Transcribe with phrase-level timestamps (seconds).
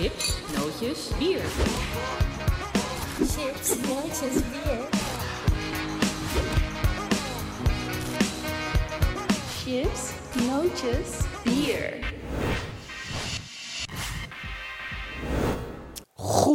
[0.00, 1.42] Chips, nootjes, bier.
[3.18, 4.86] Chips, nootjes, bier.
[9.58, 10.12] Chips,
[10.46, 12.07] nootjes, bier.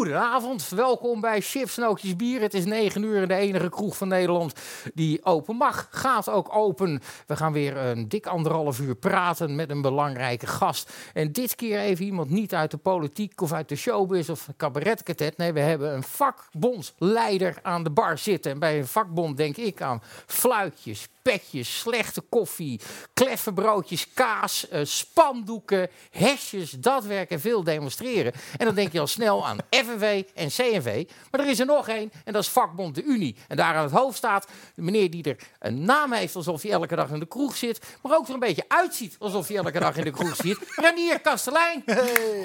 [0.03, 2.41] Goedenavond, welkom bij Chips Nootjes Bier.
[2.41, 4.53] Het is 9 uur en de enige kroeg van Nederland
[4.93, 5.87] die open mag.
[5.91, 7.01] Gaat ook open.
[7.27, 10.93] We gaan weer een dik anderhalf uur praten met een belangrijke gast.
[11.13, 15.37] En dit keer even iemand niet uit de politiek of uit de showbiz of cabaretketet.
[15.37, 18.51] Nee, we hebben een vakbondsleider aan de bar zitten.
[18.51, 22.79] En bij een vakbond denk ik aan fluitjes, petjes, slechte koffie,
[23.13, 28.33] kleffe broodjes, kaas, eh, spandoeken, hesjes, dat werken, veel demonstreren.
[28.57, 31.07] En dan denk je al snel aan FNV en CNV.
[31.31, 33.35] Maar er is er nog één en dat is vakbond de Unie.
[33.47, 36.71] En daar aan het hoofd staat de meneer die er een naam heeft alsof hij
[36.71, 37.79] elke dag in de kroeg zit.
[38.01, 40.57] Maar ook er een beetje uitziet alsof hij elke dag in de kroeg zit.
[40.85, 41.83] Renier Kastelein,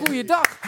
[0.05, 0.59] goeiedag.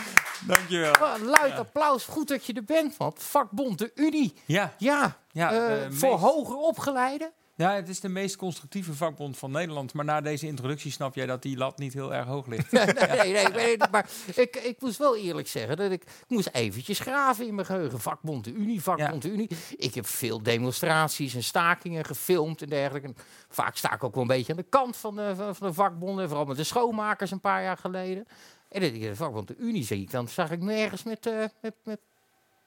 [0.47, 0.93] Dankjewel.
[1.03, 2.97] Oh, een luid applaus, goed dat je er bent.
[2.97, 7.33] Want vakbond de Unie, Ja, ja, ja, eh, eh, voor meest- hoger opgeleiden.
[7.61, 9.93] Ja, het is de meest constructieve vakbond van Nederland.
[9.93, 12.73] Maar na deze introductie snap jij dat die lat niet heel erg hoog ligt.
[12.73, 16.49] nee, nee, nee, nee, maar ik, ik moest wel eerlijk zeggen dat ik, ik moest
[16.53, 18.01] eventjes graven in mijn geheugen.
[18.01, 19.51] Vakbond de Unie, vakbond de Unie.
[19.77, 23.09] Ik heb veel demonstraties en stakingen gefilmd en dergelijke.
[23.09, 23.17] En
[23.49, 26.29] vaak sta ik ook wel een beetje aan de kant van de, van de vakbonden.
[26.29, 28.27] Vooral met de schoonmakers een paar jaar geleden.
[28.69, 31.75] En de, de vakbond de Unie zie ik, dan zag ik nergens met, eh, met,
[31.85, 32.01] met,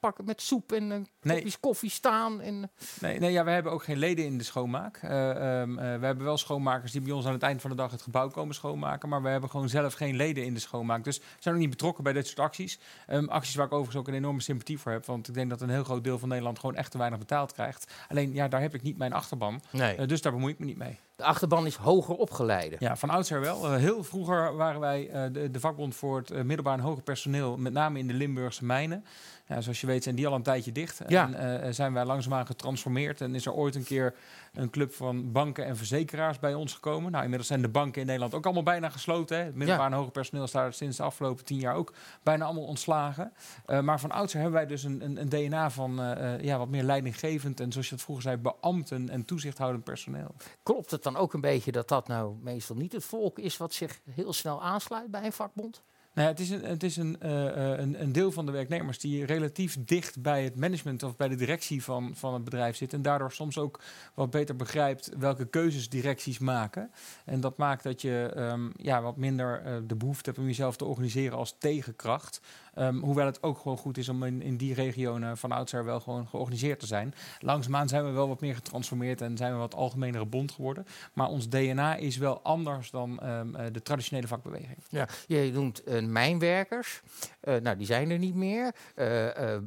[0.03, 1.35] pakken, met soep en eh, Nee.
[1.35, 2.41] kopjes koffie staan.
[2.41, 4.97] En, Nee, nee ja, we hebben ook geen leden in de schoonmaak.
[4.97, 7.75] Eh, ehm, eh, we hebben wel schoonmakers die bij ons aan het eind van de
[7.75, 9.09] dag het gebouw komen schoonmaken.
[9.09, 11.03] Maar we hebben gewoon zelf geen leden in de schoonmaak.
[11.03, 12.79] Dus we zijn ook niet betrokken bij dit soort acties.
[13.07, 15.05] Ehm, acties waar ik overigens ook een enorme sympathie voor heb.
[15.05, 17.53] Want ik denk dat een heel groot deel van Nederland gewoon echt te weinig betaald
[17.53, 17.93] krijgt.
[18.07, 19.61] Alleen, ja, daar heb ik niet mijn achterban.
[19.71, 19.95] nee.
[19.95, 20.99] Eh, dus daar bemoei ik me niet mee.
[21.15, 22.77] de achterban is hoger opgeleiden.
[22.81, 23.65] Ja, van oudsher wel.
[23.65, 27.03] Eh, heel vroeger waren wij eh, de, de vakbond voor het eh, middelbaar en hoger
[27.03, 29.05] personeel, met name in de Limburgse mijnen.
[29.47, 31.02] Ja, zoals je weet zijn die al een tijdje dicht.
[31.08, 31.25] Ja.
[31.33, 33.22] En eh, zijn wij langzaamaan getransformeerd.
[33.22, 34.13] En is er ooit een keer
[34.53, 37.12] een club van banken en verzekeraars bij ons gekomen.
[37.12, 39.38] Nou, inmiddels zijn de banken in Nederland ook allemaal bijna gesloten.
[39.38, 39.44] Hè.
[39.44, 43.34] Het middelbaar en hoger personeel staat sinds de afgelopen tien jaar ook bijna allemaal ontslagen.
[43.66, 46.57] Eh, maar van oudsher hebben wij dus een, een, een DNA van eh, eh, ja,
[46.57, 50.35] wat meer leidinggevend en zoals je dat vroeger zei, beambten en toezichthoudend personeel.
[50.63, 53.73] Klopt het dan ook een beetje dat dat nou meestal niet het volk is wat
[53.73, 55.81] zich heel snel aansluit bij een vakbond?
[56.13, 59.00] Nou het is, een, het is een, eh, eh, een, een deel van de werknemers
[59.00, 62.94] die relatief dicht bij het management of bij de directie van, van het bedrijf zit.
[62.94, 63.79] En daardoor soms ook
[64.13, 66.91] wat beter begrijpt welke keuzes directies maken.
[67.25, 70.78] En dat maakt dat je ehm, ja, wat minder eh, de behoefte hebt om jezelf
[70.78, 72.41] te organiseren als tegenkracht.
[72.73, 76.00] Ehm, hoewel het ook gewoon goed is om in, in die regionen van oudsher wel
[76.00, 77.13] gewoon georganiseerd te zijn.
[77.39, 80.85] Langzaamaan zijn we wel wat meer getransformeerd en zijn we wat algemenere bond geworden.
[81.13, 84.78] Maar ons DNA is wel anders dan ehm, eh, de traditionele vakbeweging.
[84.89, 87.01] Ja, je noemt eh, mijnwerkers.
[87.39, 88.75] Eh, nou, die zijn er niet meer.
[88.95, 89.57] Eh,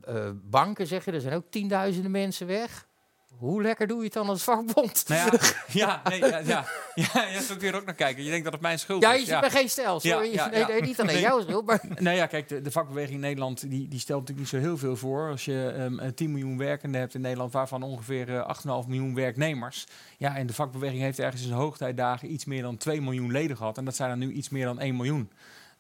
[0.43, 2.86] banken zeggen, er zijn ook tienduizenden mensen weg.
[3.39, 5.05] Hoe lekker doe je het dan als vakbond?
[5.09, 5.39] Nou ja,
[5.81, 6.65] ja, nee, ja, ja,
[6.95, 8.23] ja, ja, zo kun je er ook naar kijken.
[8.25, 9.21] Je denkt dat het mijn schuld Ja, is.
[9.21, 10.01] je zit bij geen stijl.
[10.01, 10.27] Sorry.
[10.27, 10.67] Ja, ja, nee, ja.
[10.69, 11.23] nee, niet alleen Nee.
[11.23, 11.81] jouw schuld, maar...
[11.99, 14.79] Nou ja, kijk, de, de vakbeweging in Nederland die, die stelt natuurlijk niet zo heel
[14.79, 15.31] veel voor.
[15.31, 18.49] Als je ehm, eh, 10 miljoen werkenden hebt in Nederland, waarvan ongeveer eh,
[18.83, 19.87] 8,5 miljoen werknemers.
[20.17, 23.57] Ja, en de vakbeweging heeft ergens in zijn hoogtijdagen iets meer dan 2 miljoen leden
[23.57, 23.79] gehad.
[23.79, 25.31] En dat zijn er nu iets meer dan 1 miljoen.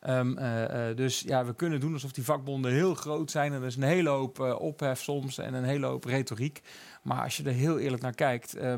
[0.00, 3.52] Ehm, eh, eh, dus ja, we kunnen doen alsof die vakbonden heel groot zijn.
[3.52, 6.62] En er is een hele hoop eh, ophef soms en een hele hoop retoriek.
[7.06, 8.74] Maar als je er heel eerlijk naar kijkt, eh,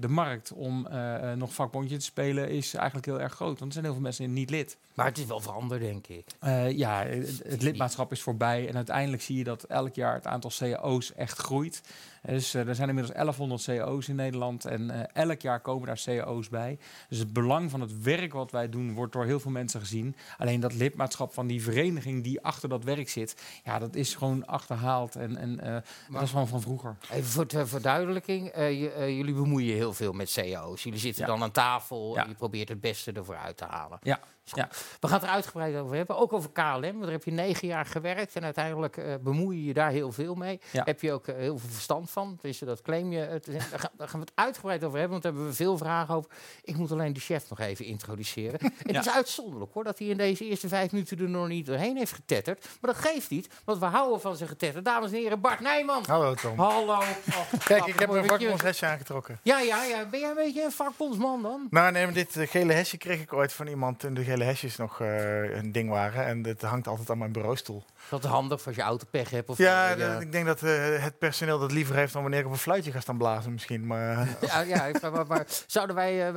[0.00, 3.58] de markt om eh, nog vakbondje te spelen is eigenlijk heel erg groot.
[3.58, 4.76] Want er zijn heel veel mensen niet lid.
[4.94, 6.24] Maar het is wel veranderd, denk ik.
[6.76, 8.68] Ja, het, het lidmaatschap is voorbij.
[8.68, 11.82] En uiteindelijk zie je dat elk jaar het aantal cao's echt groeit.
[12.22, 14.64] Eh, Dus eh, er zijn inmiddels 1100 cao's in Nederland.
[14.64, 16.78] En eh, elk jaar komen daar cao's bij.
[17.08, 20.16] Dus het belang van het werk wat wij doen wordt door heel veel mensen gezien.
[20.38, 24.46] Alleen dat lidmaatschap van die vereniging die achter dat werk zit, ja, dat is gewoon
[24.46, 25.16] achterhaald.
[25.16, 26.96] En, en dat is gewoon van vroeger.
[27.10, 28.52] Even voor ter verduidelijking.
[28.96, 30.82] jullie bemoeien heel veel met CEO's.
[30.82, 31.28] Jullie zitten Ja.
[31.30, 33.98] dan aan tafel en je probeert het beste ervoor uit te halen.
[34.02, 34.20] Ja.
[34.54, 34.68] Ja.
[35.00, 36.16] We gaan het er uitgebreid over hebben.
[36.16, 36.80] Ook over KLM.
[36.80, 38.36] Want daar heb je negen jaar gewerkt.
[38.36, 40.60] En uiteindelijk eh, bemoei je je daar heel veel mee.
[40.70, 40.82] Ja.
[40.84, 42.36] Heb je ook eh, heel veel verstand van.
[42.36, 43.40] Tenminste, dat claim je.
[43.70, 45.10] Daar, gaan, daar gaan we het uitgebreid over hebben.
[45.10, 46.30] Want daar hebben we veel vragen over.
[46.62, 48.58] Ik moet alleen de chef nog even introduceren.
[48.78, 49.00] Het Ja.
[49.00, 49.84] is uitzonderlijk hoor.
[49.84, 52.68] Dat hij in deze eerste vijf minuten er nog niet doorheen heeft getetterd.
[52.80, 53.48] Maar dat geeft niet.
[53.64, 54.82] Want we houden van zijn getetter.
[54.82, 56.04] Dames en heren, Bart Nijman.
[56.06, 56.58] Hallo Tom.
[56.58, 56.98] Hallo,
[57.64, 59.38] Kijk, ik heb een vakbondshesje aangetrokken.
[59.42, 60.04] Ja, ja, ja.
[60.04, 61.66] Ben jij een beetje een vakbondsman dan?
[61.70, 64.39] Nou, nee, maar dit eh, gele hesje kreeg ik ooit van iemand toen de gele
[64.44, 66.26] hesjes nog eh, een ding waren.
[66.26, 67.84] En het hangt altijd aan mijn bureaustoel.
[68.10, 69.48] Dat is handig als je autopech hebt.
[69.48, 69.88] Of Ja,
[70.20, 72.92] ik denk dat eh, het personeel dat liever heeft dan wanneer ik op een fluitje
[72.92, 73.86] ga staan blazen misschien.
[73.86, 74.90] Maar eh, Ja, ja
[75.28, 76.32] maar zouden wij,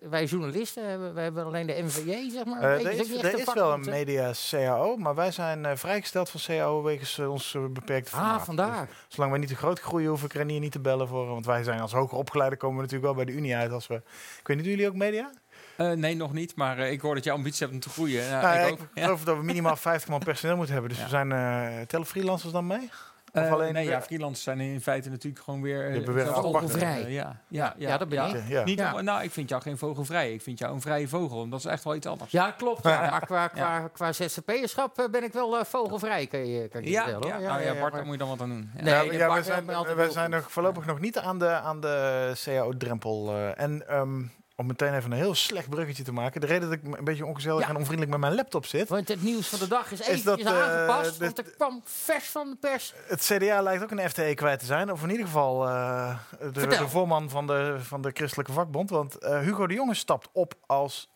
[0.00, 2.62] wij journalisten, hebben, wij hebben alleen de NVJ, zeg maar.
[2.62, 7.18] er is, er is wel een media CAO, maar wij zijn vrijgesteld van CAO wegens
[7.18, 8.86] ons eh, beperkte Ah, vandaar.
[8.86, 11.26] Dus zolang wij niet te groot groeien, hoef ik Renier niet te bellen voor.
[11.26, 13.72] Want wij zijn als hoger opgeleide komen we natuurlijk wel bij de Unie uit.
[13.72, 13.94] Als we,
[14.40, 15.30] ik weet niet, jullie ook media?
[15.76, 16.56] Eh, nee, nog niet.
[16.56, 18.22] Maar eh, ik hoor dat je ambities hebt om te groeien.
[18.24, 18.88] Ja, Nou, ja, ik ik ook.
[18.94, 19.02] Ja.
[19.02, 20.90] geloof dat we minimaal 50 man personeel moeten hebben.
[20.92, 21.04] Dus Ja.
[21.04, 22.90] we zijn, eh tellen freelancers dan mee?
[23.32, 26.02] Eh, alleen nee, weer- ja, freelancers zijn in feite natuurlijk gewoon weer...
[26.32, 27.10] vogelvrij.
[27.10, 28.34] ja, Ja, ja, dat ben Ja.
[28.34, 28.48] ik.
[28.48, 28.64] ja.
[28.64, 28.94] Niet Ja.
[28.94, 30.32] om- nou, ik vind jou geen vogelvrij.
[30.32, 31.48] Ik vind jou een vrije vogel.
[31.48, 32.30] Dat is echt wel iets anders.
[32.30, 32.82] Ja, klopt.
[32.84, 33.00] Ja.
[33.10, 37.28] Maar qua, qua, qua ZZP'erschap ben ik wel vogelvrij, kan je, kan je ja, vertellen.
[37.28, 37.42] ja, hoor.
[37.48, 38.70] nou ja, Bart, daar moet je dan wat aan doen.
[38.76, 38.82] Ja.
[38.82, 39.68] Nee, Ja, ja, Bart wij zijn,
[39.98, 43.28] heel zijn nog voorlopig nog niet aan de, aan de CAO-drempel.
[43.34, 43.60] eh.
[43.64, 44.22] en ehm,
[44.56, 46.40] om meteen even een heel slecht bruggetje te maken.
[46.40, 47.68] De reden dat ik een beetje ongezellig Ja.
[47.68, 48.88] en onvriendelijk met mijn laptop zit.
[48.88, 52.50] Want het nieuws van de dag is dat, eh, aangepast, want er kwam vers van
[52.50, 52.94] de pers.
[53.06, 54.92] Het CDA lijkt ook een FTE kwijt te zijn.
[54.92, 56.18] Of in ieder geval eh,
[56.52, 58.90] de, voorman van de, van de Christelijke Vakbond.
[58.90, 61.08] Want eh, Hugo de Jonge stapt op als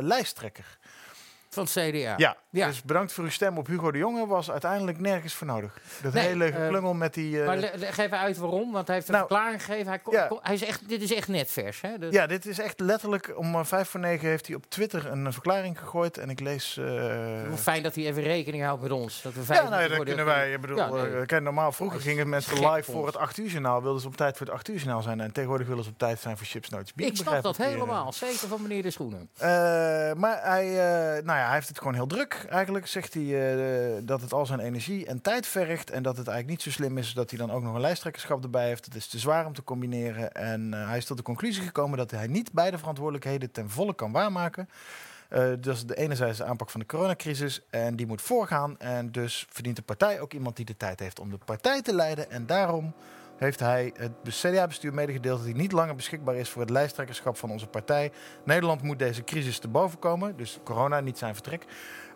[0.00, 0.78] lijsttrekker.
[1.54, 2.14] Van het CDA.
[2.16, 2.36] Ja.
[2.50, 2.66] Ja.
[2.66, 4.26] dus bedankt voor uw stem op Hugo de Jonge.
[4.26, 5.78] Was uiteindelijk nergens voor nodig.
[6.02, 7.40] Dat Nee, hele eh, geklungel met die...
[7.40, 7.56] eh, Maar
[7.98, 9.86] even uit waarom, want hij heeft een Nou, verklaring gegeven.
[9.88, 10.30] Hij, ja.
[10.42, 11.80] hij is echt, dit is echt net vers.
[11.80, 11.98] Hè?
[11.98, 15.06] De- Ja, dit is echt letterlijk om eh, vijf voor negen heeft hij op Twitter
[15.10, 16.18] een verklaring gegooid.
[16.18, 16.80] En ik lees...
[17.56, 19.22] Fijn dat hij even rekening houdt met ons.
[19.22, 20.52] Dat we vijf ja, nou ja, dat worden- kunnen wij.
[20.52, 21.26] Ik bedoel, Ja, nee.
[21.26, 23.82] kijk, normaal vroeger gingen mensen live voor het 8 uur journaal.
[23.82, 25.20] Wilden ze op tijd voor het 8 uur journaal zijn.
[25.20, 27.06] En tegenwoordig willen ze op tijd zijn voor chips, nootjes, bier.
[27.06, 28.12] Ik snap dat helemaal.
[28.12, 29.30] Zeker van meneer De Schoenen.
[30.18, 30.64] Maar hij,
[31.24, 32.46] nou ja, hij heeft het gewoon heel druk.
[32.48, 35.90] Eigenlijk zegt hij eh, dat het al zijn energie en tijd vergt.
[35.90, 38.42] En dat het eigenlijk niet zo slim is dat hij dan ook nog een lijsttrekkerschap
[38.42, 38.84] erbij heeft.
[38.84, 40.32] Het is te zwaar om te combineren.
[40.32, 43.94] En eh, hij is tot de conclusie gekomen dat hij niet beide verantwoordelijkheden ten volle
[43.94, 44.68] kan waarmaken.
[45.28, 47.60] Eh dus de enerzijds de aanpak van de coronacrisis.
[47.70, 48.78] En die moet voorgaan.
[48.78, 51.94] En dus verdient de partij ook iemand die de tijd heeft om de partij te
[51.94, 52.30] leiden.
[52.30, 52.94] En daarom
[53.36, 57.50] heeft hij het CDA-bestuur medegedeeld dat hij niet langer beschikbaar is voor het lijsttrekkerschap van
[57.50, 58.12] onze partij.
[58.44, 61.64] Nederland moet deze crisis te boven komen, dus corona, niet zijn vertrek.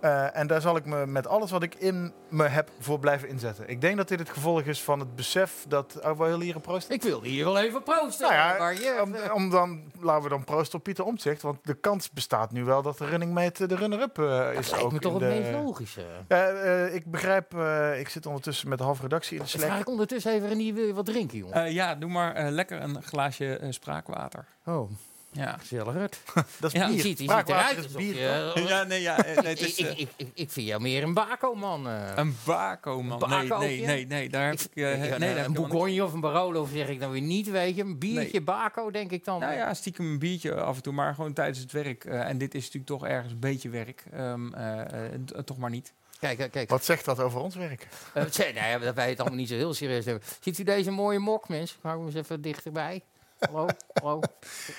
[0.00, 3.28] Eh, en daar zal ik me met alles wat ik in me heb voor blijven
[3.28, 3.68] inzetten.
[3.68, 6.00] Ik denk dat dit het gevolg is van het besef dat...
[6.04, 6.90] Oh, wil je hier een proost?
[6.90, 8.28] Ik wilde hier wel even proosten.
[8.28, 11.42] Nou ja, maar je, om, om dan, laten we dan proosten op Pieter Omtzigt.
[11.42, 14.84] Want de kans bestaat nu wel dat de running mate de runner-up eh, is lijkt
[14.84, 16.04] ook me toch het meest logische.
[16.28, 19.62] Eh, eh, ik begrijp, eh, ik zit ondertussen met de halve redactie in de vraag
[19.62, 19.80] Slack.
[19.80, 21.64] ik ondertussen even, Renier, wil je wat drinken, jongen?
[21.64, 24.44] Eh, ja, doe maar lekker een glaasje spraakwater.
[24.66, 24.90] oh,
[25.38, 25.56] Ja.
[25.58, 25.94] gezellig.
[26.60, 26.96] Dat is Ja, bier.
[26.96, 28.68] Je ziet, ziet eruit is alsof bier, je- toch?
[28.68, 29.24] ja, nee, ja.
[29.24, 31.88] eh, nee, het ik, is, ik, eh, ik, ik, ik vind jou meer een bako-man.
[31.88, 32.12] eh.
[32.16, 33.22] een bako, man.
[33.28, 34.70] Nee, nee, nee, nee, daar heb ik...
[34.74, 37.50] eh, Ik- nee, een, daar ik Bourgogne of een Barolo zeg ik dan weer niet,
[37.50, 37.82] weet je.
[37.82, 39.40] Een biertje bako, denk ik dan.
[39.40, 42.04] Nou ja, stiekem een biertje af en toe, maar gewoon tijdens het werk.
[42.04, 44.04] eh, en dit is natuurlijk toch ergens een beetje werk.
[44.12, 44.80] Ehm, eh,
[45.14, 45.92] eh, toch maar niet.
[46.20, 46.70] Kijk, kijk.
[46.70, 47.86] Wat zegt dat over ons werk?
[48.14, 50.22] Eh, zeg, nou ja, dat wij het allemaal niet zo heel serieus nemen.
[50.40, 51.76] Ziet u deze mooie mok, mensen?
[51.76, 53.02] Ik hou hem eens even dichterbij.
[53.38, 53.66] Hallo,
[54.02, 54.20] hallo.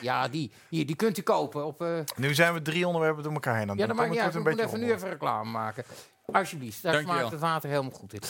[0.02, 1.82] Ja, die, hier, die kunt u kopen op...
[1.82, 3.96] eh, Nu zijn we drie onderwerpen door elkaar heen aan ja, het doen.
[3.98, 4.44] maakt niet het uit.
[4.44, 5.84] wordt Ik een moet beetje even nu even reclame maken.
[6.32, 7.18] Alsjeblieft, daar Dankjewel.
[7.20, 8.22] smaakt het water helemaal goed in.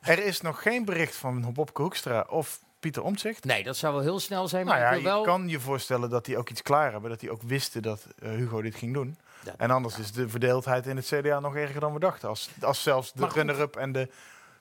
[0.00, 3.44] Er is nog geen bericht van Bobke Hoekstra of Pieter Omtzigt.
[3.44, 6.10] Nee, dat zou wel heel snel zijn, maar Nou ja, ik je kan je voorstellen
[6.10, 7.10] dat die ook iets klaar hebben.
[7.10, 9.18] Dat die ook wisten dat eh, Hugo dit ging doen.
[9.56, 12.28] En anders is de verdeeldheid in het CDA nog erger dan we dachten.
[12.28, 14.08] Als, als zelfs de Maar runner-up en de...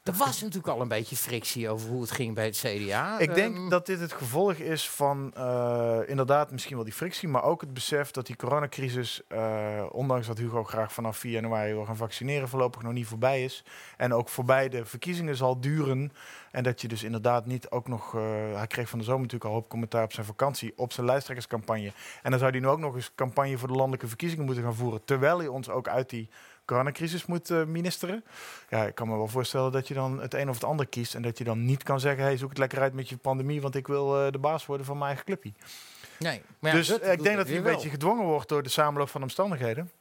[0.08, 3.20] Er was natuurlijk al een beetje frictie over hoe het ging bij het CDA.
[3.20, 7.28] Ik denk Ehm, dat dit het gevolg is van eh, inderdaad misschien wel die frictie,
[7.28, 11.74] maar ook het besef dat die coronacrisis, eh, ondanks dat Hugo graag vanaf 4 januari
[11.74, 13.64] wil gaan vaccineren, voorlopig nog niet voorbij is.
[13.98, 16.12] En ook voorbij de verkiezingen zal duren.
[16.52, 18.16] En dat je dus inderdaad niet ook nog.
[18.16, 18.22] eh,
[18.54, 21.92] hij kreeg van de zomer natuurlijk al hoop commentaar op zijn vakantie, op zijn lijsttrekkerscampagne.
[22.24, 24.76] En dan zou hij nu ook nog eens campagne voor de landelijke verkiezingen moeten gaan
[24.76, 25.02] voeren.
[25.06, 26.30] Terwijl hij ons ook uit die
[26.68, 28.24] coronacrisis moet eh, ministeren.
[28.70, 31.16] Ja, ik kan me wel voorstellen dat je dan het een of het ander kiest.
[31.16, 33.62] En dat je dan niet kan zeggen, hey, zoek het lekker uit met je pandemie,
[33.62, 35.54] want ik wil eh, de baas worden van mijn eigen clubje.
[36.20, 36.42] Nee.
[36.60, 39.10] Maar ja, dus eh, ik denk dat hij een beetje gedwongen wordt door de samenloop
[39.10, 39.92] van omstandigheden.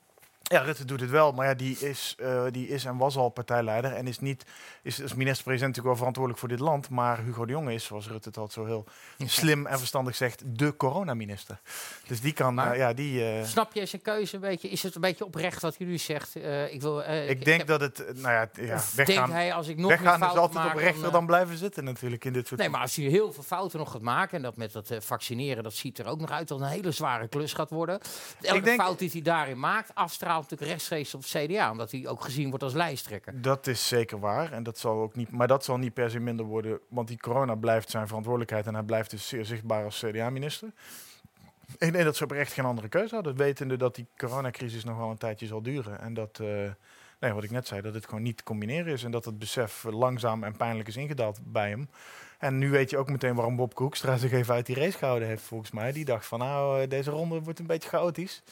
[0.49, 3.29] Ja, Rutte doet het wel, maar ja, die is, eh, die is en was al
[3.29, 4.45] partijleider en is niet
[4.83, 6.89] is als minister-president natuurlijk wel verantwoordelijk voor dit land.
[6.89, 8.85] Maar Hugo de Jonge is, zoals Rutte het altijd zo heel
[9.29, 11.59] slim en verstandig zegt, de coronaminister.
[12.07, 13.25] Dus die kan, Maar- eh, ja, die.
[13.25, 13.45] eh.
[13.45, 14.69] Snap je zijn keuze een beetje?
[14.69, 16.35] Is het een beetje oprecht wat jullie zegt?
[16.71, 19.69] Ik wil, eh, ik denk heb- dat het, nou ja, ja weggaan, denkt hij als
[19.69, 22.61] ik nog weggaan is altijd maak, oprechter dan, dan, blijven zitten natuurlijk in dit soort
[22.61, 24.37] Nee, maar als hij heel veel fouten nog gaat maken...
[24.37, 26.49] en dat met dat vaccineren, dat ziet er ook nog uit...
[26.49, 28.01] dat een hele zware klus gaat worden.
[28.41, 32.23] Elke denk- fout die hij daarin maakt, afstraalt natuurlijk rechtstreeks op CDA, omdat hij ook
[32.23, 33.43] gezien wordt als lijsttrekker.
[33.43, 34.53] Dat is zeker waar.
[34.53, 36.81] En dat zal ook niet, maar dat zal niet per se minder worden.
[36.89, 38.67] Want die corona blijft zijn verantwoordelijkheid.
[38.67, 40.73] En hij blijft dus zeer zichtbaar als CDA-minister.
[41.79, 43.37] Ik denk dat ze oprecht geen andere keuze hadden.
[43.37, 46.01] Wetende dat die coronacrisis nog wel een tijdje zal duren.
[46.01, 46.47] En dat, eh,
[47.21, 49.05] nee, wat ik net zei, dat het gewoon niet te combineren is.
[49.05, 51.89] En dat het besef langzaam en pijnlijk is ingedaald bij hem.
[52.39, 55.29] En nu weet je ook meteen waarom Bob Hoekstra zich even uit die race gehouden
[55.29, 55.93] heeft, volgens mij.
[55.93, 58.43] Die dacht van, nou, eh, deze ronde wordt een beetje chaotisch.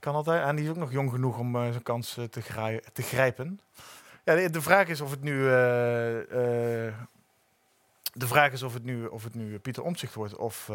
[0.00, 0.44] Kan altijd.
[0.44, 3.02] En die is ook nog jong genoeg om eh, zijn kans eh, te, grij- te
[3.02, 3.60] grijpen.
[4.24, 5.44] Ja, de, de vraag is of het nu...
[5.44, 5.50] eh,
[8.12, 10.70] de vraag is of het nu, of het nu Pieter Omtzigt wordt of...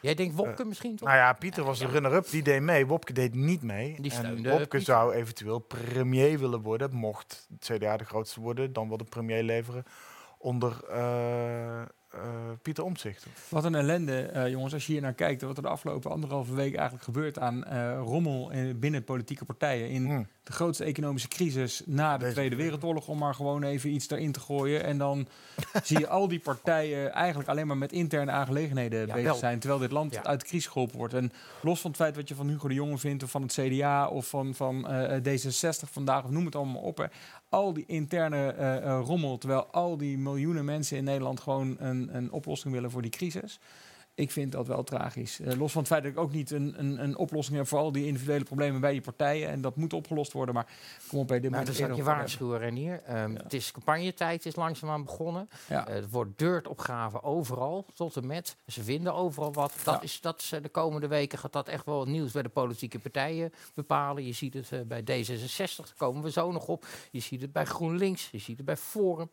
[0.00, 1.08] Jij denkt Wopke misschien toch?
[1.08, 2.86] nou ja, Pieter was de runner-up, die deed mee.
[2.86, 3.96] Wopke deed niet mee.
[4.00, 4.80] Die en Wopke Pieter.
[4.80, 9.42] zou eventueel premier willen worden, mocht het CDA de grootste worden, dan wel de premier
[9.42, 9.84] leveren
[10.38, 10.84] onder
[12.10, 12.20] eh,
[12.62, 13.26] Pieter Omtzigt.
[13.48, 15.42] Wat een ellende, eh, jongens, als je hier naar kijkt.
[15.42, 19.88] Wat er de afgelopen anderhalve week eigenlijk gebeurt aan eh, rommel in, binnen politieke partijen.
[19.88, 20.22] In Hm.
[20.42, 24.32] de grootste economische crisis na de Deze- Tweede Wereldoorlog, om maar gewoon even iets erin
[24.32, 24.84] te gooien.
[24.84, 25.26] En dan
[25.84, 29.34] zie je al die partijen eigenlijk alleen maar met interne aangelegenheden Ja, bezig wel.
[29.38, 29.58] zijn.
[29.58, 30.24] Terwijl dit land Ja.
[30.24, 31.14] uit de crisis geholpen wordt.
[31.14, 33.52] En los van het feit wat je van Hugo de Jonge vindt, of van het
[33.52, 36.96] CDA, of van, van eh, D66 vandaag, of noem het allemaal op.
[36.98, 37.04] Hè.
[37.50, 42.16] Al die interne eh, eh, rommel, terwijl al die miljoenen mensen in Nederland gewoon een,
[42.16, 43.58] een oplossing willen voor die crisis.
[44.14, 45.40] Ik vind dat wel tragisch.
[45.40, 47.78] Eh, los van het feit dat ik ook niet een, een, een oplossing heb voor
[47.78, 49.48] al die individuele problemen bij die partijen.
[49.48, 50.54] En dat moet opgelost worden.
[50.54, 50.66] Maar
[51.08, 51.78] kom op bij dit Maar moment.
[51.78, 53.02] dan zal ik je waarschuwen, Renier.
[53.02, 53.42] Ehm, Ja.
[53.42, 55.48] Het is campagnetijd, is langzaamaan begonnen.
[55.68, 55.86] Ja.
[55.88, 58.56] Eh, het wordt deurtopgave overal, tot en met.
[58.66, 59.74] Ze vinden overal wat.
[59.84, 60.00] Dat Ja.
[60.02, 62.48] is, dat is, eh, de komende weken gaat dat echt wel het nieuws bij de
[62.48, 64.26] politieke partijen bepalen.
[64.26, 66.86] Je ziet het bij D66, daar komen we zo nog op.
[67.10, 69.28] Je ziet het bij GroenLinks, je ziet het bij Forum.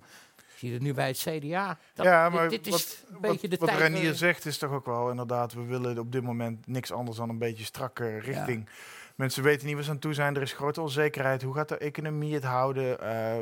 [0.59, 1.77] Je ziet het nu bij het CDA.
[1.93, 3.91] Dat, ja, maar dit, is wat, een beetje de wat, wat tijd...
[3.91, 7.17] Renier eh, zegt is toch ook wel inderdaad, we willen op dit moment niks anders
[7.17, 8.69] dan een beetje strakke richting.
[9.17, 11.41] Mensen weten niet waar ze aan toe zijn, er is grote onzekerheid.
[11.41, 13.01] Hoe gaat de economie het houden?
[13.01, 13.37] Eh,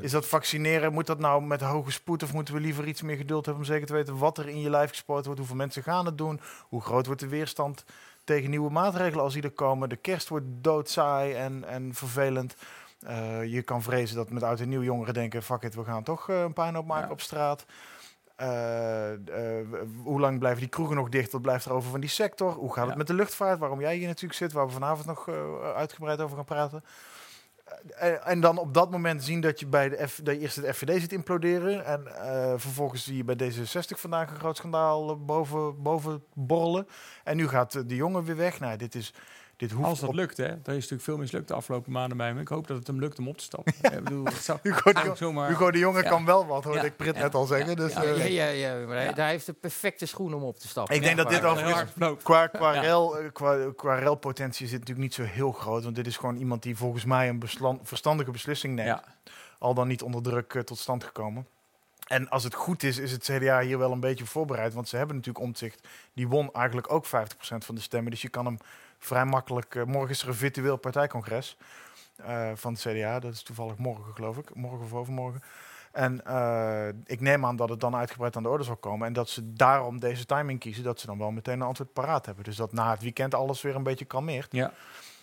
[0.00, 3.16] is dat vaccineren, moet dat nou met hoge spoed of moeten we liever iets meer
[3.16, 5.40] geduld hebben om zeker te weten wat er in je lijf gespoord wordt?
[5.40, 6.40] Hoeveel mensen gaan het doen?
[6.68, 7.84] Hoe groot wordt de weerstand
[8.24, 9.88] tegen nieuwe maatregelen als die er komen?
[9.88, 12.56] De kerst wordt doodsaai en, en vervelend.
[13.06, 16.02] Eh, je kan vrezen dat met oud en nieuw jongeren denken: fuck it, we gaan
[16.02, 17.12] toch eh, een puinhoop maken Ja.
[17.12, 17.64] op straat.
[18.36, 19.10] Eh,
[20.02, 21.32] hoe lang blijven die kroegen nog dicht?
[21.32, 22.52] Wat blijft er over van die sector?
[22.52, 23.58] Hoe gaat het met de luchtvaart?
[23.58, 25.28] Waarom jij hier natuurlijk zit, waar we vanavond nog
[25.74, 26.84] uitgebreid over gaan praten.
[28.24, 30.76] En dan op dat moment zien dat je bij de F, dat je eerst het
[30.76, 31.84] FVD ziet imploderen.
[31.84, 32.02] En
[32.60, 36.88] vervolgens zie je bij D66 vandaag een groot schandaal boven, boven borrelen.
[37.24, 38.60] En nu gaat de jongen weer weg.
[38.60, 39.14] Nou, dit is.
[39.58, 40.46] Dit hoeft Als dat op- lukt, hè.
[40.48, 42.38] Dat is natuurlijk veel mislukt de afgelopen maanden bij hem.
[42.38, 43.74] Ik hoop dat het hem lukt om op te stappen.
[43.92, 45.48] ik bedoel, het zou Hugo de, zomaar...
[45.48, 46.08] Hugo de Jonge Ja.
[46.08, 46.84] kan wel wat, hoorde Ja.
[46.84, 47.22] ik Prit Ja.
[47.22, 47.68] net al zeggen.
[47.68, 47.74] Ja.
[47.74, 49.12] Dus, ja, eh, ja, ja, ja, maar hij- Ja.
[49.14, 50.94] Hij heeft de perfecte schoen om op te stappen.
[50.94, 51.92] Ik denk dat dit overigens-.
[52.22, 52.80] Qua, qua, Ja.
[52.80, 55.82] rel, eh, qua, qua relpotentie is dit natuurlijk niet zo heel groot.
[55.84, 57.42] Want dit is gewoon iemand die volgens mij een
[57.82, 58.88] verstandige beslissing neemt.
[58.88, 59.04] Ja.
[59.58, 61.46] Al dan niet onder druk eh, tot stand gekomen.
[62.06, 64.74] En als het goed is, is het CDA hier wel een beetje voorbereid.
[64.74, 65.88] Want ze hebben natuurlijk omzicht.
[66.14, 68.10] Die won eigenlijk ook 50% van de stemmen.
[68.10, 68.58] Dus je kan hem
[68.98, 69.74] vrij makkelijk...
[69.74, 71.56] eh, morgen is er een virtueel partijcongres
[72.16, 73.18] eh, van het CDA.
[73.18, 74.54] Dat is toevallig morgen, geloof ik.
[74.54, 75.42] Morgen of overmorgen.
[75.92, 79.06] En eh, ik neem aan dat het dan uitgebreid aan de orde zal komen.
[79.06, 80.84] En dat ze daarom deze timing kiezen.
[80.84, 82.44] Dat ze dan wel meteen een antwoord paraat hebben.
[82.44, 84.52] Dus dat na het weekend alles weer een beetje kalmeert.
[84.52, 84.72] Ja.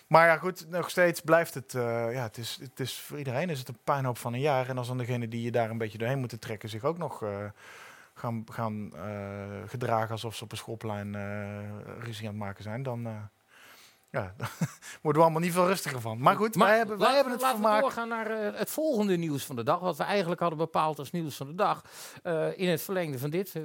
[0.06, 1.72] Maar ja, goed, nog steeds blijft het.
[1.72, 4.68] ja, het is, het is voor iedereen is het een puinhoop van een jaar.
[4.68, 7.24] En als dan degene die je daar een beetje doorheen moeten trekken, zich ook nog
[8.14, 8.92] gaan, gaan
[9.66, 11.12] gedragen alsof ze op een schoolplein
[12.00, 13.28] ruzie aan het maken zijn, dan.
[14.10, 14.50] Ja, daar
[15.02, 16.18] worden we allemaal niet veel rustiger van.
[16.20, 17.80] Maar goed, wij hebben, wij laten hebben we- het laten we vermaak.
[17.80, 19.80] doorgaan naar eh, het volgende nieuws van de dag.
[19.80, 21.82] Wat we eigenlijk hadden bepaald als nieuws van de dag.
[22.22, 23.62] Eh, in het verlengde van dit, eh,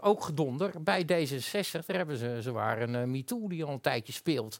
[0.00, 0.70] ook gedonder.
[0.82, 4.58] Bij D66, daar hebben ze, ze waren een MeToo die al een tijdje speelt.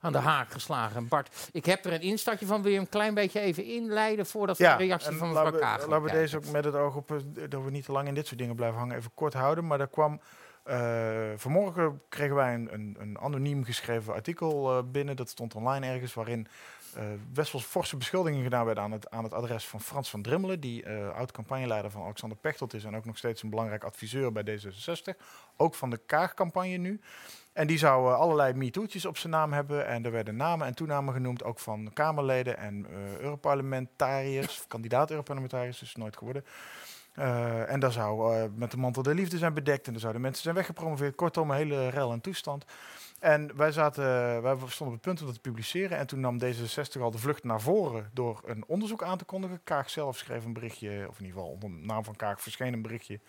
[0.00, 0.96] Aan de haak geslagen.
[0.96, 2.62] En Bart, ik heb er een instartje van.
[2.62, 5.52] Wil je een klein beetje even inleiden voordat we Ja, de reactie en van laten
[5.52, 7.08] mevrouw we, Kaag laten we deze ook met het oog op
[7.48, 9.66] dat we niet te lang in dit soort dingen blijven hangen, even kort houden.
[9.66, 10.20] Maar er kwam
[10.66, 15.16] eh, vanmorgen kregen wij een, een, een anoniem geschreven artikel eh, binnen.
[15.16, 16.46] Dat stond online ergens, waarin
[16.94, 20.22] eh best wel forse beschuldigingen gedaan werden aan het, aan het adres van Frans van
[20.22, 24.58] Drimmelen, die oud-campagneleider van Alexander Pechtold is en ook nog steeds een belangrijk adviseur bij
[24.58, 25.16] D66.
[25.56, 27.00] Ook van de Kaag-campagne nu.
[27.52, 29.86] En die zou allerlei MeToo'tjes op zijn naam hebben.
[29.86, 32.86] En er werden namen en toenamen genoemd, ook van Kamerleden en
[33.20, 36.44] Europarlementariërs, kandidaat-Europarlementariërs, is het nooit geworden.
[37.16, 40.22] Eh, en daar zou eh, met de mantel der liefde zijn bedekt en er zouden
[40.22, 41.14] mensen zijn weggepromoveerd.
[41.14, 42.64] Kortom, een hele rel en toestand.
[43.18, 44.04] En wij, zaten,
[44.42, 45.98] wij stonden op het punt om dat te publiceren.
[45.98, 49.60] En toen nam D66 al de vlucht naar voren door een onderzoek aan te kondigen.
[49.64, 52.72] Kaag zelf schreef een berichtje, of in ieder geval onder de naam van Kaag verscheen
[52.72, 53.20] een berichtje,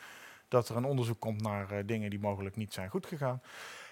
[0.47, 3.41] dat er een onderzoek komt naar eh, dingen die mogelijk niet zijn goed gegaan.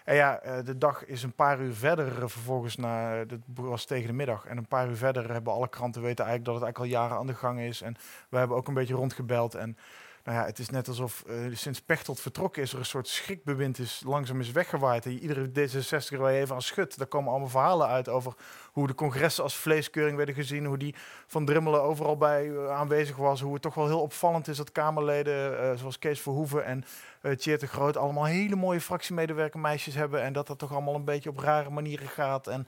[0.05, 3.85] En ja, eh, de dag is een paar uur verder eh, vervolgens, na, dat was
[3.85, 4.45] tegen de middag.
[4.45, 7.17] En een paar uur verder hebben alle kranten weten eigenlijk dat het eigenlijk al jaren
[7.17, 7.81] aan de gang is.
[7.81, 7.95] En
[8.29, 9.55] we hebben ook een beetje rondgebeld.
[9.55, 9.77] En
[10.25, 13.79] nou ja, het is net alsof eh, sinds Pechtold vertrokken is er een soort schrikbewind
[13.79, 15.05] is langzaam is weggewaaid.
[15.05, 18.33] En iedere D66 waar even aan schudt, daar komen allemaal verhalen uit over
[18.71, 20.95] hoe de congressen als vleeskeuring werden gezien, hoe die
[21.27, 24.71] van Drimmelen overal bij eh, aanwezig was, hoe het toch wel heel opvallend is dat
[24.71, 26.85] Kamerleden eh, zoals Kees Verhoeven en
[27.21, 30.95] uh, Tjeerd de Groot allemaal hele mooie fractiemedewerker meisjes hebben en dat dat toch allemaal
[30.95, 32.47] een beetje op rare manieren gaat.
[32.47, 32.67] En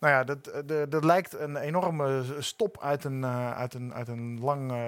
[0.00, 4.08] nou ja, dat, dat, dat lijkt een enorme stop uit een, uh, uit een, uit
[4.08, 4.78] een lang uh,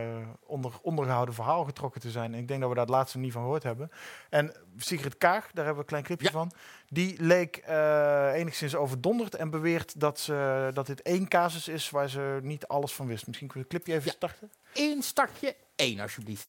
[0.46, 2.34] onder, ondergehouden verhaal getrokken te zijn.
[2.34, 3.90] En ik denk dat we daar het laatste niet van gehoord hebben.
[4.30, 6.32] En Sigrid Kaag, daar hebben we een klein clipje ja.
[6.32, 6.52] van.
[6.88, 12.08] Die leek uh, enigszins overdonderd en beweert dat, ze, dat dit één casus is waar
[12.08, 13.26] ze niet alles van wist.
[13.26, 14.16] Misschien kunnen we het clipje even ja.
[14.16, 14.50] starten?
[14.74, 16.46] Eén startje, één alsjeblieft.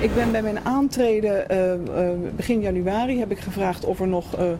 [0.00, 4.52] Ik ben bij mijn aantreden uh, begin januari heb ik gevraagd of er nog uh,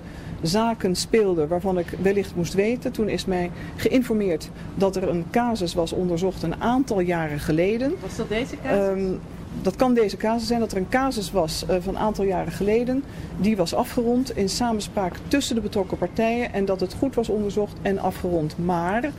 [0.42, 2.92] zaken speelden waarvan ik wellicht moest weten.
[2.92, 7.94] Toen is mij geïnformeerd dat er een casus was onderzocht een aantal jaren geleden.
[8.00, 9.02] Was dat deze casus?
[9.02, 9.20] Um,
[9.62, 12.52] dat kan deze casus zijn dat er een casus was uh, van een aantal jaren
[12.52, 13.02] geleden.
[13.36, 17.76] Die was afgerond in samenspraak tussen de betrokken partijen en dat het goed was onderzocht
[17.82, 18.58] en afgerond.
[18.58, 19.10] Maar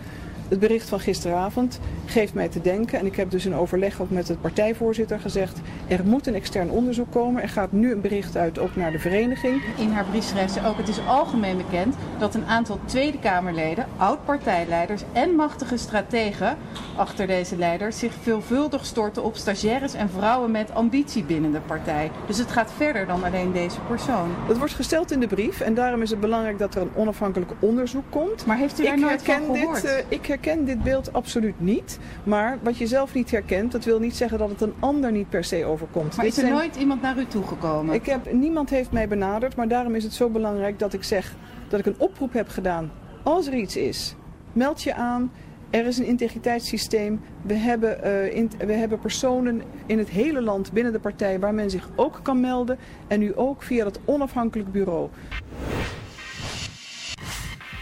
[0.49, 4.09] het bericht van gisteravond geeft mij te denken, en ik heb dus in overleg ook
[4.09, 7.41] met het partijvoorzitter gezegd, er moet een extern onderzoek komen.
[7.41, 9.61] Er gaat nu een bericht uit ook naar de vereniging.
[9.77, 13.85] In haar brief schrijft ze ook, het is algemeen bekend dat een aantal Tweede Kamerleden,
[13.97, 16.57] oud-partijleiders en machtige strategen
[16.95, 22.11] achter deze leiders zich veelvuldig storten op stagiaires en vrouwen met ambitie binnen de partij.
[22.27, 24.29] Dus het gaat verder dan alleen deze persoon.
[24.47, 27.51] Het wordt gesteld in de brief en daarom is het belangrijk dat er een onafhankelijk
[27.59, 28.45] onderzoek komt.
[28.45, 29.81] Maar heeft u daar ik nooit van gehoord?
[29.81, 31.99] Dit, uh, ik herken dit beeld absoluut niet.
[32.23, 35.29] Maar wat je zelf niet herkent, dat wil niet zeggen dat het een ander niet
[35.29, 36.15] per se overkomt.
[36.15, 37.95] Maar Dit is er zijn- nooit iemand naar u toegekomen?
[37.95, 41.35] Ik heb, niemand heeft mij benaderd, maar daarom is het zo belangrijk dat ik zeg
[41.67, 42.91] dat ik een oproep heb gedaan.
[43.23, 44.15] Als er iets is,
[44.53, 45.31] meld je aan.
[45.69, 47.21] Er is een integriteitssysteem.
[47.41, 51.53] We hebben, eh, in- we hebben personen in het hele land binnen de partij waar
[51.53, 52.77] men zich ook kan melden.
[53.07, 55.09] En nu ook via dat onafhankelijk bureau.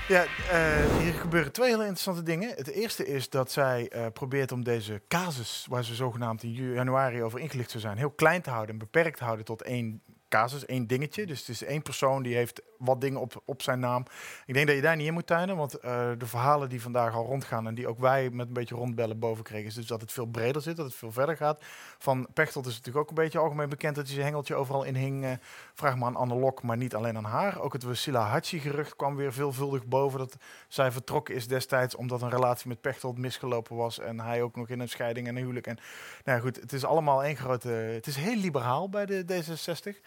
[0.07, 2.49] Ja, eh, hier gebeuren twee hele interessante dingen.
[2.49, 7.23] Het eerste is dat zij eh, probeert om deze casus, waar ze zogenaamd in januari
[7.23, 10.65] over ingelicht zou zijn, heel klein te houden en beperkt te houden tot één casus,
[10.65, 11.25] één dingetje.
[11.25, 14.05] Dus het is één persoon die heeft wat dingen op, op zijn naam.
[14.45, 17.13] Ik denk dat je daar niet in moet tuinen, want eh, de verhalen die vandaag
[17.13, 20.01] al rondgaan en die ook wij met een beetje rondbellen boven kregen, is dus dat
[20.01, 21.63] het veel breder zit, dat het veel verder gaat.
[21.97, 24.95] Van Pechtold is natuurlijk ook een beetje algemeen bekend dat hij zijn hengeltje overal in
[24.95, 25.25] hing.
[25.25, 25.31] Eh,
[25.73, 27.59] vraag maar aan Anne Lok, maar niet alleen aan haar.
[27.59, 30.19] Ook het Wasila Hachi-gerucht kwam weer veelvuldig boven.
[30.19, 30.35] Dat
[30.67, 33.99] zij vertrokken is destijds omdat een relatie met Pechtold misgelopen was.
[33.99, 35.67] En hij ook nog in een scheiding en een huwelijk.
[35.67, 35.77] En
[36.23, 37.69] nou goed, het is allemaal één grote...
[37.69, 40.01] Het is heel liberaal bij de D66.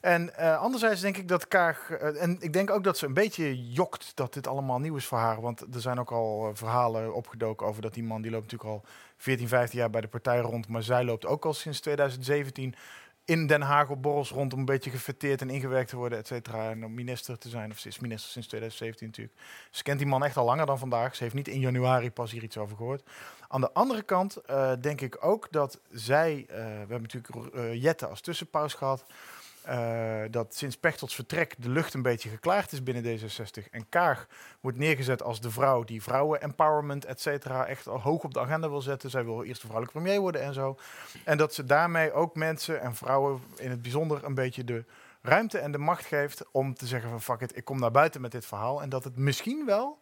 [0.00, 1.90] En eh, anderzijds denk ik dat Kaag...
[1.90, 5.06] eh, en ik denk ook dat ze een beetje jokt dat dit allemaal nieuw is
[5.06, 5.40] voor haar.
[5.40, 8.22] Want er zijn ook al eh, verhalen opgedoken over dat die man...
[8.22, 8.84] die loopt natuurlijk al
[9.16, 10.68] 14, 15 jaar bij de partij rond.
[10.68, 12.74] Maar zij loopt ook al sinds 2017
[13.24, 16.26] in Den Haag op borrels rond om een beetje gefeteerd en ingewerkt te worden, et
[16.26, 16.70] cetera.
[16.70, 19.36] En om minister te zijn, of ze is minister sinds 2017 natuurlijk.
[19.70, 21.16] Ze kent die man echt al langer dan vandaag.
[21.16, 23.02] Ze heeft niet in januari pas hier iets over gehoord.
[23.48, 24.38] Aan de andere kant
[24.80, 26.54] denk ik ook dat zij, we
[26.88, 29.04] hebben natuurlijk Jette als tussenpaus gehad,
[29.68, 33.70] eh, dat sinds Pechtold's vertrek de lucht een beetje geklaard is binnen D66.
[33.70, 34.26] En Kaag
[34.60, 38.68] wordt neergezet als de vrouw die vrouwen-empowerment, et cetera, echt al hoog op de agenda
[38.68, 39.10] wil zetten.
[39.10, 40.78] Zij wil eerst de vrouwelijke premier worden en zo.
[41.24, 44.84] En dat ze daarmee ook mensen en vrouwen in het bijzonder een beetje de
[45.22, 48.20] ruimte en de macht geeft om te zeggen van fuck it, ik kom naar buiten
[48.20, 48.82] met dit verhaal.
[48.82, 49.98] En dat het misschien wel,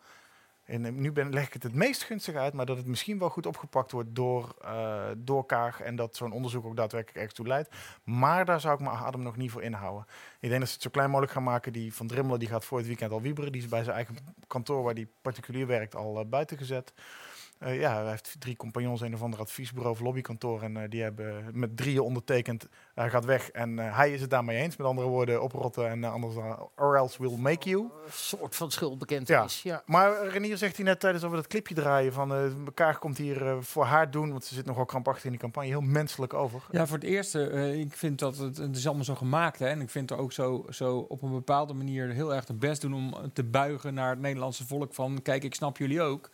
[0.66, 3.18] en eh, nu ben, leg ik het het meest gunstig uit, maar dat het misschien
[3.18, 7.34] wel goed opgepakt wordt door, eh, door Kaag en dat zo'n onderzoek ook daadwerkelijk ergens
[7.34, 7.74] toe leidt.
[8.04, 10.06] Maar daar zou ik mijn adem nog niet voor inhouden.
[10.40, 11.72] Ik denk dat ze het zo klein mogelijk gaan maken.
[11.72, 13.52] Die van Drimmelen die gaat voor het weekend al wieberen.
[13.52, 16.92] Die is bij zijn eigen kantoor waar die particulier werkt al eh, buiten gezet.
[17.58, 20.62] Eh, ja, hij heeft drie compagnons, een of ander adviesbureau of lobbykantoor.
[20.62, 22.68] En eh, die hebben met drieën ondertekend.
[22.94, 24.76] Hij gaat weg en eh, hij is het daarmee eens.
[24.76, 27.82] Met andere woorden, oprotten en eh, anders dan, or else we'll make you.
[27.82, 29.62] Een soort van schuldbekentenis.
[29.62, 29.82] Ja.
[29.86, 33.18] Maar Renier zegt hij net tijdens dat we dat clipje draaien van eh elkaar komt
[33.18, 36.34] hier eh, voor haar doen, want ze zit nogal krampachtig in die campagne, heel menselijk
[36.34, 36.62] over.
[36.70, 39.58] Ja, voor het eerste, eh, ik vind dat het, het is allemaal zo gemaakt.
[39.58, 42.54] Hè, en ik vind er ook zo, zo op een bepaalde manier heel erg de
[42.54, 44.94] best doen om te buigen naar het Nederlandse volk.
[44.94, 46.30] Van kijk, ik snap jullie ook.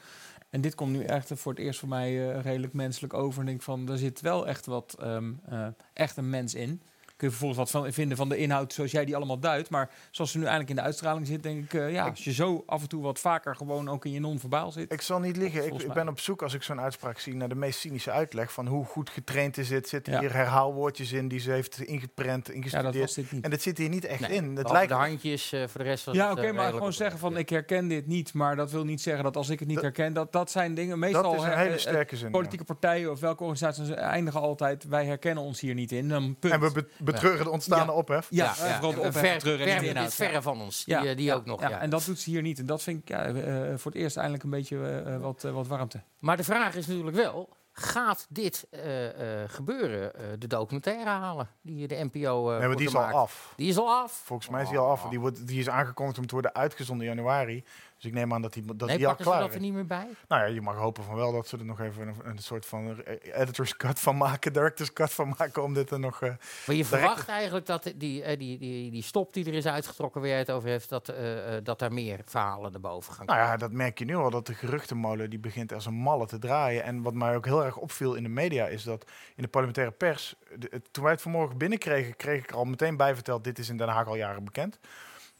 [0.52, 3.40] En dit komt nu echt voor het eerst voor mij eh, redelijk menselijk over.
[3.40, 6.82] En ik denk van, er zit wel echt wat, ehm, eh, echt een mens in.
[7.22, 9.70] Kun je vervolgens wat van vinden van de inhoud zoals jij die allemaal duidt.
[9.70, 12.32] Maar zoals ze nu eigenlijk in de uitstraling zit, denk ik, eh, ja, als je
[12.32, 14.92] zo af en toe wat vaker gewoon ook in je non-verbaal zit.
[14.92, 15.64] Ik zal niet liegen.
[15.74, 18.66] Ik, ben op zoek als ik zo'n uitspraak zie naar de meest cynische uitleg van
[18.66, 19.88] hoe goed getraind is het.
[19.88, 20.20] Zitten Ja.
[20.20, 22.96] hier herhaalwoordjes in die ze heeft ingeprent, ja, dat ingestudeerd.
[23.04, 23.44] was dit niet.
[23.44, 24.44] en dat zit hier niet echt Nee, in.
[24.44, 27.18] Het behalve lijkt de handjes, eh, voor de rest Ja, oké, eh, maar gewoon zeggen
[27.18, 28.34] van ik herken dit niet.
[28.34, 30.74] Maar dat wil niet zeggen dat als ik het niet Dat- herken, dat dat zijn
[30.74, 30.98] dingen.
[30.98, 32.26] Meestal dat is een hele sterke zin.
[32.26, 32.32] ja.
[32.32, 34.84] politieke partijen of welke organisaties eindigen altijd.
[34.84, 36.08] Wij herkennen ons hier niet in.
[36.08, 36.52] Dan punt.
[36.52, 36.60] En
[37.04, 37.98] we betreuren de ontstaande Ja.
[37.98, 38.26] ophef.
[38.30, 40.84] ja, Ja, eh, ja, vooral de ophef, ver, verre van ons.
[40.84, 41.60] Die, Ja, eh, die ja, ook nog.
[41.60, 41.68] ja.
[41.68, 41.78] Ja.
[41.80, 42.58] En dat doet ze hier niet.
[42.58, 43.32] En dat vind ik ja, eh,
[43.76, 46.00] voor het eerst eindelijk een beetje eh, eh, wat, eh, wat warmte.
[46.18, 50.14] Maar de vraag is natuurlijk wel, gaat dit eh, eh, gebeuren?
[50.14, 53.18] eh, de documentaire halen die de NPO eh Nee, maar die is al gemaakt?
[53.18, 53.52] af.
[53.56, 54.12] Die is al af.
[54.24, 55.02] Volgens mij is die al af.
[55.08, 57.64] Die, wordt, die is aangekondigd om te worden uitgezonden in januari.
[58.02, 59.54] Dus ik neem aan dat die, dat nee, die al klaar dat is.
[59.54, 60.08] er niet meer bij?
[60.28, 62.66] Nou ja, je mag hopen van wel dat ze er nog even een, een soort
[62.66, 66.22] van eh, editor's cut van maken, director's cut van maken om dit er nog...
[66.22, 66.32] eh,
[66.66, 70.20] Maar je verwacht eigenlijk dat die, eh, die, die, die stop die er is uitgetrokken,
[70.20, 71.26] waar jij het over heeft, dat, eh,
[71.62, 74.46] dat daar meer verhalen naar boven gaan Nou ja, dat merk je nu al, dat
[74.46, 76.82] de geruchtenmolen die begint als een malle te draaien.
[76.84, 79.92] En wat mij ook heel erg opviel in de media is dat in de parlementaire
[79.92, 83.58] pers, de- toen wij het vanmorgen binnenkregen, kreeg ik er al meteen bij verteld, dit
[83.58, 84.78] is in Den Haag al jaren bekend.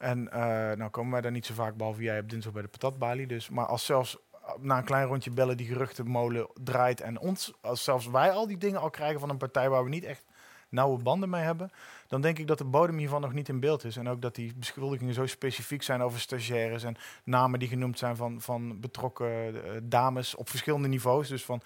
[0.03, 0.41] En eh,
[0.77, 3.27] nou komen wij daar niet zo vaak, behalve jij op dinsdag bij de patatbalie.
[3.27, 7.53] Dus, maar als zelfs eh, na een klein rondje bellen die geruchtenmolen draait en ons,
[7.61, 10.25] als zelfs wij al die dingen al krijgen van een partij waar we niet echt
[10.69, 11.71] nauwe banden mee hebben,
[12.07, 13.97] dan denk ik dat de bodem hiervan nog niet in beeld is.
[13.97, 18.17] En ook dat die beschuldigingen zo specifiek zijn over stagiaires en namen die genoemd zijn
[18.17, 21.29] van, van betrokken eh, dames op verschillende niveaus.
[21.29, 21.62] Dus van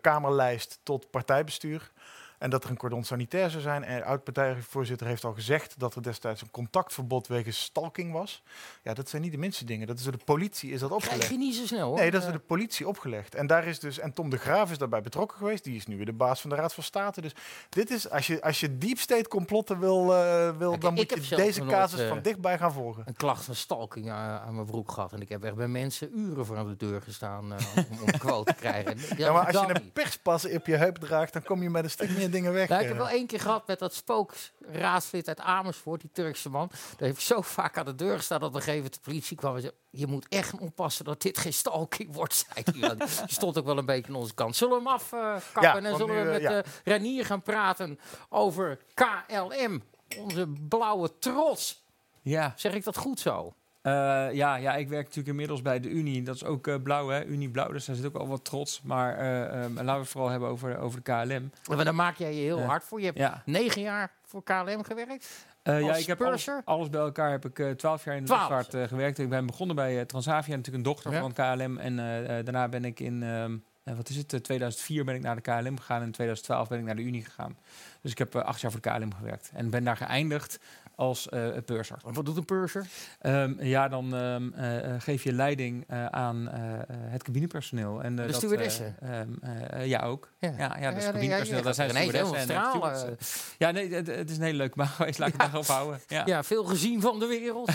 [0.00, 1.92] kamerlijst tot partijbestuur.
[2.38, 3.84] En dat er een cordon sanitair zou zijn.
[3.84, 8.42] En oud-partijvoorzitter heeft al gezegd dat er destijds een contactverbod wegens stalking was.
[8.82, 9.86] Ja, dat zijn niet de minste dingen.
[9.86, 11.30] Dat is door de politie is dat Krijg opgelegd.
[11.30, 11.98] je niet zo snel hoor.
[11.98, 13.34] Nee, dat is door de politie opgelegd.
[13.34, 15.64] En daar is dus en Tom de Graaf is daarbij betrokken geweest.
[15.64, 17.20] Die is nu weer de baas van de Raad van State.
[17.20, 17.32] Dus
[17.68, 21.36] dit is als je als je deep state complotten wil, eh, wil dan moet je
[21.36, 23.02] deze casus eh, van dichtbij gaan volgen.
[23.06, 25.12] een klacht van stalking aan, aan mijn broek gehad.
[25.12, 28.08] En ik heb echt bij mensen uren voor aan de deur gestaan eh, om, om
[28.12, 28.98] een quote te krijgen.
[29.16, 31.90] Ja, maar als je een perspas op je heup draagt, dan kom je met een
[31.90, 32.68] stuk meer dingen weg.
[32.68, 33.02] Nou, ik heb eh.
[33.02, 36.70] wel één keer gehad met dat spookraadslid uit Amersfoort, die Turkse man.
[36.96, 39.36] Daar heeft zo vaak aan de deur gestaan dat op een gegeven moment de politie
[39.36, 39.72] kwam en zei...
[39.90, 43.06] Je moet echt oppassen dat dit geen stalking wordt, zei hij.
[43.26, 44.56] Stond ook wel een beetje aan onze kant.
[44.56, 46.62] Zullen we hem afkappen Ja, en zullen nu, we eh, met ja.
[46.62, 49.82] eh, Renier gaan praten over KLM?
[50.18, 51.84] Onze blauwe trots.
[52.22, 52.52] Ja.
[52.56, 53.54] Zeg ik dat goed zo?
[53.86, 53.92] Eh,
[54.32, 56.22] ja, ja, ik werk natuurlijk inmiddels bij de Unie.
[56.22, 57.24] Dat is ook eh, blauw, hè?
[57.24, 58.80] Unie blauw, dus daar zit ook al wat trots.
[58.82, 61.50] Maar eh, ehm, laten we het vooral hebben over, over de KLM.
[61.68, 62.98] Maar daar maak jij je heel hard voor.
[63.00, 65.46] Je hebt Ja, negen jaar voor KLM gewerkt.
[65.62, 66.22] Ja ik heb
[66.64, 68.48] alles, bij elkaar heb ik twaalf jaar in de 12.
[68.50, 69.18] luchtvaart gewerkt.
[69.18, 71.20] Ik ben begonnen bij Transavia, natuurlijk een dochter Ja.
[71.20, 71.78] van KLM.
[71.78, 71.96] En
[72.44, 75.40] daarna ben ik in, ehm, eh, wat is het, eh, 2004 ben ik naar de
[75.40, 76.00] KLM gegaan.
[76.00, 77.56] En in 2012 ben ik naar de Unie gegaan.
[78.00, 79.50] Dus ik heb acht jaar voor de KLM gewerkt.
[79.54, 80.58] En ben daar geëindigd
[80.96, 81.96] als eh purser.
[82.02, 82.86] Wat doet een purser?
[83.20, 86.48] Ehm, ja, dan ehm, eh, eh, geef je leiding eh, aan
[86.90, 88.02] het cabinepersoneel.
[88.02, 88.96] En, De dat, eh, stewardessen?
[89.00, 90.30] ehm, eh, eh, ja, ook.
[90.38, 93.16] Ja, ja, dus nee, cabinepersoneel, ja, daar zijn ja, stewardessen en, stralen.
[93.58, 95.18] Ja, nee, het, het is een hele leuke baan geweest.
[95.18, 96.00] Laat ik het daarop houden.
[96.06, 96.22] Ja.
[96.26, 97.70] Ja, veel gezien van de wereld.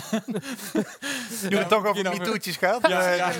[1.48, 2.88] Je het toch over je MeToo'tjes gehad?
[2.88, 3.30] Ja, ja.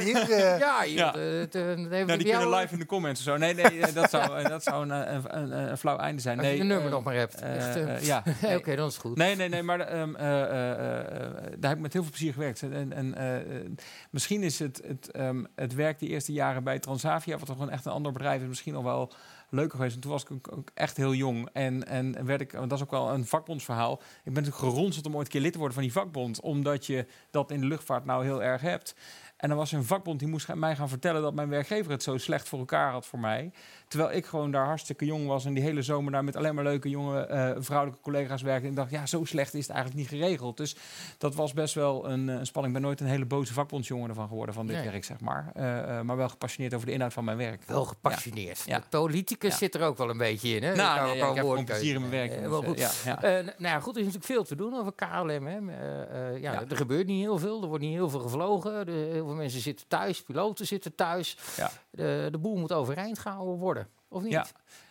[0.59, 1.13] Ja, Ja.
[1.13, 3.37] die kunnen live in de comments of zo.
[3.37, 6.39] Nee, nee, dat zou, dat zou een, een, een, een flauw einde zijn.
[6.39, 7.41] Als Nee, je de nummer nog maar hebt.
[7.41, 8.23] Echt, ja.
[8.57, 9.17] Oké, dan is het goed.
[9.17, 12.63] Nee, nee, nee, ehm, eh, eh, eh, daar heb ik met heel veel plezier gewerkt.
[12.63, 13.77] En, en
[14.11, 17.71] misschien is het, het, ehm, het werk die eerste jaren bij Transavia, wat toch gewoon
[17.71, 19.13] echt een ander bedrijf is, misschien nog wel
[19.53, 19.91] leuker geweest.
[19.91, 21.49] Want toen was ik ook, echt heel jong.
[21.53, 23.93] En, en werd ik, dat is ook wel een vakbondsverhaal.
[23.95, 26.87] Ik ben natuurlijk geronseld om ooit een keer lid te worden van die vakbond, omdat
[26.87, 28.95] je dat in de luchtvaart nou heel erg hebt.
[29.37, 32.03] En dan was er een vakbond die moest mij gaan vertellen dat mijn werkgever het
[32.03, 33.53] zo slecht voor elkaar had voor mij.
[33.89, 36.65] Terwijl ik gewoon daar hartstikke jong was en die hele zomer daar met alleen maar
[36.65, 38.69] leuke jonge eh, vrouwelijke collega's werkte.
[38.69, 40.57] En dacht, ja, zo slecht is het eigenlijk niet geregeld.
[40.57, 40.77] Dus
[41.19, 42.75] dat was best wel een, eh, een spanning.
[42.75, 44.91] Ik ben nooit een hele boze vakbondsjongen ervan geworden van dit Nee.
[44.91, 45.51] werk, zeg maar.
[45.55, 47.63] Eh, maar wel gepassioneerd over de inhoud van mijn werk.
[47.67, 48.63] Wel gepassioneerd.
[48.67, 48.79] Ja.
[48.79, 48.85] De
[49.43, 49.67] politicus Ja.
[49.73, 50.63] zit er ook wel een beetje in.
[50.63, 50.75] Hè?
[50.75, 52.31] Nou, nee, ik heb gewoon plezier in mijn werk.
[52.33, 52.79] Eh, wel eh, goed.
[53.05, 55.47] ja, nou ja, goed, er is natuurlijk veel te doen over KLM.
[55.47, 55.59] Hè.
[56.07, 56.65] Eh, ja.
[56.69, 58.87] Er gebeurt niet heel veel, er wordt niet heel veel gevlogen.
[58.87, 61.37] De, heel veel mensen zitten thuis, piloten zitten thuis.
[61.57, 61.71] Ja.
[61.91, 64.33] De, de boel moet overeind gehouden worden, of niet?
[64.33, 64.47] Ja.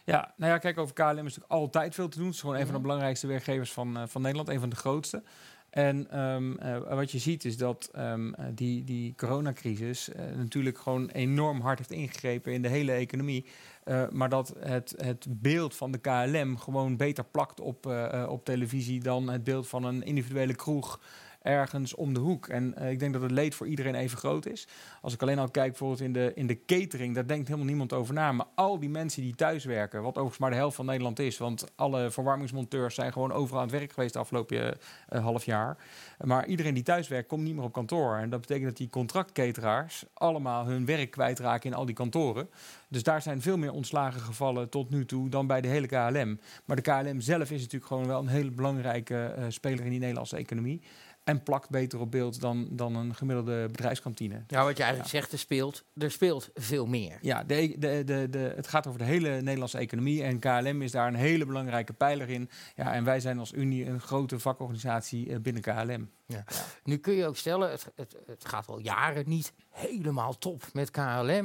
[0.06, 2.26] Ja, nou ja, kijk, over KLM is natuurlijk altijd veel te doen.
[2.26, 2.82] Het is gewoon een van de Mhm.
[2.88, 5.24] belangrijkste werkgevers van, van Nederland, een van de grootste.
[5.70, 11.10] En ehm, eh, wat je ziet is dat ehm, eh, die, die coronacrisis natuurlijk gewoon
[11.10, 13.46] enorm hard heeft ingegrepen in de hele economie.
[13.84, 18.30] Eh, maar dat het, het beeld van de KLM gewoon beter plakt op, eh, eh,
[18.30, 21.00] op televisie dan het beeld van een individuele kroeg.
[21.41, 22.47] Ergens om de hoek.
[22.47, 24.67] En eh, ik denk dat het leed voor iedereen even groot is.
[25.01, 27.93] Als ik alleen al kijk bijvoorbeeld in de, in de catering, daar denkt helemaal niemand
[27.93, 28.32] over na.
[28.32, 31.65] Maar al die mensen die thuiswerken, wat overigens maar de helft van Nederland is, want
[31.75, 34.77] alle verwarmingsmonteurs zijn gewoon overal aan het werk geweest de afgelopen
[35.08, 35.77] eh, half jaar.
[36.23, 38.15] Maar iedereen die thuiswerkt, komt niet meer op kantoor.
[38.15, 42.49] En dat betekent dat die contractketeraars allemaal hun werk kwijtraken in al die kantoren.
[42.88, 46.39] Dus daar zijn veel meer ontslagen gevallen tot nu toe dan bij de hele KLM.
[46.65, 49.99] Maar de KLM zelf is natuurlijk gewoon wel een hele belangrijke eh, speler in die
[49.99, 50.82] Nederlandse economie.
[51.32, 54.44] En plakt beter op beeld dan, dan een gemiddelde bedrijfskantine.
[54.48, 57.17] Ja, wat je eigenlijk zegt, er speelt, er speelt veel meer.
[57.22, 60.24] Ja, de, de, de, de, het gaat over de hele Nederlandse economie.
[60.24, 62.50] En KLM is daar een hele belangrijke pijler in.
[62.76, 66.10] Ja, en wij zijn als Unie een grote vakorganisatie eh, binnen KLM.
[66.32, 66.44] Ja.
[66.84, 70.91] Nu kun je ook stellen, het, het, het gaat al jaren niet helemaal top met
[70.91, 71.02] KLM.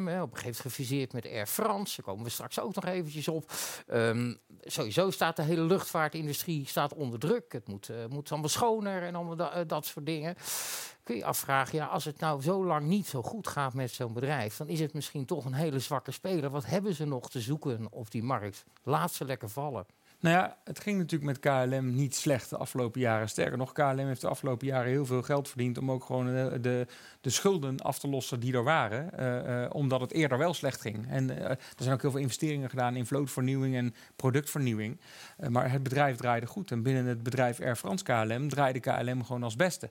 [0.09, 0.23] Hè.
[0.23, 1.97] Op een gegeven moment gefuseerd met Air France.
[1.97, 3.53] Daar komen we straks ook nog eventjes op.
[3.87, 7.53] Ehm, sowieso staat de hele luchtvaartindustrie staat onder druk.
[7.53, 10.37] Het moet, uh, moet allemaal schoner en allemaal uh, dat soort dingen.
[11.03, 14.13] Kun je afvragen, ja, als het nou zo lang niet zo goed gaat met zo'n
[14.13, 16.51] bedrijf, dan is het misschien toch een hele zwakke speler.
[16.51, 18.65] Wat hebben ze nog te zoeken op die markt?
[18.83, 19.87] Laat ze lekker vallen.
[20.21, 23.29] Nou ja, het ging natuurlijk met KLM niet slecht de afgelopen jaren.
[23.29, 26.59] Sterker nog, KLM heeft de afgelopen jaren heel veel geld verdiend om ook gewoon de,
[26.61, 26.87] de,
[27.21, 29.11] de schulden af te lossen die er waren.
[29.19, 31.09] Uh, uh, omdat het eerder wel slecht ging.
[31.09, 35.01] En er zijn ook heel veel investeringen gedaan in vlootvernieuwing en productvernieuwing.
[35.49, 36.71] maar het bedrijf draaide goed.
[36.71, 39.91] En binnen het bedrijf Air France KLM draaide KLM gewoon als beste.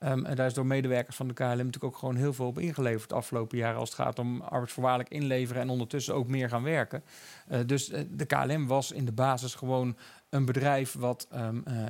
[0.00, 3.08] En daar is door medewerkers van de KLM natuurlijk ook gewoon heel veel op ingeleverd
[3.08, 3.78] de afgelopen jaren.
[3.78, 7.02] Als het gaat om arbeidsvoorwaardelijk inleveren en ondertussen ook meer gaan werken.
[7.50, 9.96] Uh, dus uh, de KLM was in de basis gewoon
[10.28, 11.84] een bedrijf wat, um, uh,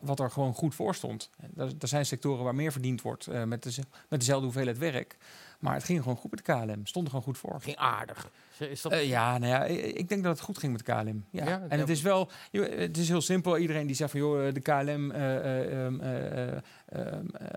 [0.00, 1.30] wat, er gewoon goed voor stond.
[1.56, 3.46] Er, zijn sectoren waar meer verdiend wordt met,
[4.08, 5.16] met dezelfde hoeveelheid werk.
[5.58, 6.86] Maar het ging gewoon goed met de KLM.
[6.86, 7.60] Stond er gewoon goed voor.
[7.60, 8.30] Ging aardig.
[8.60, 8.92] Is dat...
[8.92, 11.24] Uh, ja, nou ja, ik denk dat het goed ging met KLM.
[11.30, 11.44] Ja.
[11.44, 13.58] ja en het is wel, het is heel simpel.
[13.58, 15.92] Iedereen die zegt van, joh, de KLM uh, uh,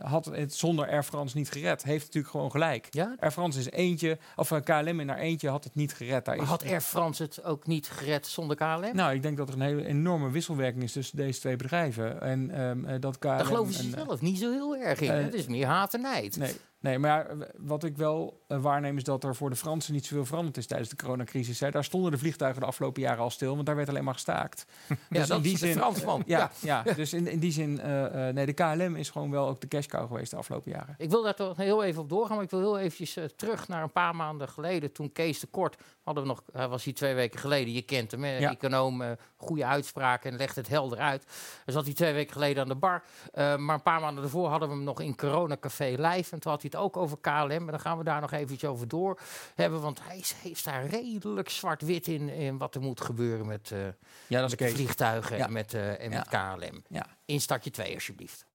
[0.01, 2.87] had het zonder Air France niet gered, heeft natuurlijk gewoon gelijk.
[2.89, 3.15] Ja?
[3.19, 6.25] Air France is eentje, of KLM in haar eentje had het niet gered.
[6.25, 8.95] Daar maar is had Air France het ook niet gered zonder KLM?
[8.95, 12.21] Nou, ik denk dat er een hele enorme wisselwerking is tussen deze twee bedrijven.
[12.21, 13.37] En um, dat KLM.
[13.37, 15.11] Daar geloven ze zelf niet zo heel erg in.
[15.11, 16.37] het is meer haat en nijd.
[16.37, 16.53] Nee.
[16.81, 20.25] Nee, maar wat ik wel uh, waarneem is dat er voor de Fransen niet zoveel
[20.25, 21.59] veranderd is tijdens de coronacrisis.
[21.59, 21.71] Hè.
[21.71, 24.65] Daar stonden de vliegtuigen de afgelopen jaren al stil, want daar werd alleen maar gestaakt.
[24.87, 26.23] ja, dus dat in die is zin, Fransman.
[26.25, 26.83] Ja, ja.
[26.95, 29.67] dus in, in die zin, uh, uh, nee, de KLM is gewoon wel ook de
[29.67, 30.95] cash cow geweest de afgelopen jaren.
[30.97, 33.83] Ik wil daar toch heel even op doorgaan, maar ik wil heel eventjes terug naar
[33.83, 34.91] een paar maanden geleden.
[34.91, 38.11] Toen Kees de Kort, hadden we nog, hij was hier twee weken geleden, je kent
[38.11, 38.51] hem, ja.
[38.51, 39.03] econoom,
[39.35, 41.25] goede uitspraken en legt het helder uit.
[41.65, 44.69] Hij zat hij twee weken geleden aan de bar, maar een paar maanden daarvoor hadden
[44.69, 47.51] we hem nog in Corona Café live en toen had hij het ook over KLM.
[47.51, 49.19] En dan gaan we daar nog eventjes over door
[49.55, 49.81] hebben.
[49.81, 53.79] Want hij heeft daar redelijk zwart-wit in, in wat er moet gebeuren met, uh,
[54.27, 55.45] ja, dat met de vliegtuigen ja.
[55.45, 56.17] en met, uh, en ja.
[56.17, 56.83] met KLM.
[56.89, 57.05] Ja.
[57.25, 58.45] Instartje 2 alsjeblieft.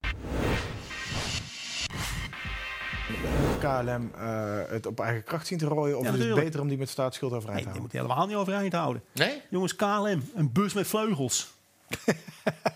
[3.58, 5.98] KLM uh, het op eigen kracht zien te rooien?
[5.98, 7.90] Of ja, is het beter om die met staatsschuld overeind te nee, houden?
[7.90, 9.02] Die moet helemaal niet overeind houden.
[9.12, 9.42] Nee?
[9.50, 11.54] Jongens, KLM, een bus met vleugels.
[12.06, 12.14] ja,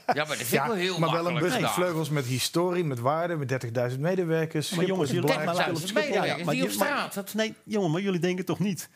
[0.07, 1.61] maar dat vind ik wel heel Maar wel een bus nee.
[1.61, 4.71] met vleugels met historie, met waarde, met 30.000 medewerkers.
[4.71, 7.15] Maar jongens, jullie medewerkers ja, ja, die op straat.
[7.15, 8.89] Maar, nee, jongen, maar jullie denken toch niet...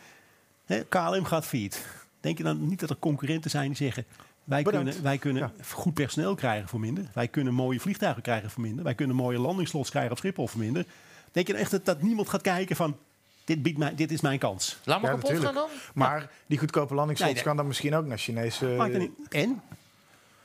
[0.66, 1.87] Hè, KLM gaat failliet.
[2.20, 4.05] Denk je dan niet dat er concurrenten zijn die zeggen...
[4.44, 4.87] Wij Bedankt.
[4.87, 5.64] kunnen, wij kunnen ja.
[5.72, 7.05] goed personeel krijgen voor minder.
[7.14, 8.85] Wij kunnen mooie vliegtuigen krijgen voor minder.
[8.85, 10.85] Wij kunnen mooie landingslots krijgen op Schiphol voor minder.
[11.33, 12.96] Denk je dan echt dat, dat niemand gaat kijken van...
[13.44, 14.77] Dit, biedt mij, dit is mijn kans.
[14.85, 15.59] Laat maar Ja, kapot natuurlijk.
[15.59, 15.79] gaan dan.
[15.94, 17.48] Maar die goedkope landingslots Nee, nee.
[17.48, 18.66] kan dan misschien ook naar Chinese...
[18.66, 19.11] Maakt niet.
[19.29, 19.48] En?
[19.48, 19.55] Nee,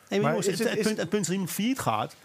[0.10, 2.16] maar Maar jongens, is het, het- het is- punt, het punt dat iemand failliet gaat,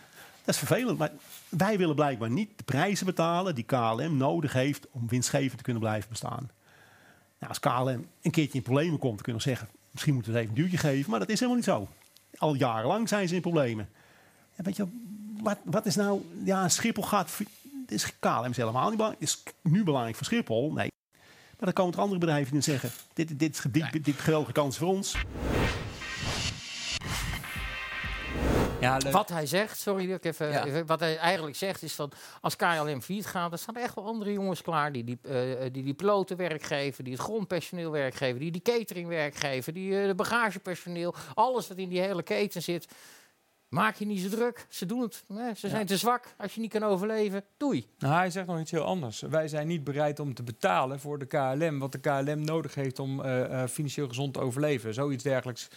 [0.44, 0.98] dat is vervelend.
[0.98, 1.10] Maar
[1.48, 5.82] wij willen blijkbaar niet de prijzen betalen die KLM nodig heeft om winstgevend te kunnen
[5.82, 6.50] blijven bestaan.
[7.44, 10.46] Nou, als KLM een keertje in problemen komt, kunnen we zeggen, misschien moeten we het
[10.46, 11.10] even een duwtje geven.
[11.10, 11.88] Maar dat is helemaal niet zo.
[12.36, 13.88] Al jarenlang zijn ze in problemen.
[14.56, 14.86] En weet je,
[15.42, 16.24] wat, wat is nou...
[16.44, 17.40] Ja, Schiphol gaat...
[17.86, 19.22] Is KLM is helemaal niet belangrijk.
[19.22, 20.72] Is nu belangrijk voor Schiphol?
[20.72, 20.88] Nee.
[21.58, 22.90] Maar dan komen er andere bedrijven die zeggen...
[23.12, 25.16] Dit, dit, is dit, dit geweldige kans voor ons.
[28.84, 29.10] Ja.
[29.10, 30.64] Wat hij zegt, sorry dat ik even, Ja.
[30.64, 33.94] even- wat hij eigenlijk zegt is dat als KLM failliet gaat, dan staan er echt
[33.94, 37.90] wel andere jongens klaar die die, eh, die, die piloten werk geven, die het grondpersoneel
[37.90, 42.00] werk geven, die die catering werk geven, die eh, de bagagepersoneel, alles wat in die
[42.00, 42.86] hele keten zit.
[43.68, 44.66] Maak je niet zo druk.
[44.68, 45.24] Ze doen het.
[45.34, 45.54] hè.
[45.54, 46.34] Ze zijn te zwak.
[46.38, 47.86] Als je niet kan overleven, doei.
[47.98, 49.20] Nou, hij zegt nog iets heel anders.
[49.20, 52.98] Wij zijn niet bereid om te betalen voor de KLM, wat de KLM nodig heeft
[52.98, 53.22] om
[53.68, 54.94] financieel gezond te overleven.
[54.94, 55.68] Zoiets dergelijks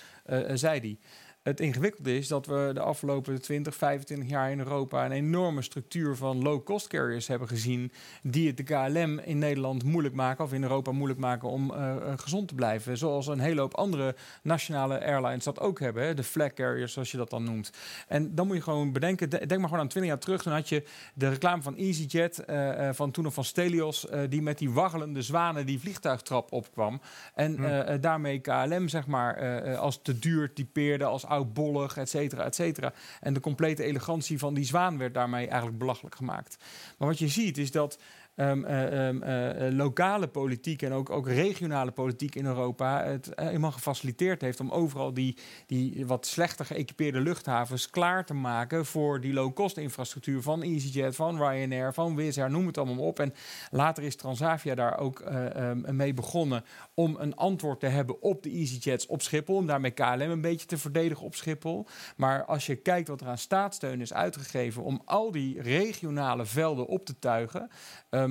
[0.53, 0.97] zei hij.
[1.47, 6.15] Het ingewikkelde is dat we de afgelopen 20, 25 jaar in Europa een enorme structuur
[6.15, 7.91] van low-cost carriers hebben gezien.
[8.23, 11.95] die het de KLM in Nederland moeilijk maken, of in Europa moeilijk maken om eh,
[11.95, 12.97] eh, gezond te blijven.
[12.97, 16.03] Zoals een hele hoop andere nationale airlines dat ook hebben.
[16.03, 16.13] Hè?
[16.13, 17.71] De flag carriers, zoals je dat dan noemt.
[18.07, 20.41] En dan moet je gewoon bedenken, de- denk maar gewoon aan 20 jaar terug.
[20.41, 20.83] Toen had je
[21.13, 25.65] de reclame van EasyJet, eh, van toen nog van Stelios, die met die waggelende zwanen
[25.65, 27.01] die vliegtuigtrap opkwam.
[27.35, 32.55] En eh, daarmee KLM, zeg maar, als te duur typeerde, als oudbollig, et cetera, et
[32.55, 32.93] cetera.
[33.19, 36.57] En de complete elegantie van die zwaan werd daarmee eigenlijk belachelijk gemaakt.
[36.97, 37.99] Maar wat je ziet is dat
[38.37, 43.29] ehm, eh, ehm, eh, eh, lokale politiek en ook, ook regionale politiek in Europa het
[43.35, 49.21] helemaal gefaciliteerd heeft om overal die, die wat slechter geëquipeerde luchthavens klaar te maken voor
[49.21, 53.19] die low-cost infrastructuur van EasyJet, van Ryanair, van Wizz Air, noem het allemaal op.
[53.19, 53.33] En
[53.71, 58.43] later is Transavia daar ook eh, ehm, mee begonnen om een antwoord te hebben op
[58.43, 61.87] de EasyJets op Schiphol, om daarmee KLM een beetje te verdedigen op Schiphol.
[62.15, 66.87] Maar als je kijkt wat er aan staatssteun is uitgegeven om al die regionale velden
[66.87, 67.69] op te tuigen,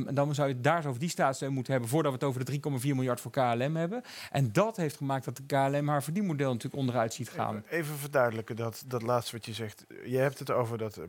[0.04, 2.44] ehm, dan zou je daar zo over die staatssteun moeten hebben voordat we het over
[2.44, 4.02] de 3,4 miljard voor KLM hebben.
[4.30, 7.56] En dat heeft gemaakt dat de KLM haar verdienmodel natuurlijk onderuit ziet gaan.
[7.56, 9.85] Even, even verduidelijken dat, dat laatste wat je zegt.
[10.04, 10.96] Je hebt het over dat.
[10.96, 11.04] eh,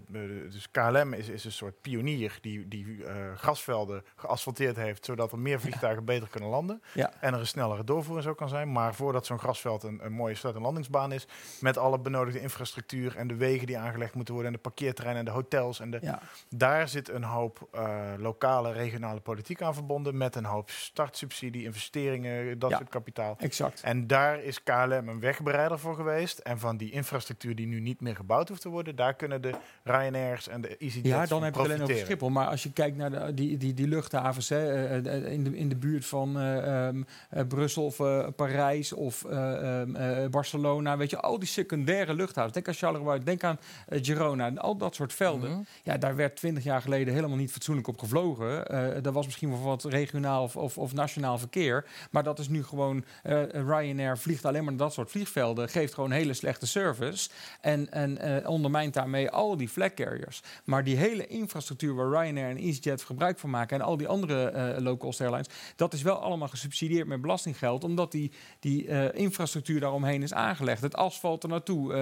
[0.51, 5.05] dus KLM is, is een soort pionier die, die eh, grasvelden geasfalteerd heeft.
[5.05, 6.81] zodat er meer vliegtuigen beter kunnen landen.
[6.93, 7.11] Ja.
[7.19, 8.71] En er een snellere doorvoering zo kan zijn.
[8.71, 11.27] Maar voordat zo'n grasveld een, een mooie start- en landingsbaan is.
[11.61, 14.51] met alle benodigde infrastructuur en de wegen die aangelegd moeten worden.
[14.51, 15.79] en de parkeerterreinen en de hotels.
[15.79, 16.19] En de, Ja.
[16.49, 20.17] daar zit een hoop eh, lokale, regionale politiek aan verbonden.
[20.17, 22.77] met een hoop startsubsidie, investeringen, dat Ja.
[22.77, 23.35] soort kapitaal.
[23.39, 23.81] Exact.
[23.81, 26.39] En daar is KLM een wegbereider voor geweest.
[26.39, 29.53] En van die infrastructuur die nu niet meer gebouwd hoeft te worden, daar kunnen de
[29.83, 31.97] Ryanairs en de EasyJets Ja, dan heb je alleen over.
[31.97, 32.29] Schiphol.
[32.29, 35.57] Maar als je kijkt naar de, die, die, die luchthavens hè, eh, eh, in, de,
[35.57, 37.97] in de buurt van eh, ehm, eh, Brussel of
[38.35, 42.53] Parijs of eh, ehm, eh, Barcelona, weet je, al die secundaire luchthavens.
[42.53, 43.59] Denk aan Charleroi, denk aan
[43.89, 45.51] Girona en al dat soort velden.
[45.51, 45.59] Mhm.
[45.83, 48.66] Ja, daar werd twintig jaar geleden helemaal niet fatsoenlijk op gevlogen.
[48.67, 51.85] Eh dat was misschien wel wat regionaal of, of, of nationaal verkeer.
[52.11, 55.93] Maar dat is nu gewoon, eh, Ryanair vliegt alleen maar naar dat soort vliegvelden, geeft
[55.93, 57.29] gewoon hele slechte service.
[57.61, 60.41] En, en eh, ondermijnt daarmee al die flag carriers.
[60.63, 64.75] Maar die hele infrastructuur waar Ryanair en EasyJet gebruik van maken en al die andere
[64.79, 70.33] low-cost airlines, dat is wel allemaal gesubsidieerd met belastinggeld, omdat die, die infrastructuur daaromheen is
[70.33, 70.81] aangelegd.
[70.81, 71.93] Het asfalt er naartoe,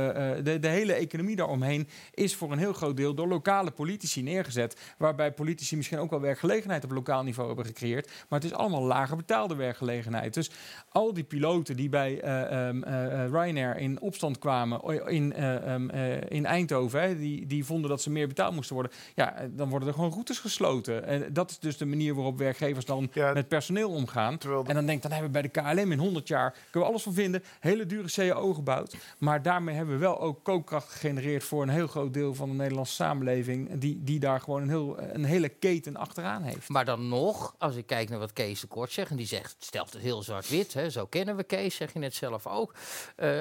[0.43, 4.80] de, de hele economie daaromheen is voor een heel groot deel door lokale politici neergezet.
[4.97, 8.11] Waarbij politici misschien ook wel werkgelegenheid op lokaal niveau hebben gecreëerd.
[8.29, 10.33] Maar het is allemaal lager betaalde werkgelegenheid.
[10.33, 10.49] Dus
[10.89, 15.73] al die piloten die bij eh, ehm, eh, eh, Ryanair in opstand kwamen in, eh,
[15.73, 18.91] ehm, eh, in Eindhoven, hè, die, die vonden dat ze meer betaald moesten worden.
[19.15, 21.05] Ja, dan worden er gewoon routes gesloten.
[21.05, 24.35] En dat is dus de manier waarop werkgevers dan Ja, met personeel omgaan.
[24.39, 26.79] de- En dan denk ik, dan hebben we bij de KLM in 100 jaar, kunnen
[26.81, 28.95] we alles van vinden, hele dure CAO gebouwd.
[29.17, 32.55] Maar daarmee hebben we wel ook koopkracht gegenereerd voor een heel groot deel van de
[32.55, 36.69] Nederlandse samenleving, die, die daar gewoon een, heel, een hele keten achteraan heeft.
[36.69, 39.55] Maar dan nog, als ik kijk naar wat Kees de Kort zegt, en die zegt,
[39.59, 42.75] stelt het heel zwart-wit, zo kennen we Kees, zeg je net zelf ook.
[43.15, 43.39] eh,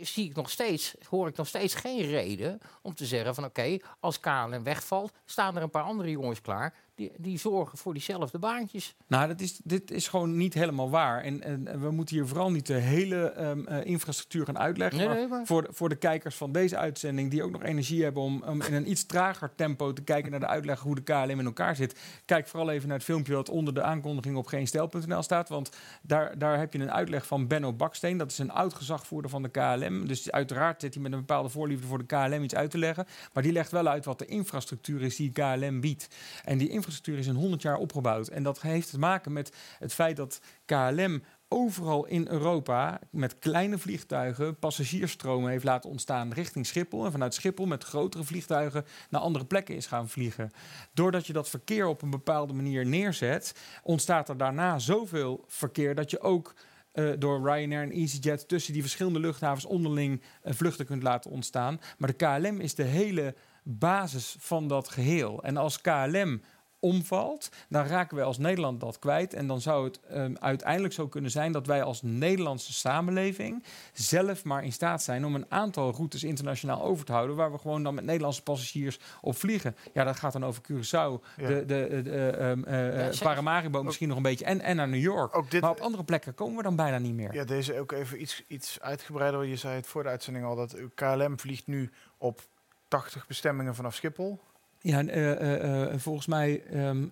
[0.00, 3.76] zie ik nog steeds, hoor ik nog steeds geen reden om te zeggen van oké,
[4.00, 8.38] als KLM wegvalt, staan er een paar andere jongens klaar die, die zorgen voor diezelfde
[8.38, 8.94] baantjes.
[9.06, 11.22] Nou, dat is, dit is gewoon niet helemaal waar.
[11.22, 14.98] En, en we moeten hier vooral niet de hele ehm, eh, infrastructuur gaan uitleggen.
[14.98, 17.62] Nee, maar nee, maar- Voor, de, voor de kijkers van deze uitzending, die ook nog
[17.62, 20.94] energie hebben om, om in een iets trager tempo te kijken naar de uitleg hoe
[20.94, 21.98] de KLM in elkaar zit.
[22.24, 25.48] Kijk vooral even naar het filmpje wat onder de aankondiging op geenstijl.nl staat.
[25.48, 25.70] Want
[26.02, 28.16] daar, daar heb je een uitleg van Benno Baksteen.
[28.18, 30.06] Dat is een oud gezagvoerder van de KLM.
[30.06, 33.06] Dus uiteraard zit hij met een bepaalde voorliefde voor de KLM iets uit te leggen.
[33.32, 36.08] Maar die legt wel uit wat de infrastructuur is die KLM biedt.
[36.44, 38.28] En die infrastructuur is in 100 jaar opgebouwd.
[38.28, 43.78] En dat heeft te maken met het feit dat KLM overal in Europa met kleine
[43.78, 47.04] vliegtuigen passagiersstromen heeft laten ontstaan richting Schiphol.
[47.04, 50.50] En vanuit Schiphol met grotere vliegtuigen naar andere plekken is gaan vliegen.
[50.92, 56.10] Doordat je dat verkeer op een bepaalde manier neerzet, ontstaat er daarna zoveel verkeer dat
[56.10, 56.54] je ook
[56.92, 61.80] eh, door Ryanair en EasyJet tussen die verschillende luchthavens onderling eh, vluchten kunt laten ontstaan.
[61.98, 65.42] Maar de KLM is de hele basis van dat geheel.
[65.42, 66.40] En als KLM
[66.80, 69.34] omvalt, dan raken wij als Nederland dat kwijt.
[69.34, 74.44] En dan zou het ehm, uiteindelijk zo kunnen zijn dat wij als Nederlandse samenleving zelf
[74.44, 77.82] maar in staat zijn om een aantal routes internationaal over te houden, waar we gewoon
[77.82, 79.76] dan met Nederlandse passagiers op vliegen.
[79.92, 81.48] Ja, dat gaat dan over Curaçao, Ja.
[81.48, 84.88] de, de, de, ehm, eh, Ja, eh, Paramaribo misschien nog een beetje, en, en naar
[84.88, 85.36] New York.
[85.36, 87.34] Ook dit, Maar op andere plekken komen we dan bijna niet meer.
[87.34, 89.44] ja, deze ook even iets, iets uitgebreider.
[89.44, 92.40] Je zei het voor de uitzending al dat KLM vliegt nu op
[92.88, 94.40] 80 bestemmingen vanaf Schiphol.
[94.82, 96.62] Ja, eh, eh, eh, volgens mij,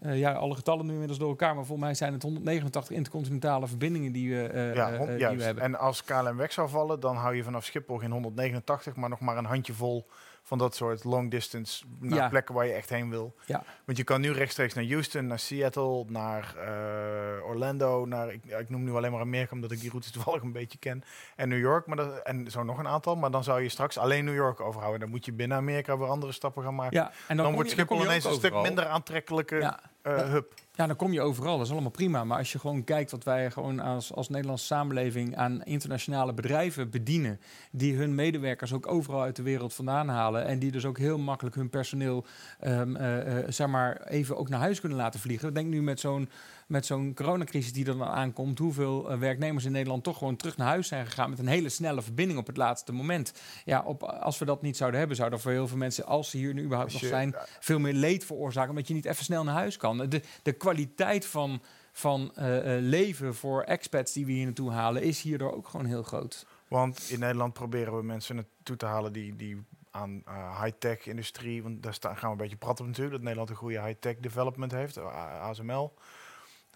[0.00, 3.66] eh, ja, alle getallen nu inmiddels door elkaar, maar volgens mij zijn het 189 intercontinentale
[3.66, 5.64] verbindingen die we, Ja, die we hebben.
[5.64, 9.20] En als KLM weg zou vallen, dan hou je vanaf Schiphol geen 189, maar nog
[9.20, 10.06] maar een handjevol
[10.48, 12.28] van dat soort long distance naar Ja.
[12.28, 13.34] plekken waar je echt heen wil.
[13.46, 13.62] Ja.
[13.84, 18.68] Want je kan nu rechtstreeks naar Houston, naar Seattle, naar eh, Orlando, naar ik, ik
[18.68, 21.04] noem nu alleen maar Amerika omdat ik die routes toevallig een beetje ken,
[21.36, 23.16] en New York, maar dat, en zo nog een aantal.
[23.16, 25.00] Maar dan zou je straks alleen New York overhouden.
[25.00, 26.96] Dan moet je binnen Amerika weer andere stappen gaan maken.
[26.96, 29.80] Ja, en dan, wordt Schiphol ineens een stuk minder aantrekkelijke Ja.
[30.16, 30.54] Eh, hub.
[30.78, 31.56] Ja, dan kom je overal.
[31.56, 32.24] Dat is allemaal prima.
[32.24, 36.90] Maar als je gewoon kijkt wat wij gewoon als, als Nederlandse samenleving aan internationale bedrijven
[36.90, 37.40] bedienen,
[37.70, 41.18] die hun medewerkers ook overal uit de wereld vandaan halen en die dus ook heel
[41.18, 42.24] makkelijk hun personeel
[42.60, 45.54] ehm, eh, eh, zeg maar even ook naar huis kunnen laten vliegen.
[45.54, 46.28] Denk nu met zo'n
[46.68, 50.56] met zo'n coronacrisis die er dan aankomt, hoeveel eh, werknemers in Nederland toch gewoon terug
[50.56, 53.32] naar huis zijn gegaan met een hele snelle verbinding op het laatste moment.
[53.64, 56.30] Ja, op, als we dat niet zouden hebben, zou er voor heel veel mensen, als
[56.30, 59.44] ze hier nu überhaupt nog zijn, veel meer leed veroorzaken, omdat je niet even snel
[59.44, 60.08] naar huis kan.
[60.08, 61.62] De, de kwaliteit van,
[61.92, 65.86] van eh, eh, leven voor expats die we hier naartoe halen, is hierdoor ook gewoon
[65.86, 66.46] heel groot.
[66.68, 70.22] Want in Nederland proberen we mensen naartoe te halen die, die aan
[70.62, 73.82] high-tech industrie, want daar staan, gaan we een beetje praten natuurlijk, dat Nederland een goede
[73.82, 74.98] high-tech development heeft,
[75.40, 75.92] ASML.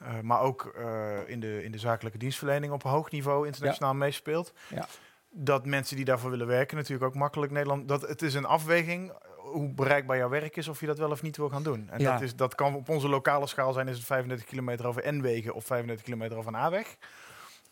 [0.05, 4.53] Eh, maar ook eh, in, de, in de zakelijke dienstverlening op hoog niveau internationaal meespeelt.
[4.68, 4.86] Ja.
[5.30, 7.88] Dat mensen die daarvoor willen werken natuurlijk ook makkelijk Nederland.
[7.88, 11.11] Dat, het is een afweging eh, hoe bereikbaar jouw werk is of je dat wel
[11.11, 11.88] of niet wil gaan doen.
[11.90, 12.12] En Ja.
[12.12, 15.55] dat, is, dat kan op onze lokale schaal zijn, is het 35 kilometer over N-wegen
[15.55, 16.96] of 35 kilometer over een A-weg.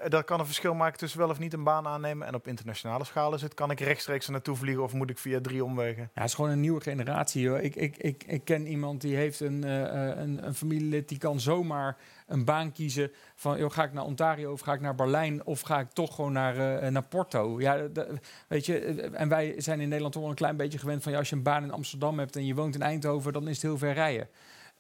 [0.09, 2.27] Dat kan een verschil maken tussen wel of niet een baan aannemen.
[2.27, 5.19] En op internationale schaal is het, kan ik rechtstreeks er naartoe vliegen of moet ik
[5.19, 6.03] via drie omwegen?
[6.03, 7.49] Ja, het is gewoon een nieuwe generatie.
[7.49, 7.59] Hoor.
[7.59, 11.19] Ik, ik, ik, ik ken iemand die heeft een, eh, eh, een, een familielid die
[11.19, 11.97] kan zomaar
[12.27, 15.61] een baan kiezen van joh, ga ik naar Ontario of ga ik naar Berlijn of
[15.61, 17.61] ga ik toch gewoon naar, eh, naar Porto.
[17.61, 17.89] Ja,
[18.49, 18.79] weet je,
[19.13, 21.37] en wij zijn in Nederland toch wel een klein beetje gewend van ja, als je
[21.37, 23.93] een baan in Amsterdam hebt en je woont in Eindhoven, dan is het heel ver
[23.93, 24.29] rijden.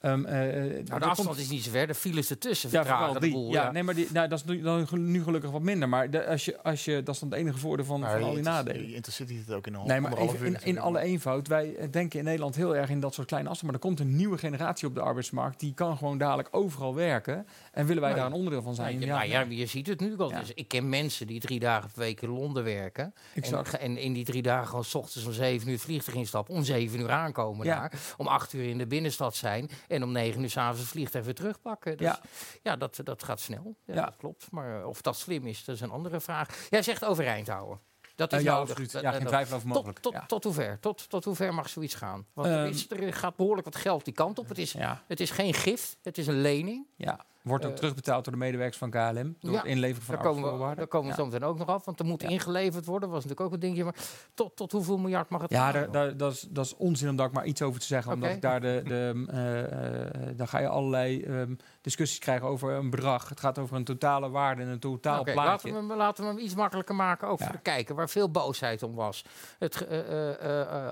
[0.00, 1.86] Ehm, eh, eh, Nou, dat de afstand komt- is niet zo ver.
[1.86, 3.34] De files ertussen ja, vertragen vooral de die.
[3.34, 3.52] boel.
[3.52, 5.88] ja, nee, maar die, nou, dat is nu, dan gelu- nu gelukkig wat minder.
[5.88, 8.34] Maar de- als je, als je, dat is dan het enige voordeel van, van al
[8.34, 8.94] die nadelen.
[8.94, 11.48] Intercity het ook in een Nee, maar anderhalf even uur in, in alle eenvoud.
[11.48, 13.78] Wij eh, denken in Nederland heel erg in dat soort kleine afstanden.
[13.80, 15.60] Maar er komt een nieuwe generatie op de arbeidsmarkt.
[15.60, 17.46] Die kan gewoon dadelijk overal werken.
[17.72, 18.18] En willen wij Nee.
[18.20, 19.00] daar een onderdeel van zijn?
[19.00, 20.30] Ja, nou ja, je ziet het nu al.
[20.30, 20.40] Ja.
[20.40, 23.04] Dus ik ken mensen die drie dagen per week in Londen werken.
[23.04, 23.76] En, exact.
[23.78, 26.54] en in die drie dagen gewoon 's ochtends om zeven uur het vliegtuig instappen.
[26.54, 27.78] Om zeven uur aankomen Ja.
[27.80, 27.92] daar.
[28.16, 29.68] Om acht uur in de binnenstad zijn.
[29.90, 31.96] En om negen uur s'avonds het vliegtuig weer terugpakken.
[31.96, 32.20] Dus ja,
[32.62, 32.76] Ja.
[32.76, 33.74] dat, dat gaat snel.
[33.84, 34.04] Ja, Ja.
[34.04, 34.50] Dat klopt.
[34.50, 36.66] Maar eh, of dat slim is, dat is een andere vraag.
[36.70, 37.80] Jij zegt overeind houden.
[38.14, 38.68] Dat is Eh, ja, nodig.
[38.70, 38.92] absoluut.
[38.92, 39.98] Ja, dat- geen twijfel over tot, mogelijk.
[39.98, 40.26] tot, ja.
[40.26, 40.78] tot hoe ver?
[40.80, 42.26] Tot, tot hoe ver mag zoiets gaan?
[42.32, 44.48] Want er, Ehm, is, er gaat behoorlijk wat geld die kant op.
[44.48, 46.86] Het is, Ja, het is geen gift, het is een lening.
[46.96, 47.20] ja.
[47.42, 49.36] Wordt ook Eh, terugbetaald door de medewerkers van KLM.
[49.40, 51.84] Door het inleveren van Daar komen, we, daar komen we zo meteen ook nog af,
[51.84, 53.08] want er moet ingeleverd worden.
[53.08, 53.84] was natuurlijk ook een dingetje.
[53.84, 53.94] Maar
[54.34, 57.16] tot, tot hoeveel miljard mag het Ja, daar, daar, dat, is, dat is onzin om
[57.16, 58.12] daar maar iets over te zeggen.
[58.12, 62.72] Omdat ik daar de, de, eh, eh, dan ga je allerlei ehm, discussies krijgen over
[62.72, 63.28] een bedrag.
[63.28, 65.40] Het gaat over een totale waarde en een totaal plaatje.
[65.42, 67.44] laten, we, hem- laten we hem iets makkelijker maken, ook Ja.
[67.44, 69.24] voor de kijker, waar veel boosheid om was.
[69.58, 69.86] Het,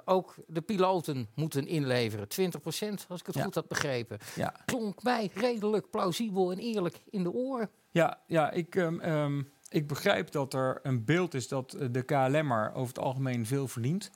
[0.04, 2.28] ook de piloten moeten inleveren.
[2.28, 3.42] 20% als ik het Ja.
[3.42, 4.18] goed had begrepen.
[4.34, 4.54] Ja.
[4.64, 7.70] Klonk mij redelijk plausibel en eerlijk in de oren.
[7.90, 12.02] Ja, ja ik, ehm, ehm, ik begrijp dat er een beeld is dat eh, de
[12.02, 14.10] KLM'er over het algemeen veel verdient.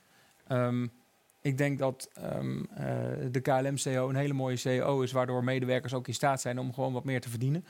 [0.47, 0.87] Ehm,
[1.41, 2.39] ik denk dat eh,
[3.31, 6.93] de KLM-CEO een hele mooie CEO is, waardoor medewerkers ook in staat zijn om gewoon
[6.93, 7.65] wat meer te verdienen.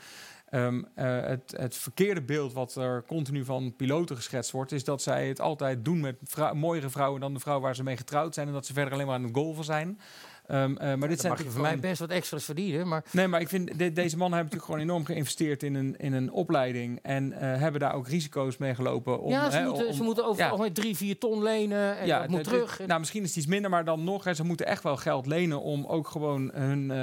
[0.54, 5.28] Eh, het, het verkeerde beeld wat er continu van piloten geschetst wordt, is dat zij
[5.28, 6.16] het altijd doen met
[6.54, 9.06] mooiere vrouwen dan de vrouw waar ze mee getrouwd zijn en dat ze verder alleen
[9.06, 9.98] maar aan het golven zijn.
[10.46, 13.26] Ehm, eh, maar dit zijn mag je voor mij best wat extra's verdienen, maar Nee,
[13.28, 16.32] maar ik vind de- deze mannen hebben natuurlijk gewoon enorm geïnvesteerd in een, in een
[16.32, 16.98] opleiding.
[17.02, 19.20] En eh, hebben daar ook risico's mee gelopen.
[19.20, 20.56] Om, ja, ze, hè, moeten, om- ze moeten ja.
[20.56, 22.80] met drie, vier ton lenen en dat moet de- terug.
[22.80, 24.24] En- nou, misschien is het iets minder, maar dan nog.
[24.24, 26.98] Hè, ze moeten echt wel geld lenen om ook gewoon hun, eh,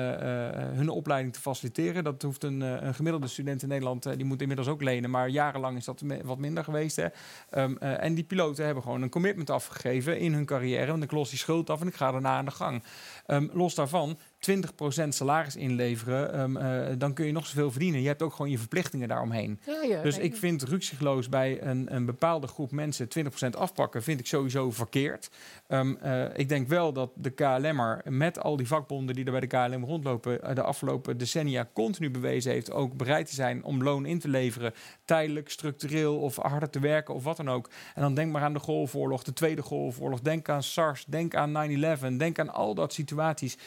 [0.78, 2.04] hun opleiding te faciliteren.
[2.04, 5.10] Dat hoeft een, een gemiddelde student in Nederland, die moet inmiddels ook lenen.
[5.10, 6.96] Maar jarenlang is dat me- wat minder geweest.
[6.96, 7.06] Hè.
[7.50, 10.92] Ehm, eh, en die piloten hebben gewoon een commitment afgegeven in hun carrière.
[10.92, 12.84] Want ik los die schuld af en ik ga daarna aan de gang.
[13.32, 18.02] Ehm, los daarvan, 20% salaris inleveren, ehm, eh, dan kun je nog zoveel verdienen.
[18.02, 19.60] Je hebt ook gewoon je verplichtingen daaromheen.
[19.66, 24.04] ja, ja, Dus nee, ik vind rukzichtloos bij een, een bepaalde groep mensen 20% afpakken,
[24.04, 25.30] vind ik sowieso verkeerd.
[25.68, 29.39] Ehm, eh, ik denk wel dat de KLM'er met al die vakbonden die er bij
[29.39, 33.84] de KLM rondlopen, eh, de afgelopen decennia continu bewezen heeft ook bereid te zijn om
[33.84, 34.74] loon in te leveren,
[35.06, 37.70] tijdelijk, structureel of harder te werken of wat dan ook.
[37.96, 41.52] En dan denk maar aan de Golfoorlog, de Tweede Golfoorlog, denk aan SARS, denk aan
[41.52, 43.58] 9-11, denk aan al dat situaties,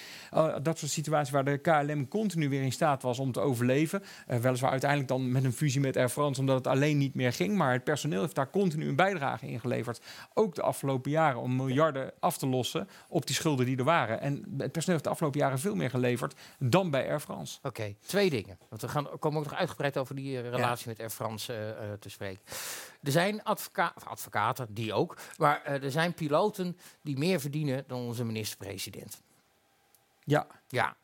[0.65, 4.03] dat soort situaties waar de KLM continu weer in staat was om te overleven.
[4.27, 7.33] Eh, weliswaar uiteindelijk dan met een fusie met Air France, omdat het alleen niet meer
[7.33, 7.57] ging.
[7.57, 10.01] Maar het personeel heeft daar continu een bijdrage in geleverd.
[10.35, 14.21] Ook de afgelopen jaren om miljarden af te lossen op die schulden die er waren.
[14.21, 17.59] En het personeel heeft de afgelopen jaren veel meer geleverd dan bij Air France.
[17.63, 18.59] Oké, twee dingen.
[18.69, 21.93] Want we gaan, komen ook nog uitgebreid over die eh, relatie met Air France eh,
[21.93, 22.43] te spreken.
[23.03, 25.17] Er zijn advoca advocaten, die ook.
[25.37, 29.23] Maar er zijn piloten die meer verdienen dan onze minister-president.
[30.25, 30.97] Ja, Ja,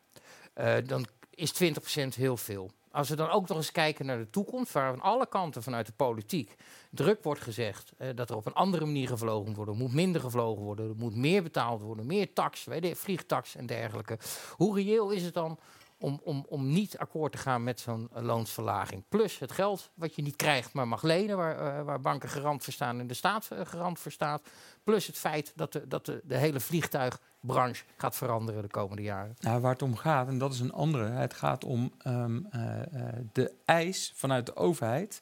[0.54, 2.70] Eh, dan is 20% heel veel.
[2.90, 5.86] Als we dan ook nog eens kijken naar de toekomst, waar aan alle kanten vanuit
[5.86, 6.54] de politiek
[6.90, 10.20] druk wordt gezegd eh, dat er op een andere manier gevlogen moet worden, moet minder
[10.20, 14.18] gevlogen worden, er moet meer betaald worden, meer tax, vliegtax en dergelijke.
[14.56, 15.58] Hoe reëel is het dan
[16.00, 19.04] om, om, om niet akkoord te gaan met zo'n loonsverlaging?
[19.08, 22.64] Plus het geld wat je niet krijgt, maar mag lenen, waar, eh, waar banken garant
[22.64, 24.42] voor staan en de staat eh, garant voor staat.
[24.84, 29.36] Plus het feit dat de, dat de, de hele vliegtuigbranche gaat veranderen de komende jaren.
[29.40, 32.80] Nou, waar het om gaat, en dat is een andere, het gaat om ehm, eh,
[32.80, 35.20] eh, de eis vanuit de overheid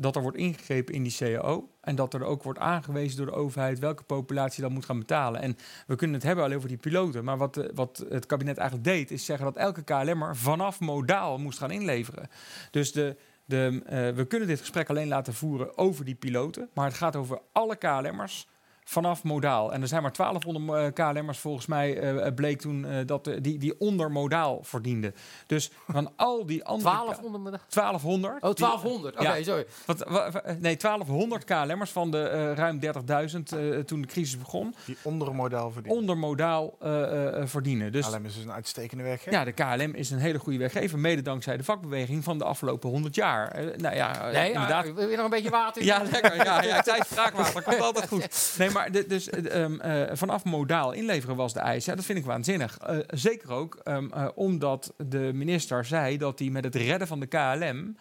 [0.00, 3.32] dat er wordt ingegrepen in die CAO en dat er ook wordt aangewezen door de
[3.32, 5.40] overheid welke populatie dan moet gaan betalen.
[5.40, 8.56] En we kunnen het hebben alleen over die piloten, maar wat, eh, wat het kabinet
[8.56, 12.28] eigenlijk deed is zeggen dat elke KLM'er vanaf modaal moest gaan inleveren.
[12.70, 16.86] Dus de, de, eh, we kunnen dit gesprek alleen laten voeren over die piloten, maar
[16.86, 18.48] het gaat over alle KLM'ers
[18.88, 19.72] vanaf modaal.
[19.72, 23.40] En er zijn maar 1200 eh, KLM'ers volgens mij eh, bleek toen eh, dat de-
[23.40, 25.14] die, die onder modaal verdienden.
[25.46, 26.90] Dus van al die andere...
[26.90, 28.34] 1200 met de- 1200.
[28.34, 29.14] Oh, die- 1200.
[29.16, 29.42] Oké, Ja.
[29.42, 29.66] sorry.
[29.86, 34.38] Wat, wa- wa- nee, 1200 KLM'ers van de eh, ruim 30.000 eh, toen de crisis
[34.38, 34.74] begon.
[34.84, 36.00] Die ondermodel verdienen.
[36.00, 37.92] Ondermodaal eh, eh, verdienen.
[37.92, 39.32] Dus KLM is dus een uitstekende werkgever.
[39.32, 40.98] ja, de KLM is een hele goede werkgever.
[40.98, 43.50] Mede dankzij de vakbeweging van de afgelopen 100 jaar.
[43.50, 44.86] Eh, nou ja, Nee, inderdaad.
[44.86, 45.82] ah, wil je nog een beetje water?
[45.84, 46.36] Ja, lekker.
[46.36, 47.62] Ja, ja, ik zei spraakwater.
[47.62, 48.26] Komt altijd goed.
[48.58, 51.84] Nee, maar de- dus eh, ehm, eh, vanaf modaal inleveren was de eis.
[51.84, 52.78] Ja, dat vind ik waanzinnig.
[52.78, 57.20] Eh, zeker ook ehm, eh, omdat de minister zei dat hij met het redden van
[57.20, 57.96] de KLM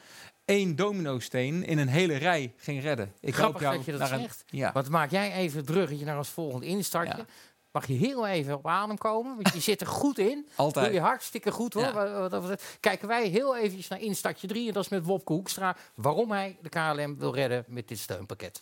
[0.45, 3.13] één dominosteen in een hele rij ging redden.
[3.19, 4.43] Ik Grappig jou dat je dat een- zegt.
[4.47, 4.71] Ja.
[4.71, 7.17] Want maak jij even het bruggetje naar ons volgende instartje.
[7.17, 7.25] Ja.
[7.71, 9.35] Mag je heel even op adem komen?
[9.35, 10.27] Want je zit er goed in.
[10.45, 10.93] Doe Altijd.
[10.93, 11.83] je hartstikke goed hoor.
[11.83, 12.29] Ja.
[12.29, 12.63] Wat- wat.
[12.79, 14.67] Kijken wij heel eventjes naar instartje 3.
[14.67, 15.75] En dat is met Wopke Hoekstra.
[15.95, 18.61] Waarom hij de KLM wil redden met dit steunpakket.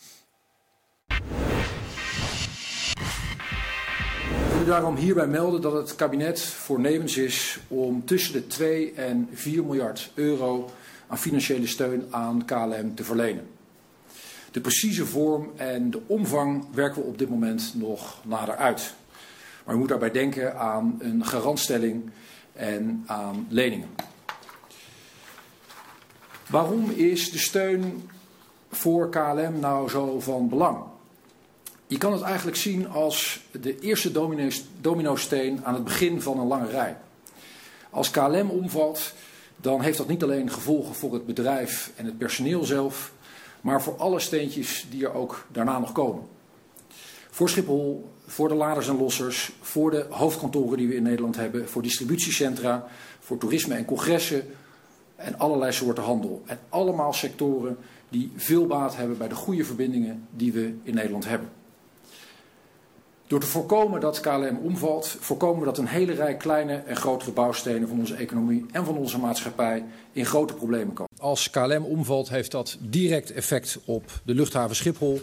[4.65, 10.11] Daarom hierbij melden dat het kabinet voornemens is om tussen de 2 en 4 miljard
[10.13, 10.69] euro
[11.07, 13.47] aan financiële steun aan KLM te verlenen.
[14.51, 18.93] De precieze vorm en de omvang werken we op dit moment nog nader uit.
[19.65, 22.09] Maar u moet daarbij denken aan een garantstelling
[22.53, 23.89] en aan leningen.
[26.49, 28.09] Waarom is de steun
[28.71, 30.77] voor KLM nou zo van belang?
[31.87, 34.49] Je kan het eigenlijk zien als de eerste domino-
[34.81, 36.97] dominosteen aan het begin van een lange rij.
[37.89, 39.13] Als KLM omvalt,
[39.55, 43.11] dan heeft dat niet alleen gevolgen voor het bedrijf en het personeel zelf,
[43.61, 46.23] maar voor alle steentjes die er ook daarna nog komen.
[47.29, 51.69] Voor Schiphol, voor de laders en lossers, voor de hoofdkantoren die we in Nederland hebben,
[51.69, 52.87] voor distributiecentra,
[53.19, 54.43] voor toerisme en congressen
[55.15, 56.43] en allerlei soorten handel.
[56.45, 57.77] En allemaal sectoren
[58.09, 61.49] die veel baat hebben bij de goede verbindingen die we in Nederland hebben.
[63.27, 67.31] Door te voorkomen dat KLM omvalt, voorkomen we dat een hele rij kleine en grotere
[67.31, 71.11] bouwstenen van onze economie en van onze maatschappij in grote problemen komen.
[71.19, 75.21] Als KLM omvalt, heeft dat direct effect op de luchthaven Schiphol.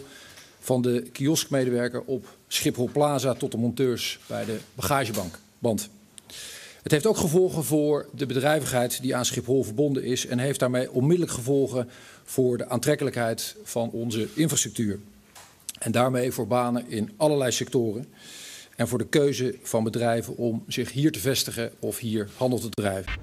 [0.59, 5.39] Van de kioskmedewerker op Schiphol Plaza tot de monteurs bij de bagagebank.
[5.59, 5.89] Band.
[6.83, 10.25] Het heeft ook gevolgen voor de bedrijvigheid die aan Schiphol verbonden is.
[10.25, 11.89] En heeft daarmee onmiddellijk gevolgen
[12.23, 14.99] voor de aantrekkelijkheid van onze infrastructuur.
[15.83, 18.13] En daarmee voor banen in allerlei sectoren.
[18.75, 22.69] En voor de keuze van bedrijven om zich hier te vestigen of hier handel te
[22.69, 23.13] drijven.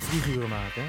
[0.00, 0.82] Vlieguren maken.
[0.82, 0.88] Hè?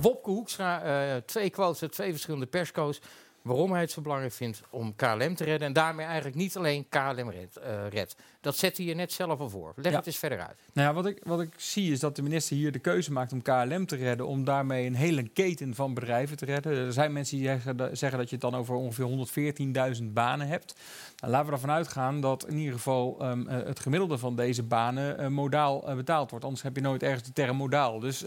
[0.00, 3.00] Wopke Hoekstra, eh, twee quotes uit twee verschillende persco's.
[3.44, 5.66] Waarom hij het zo belangrijk vindt om KLM te redden.
[5.68, 8.16] En daarmee eigenlijk niet alleen KLM red, eh, redt.
[8.40, 9.72] Dat zet hij je net zelf al voor.
[9.76, 9.98] Leg Ja.
[9.98, 10.56] het eens verder uit.
[10.72, 13.32] Nou ja, wat ik, wat ik zie is dat de minister hier de keuze maakt
[13.32, 14.26] om KLM te redden.
[14.26, 16.76] Om daarmee een hele keten van bedrijven te redden.
[16.76, 20.74] Er zijn mensen die zeggen, dat- je het dan over ongeveer 114.000 banen hebt.
[21.16, 24.62] Nou, laten we ervan uitgaan dat in ieder geval ehm, eh, het gemiddelde van deze
[24.62, 26.44] banen eh, modaal betaald wordt.
[26.44, 27.98] Anders heb je nooit ergens de term modaal.
[28.00, 28.24] Dus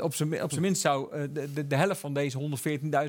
[0.00, 2.38] op zijn mi- op zijn minst zou de, de, de helft van deze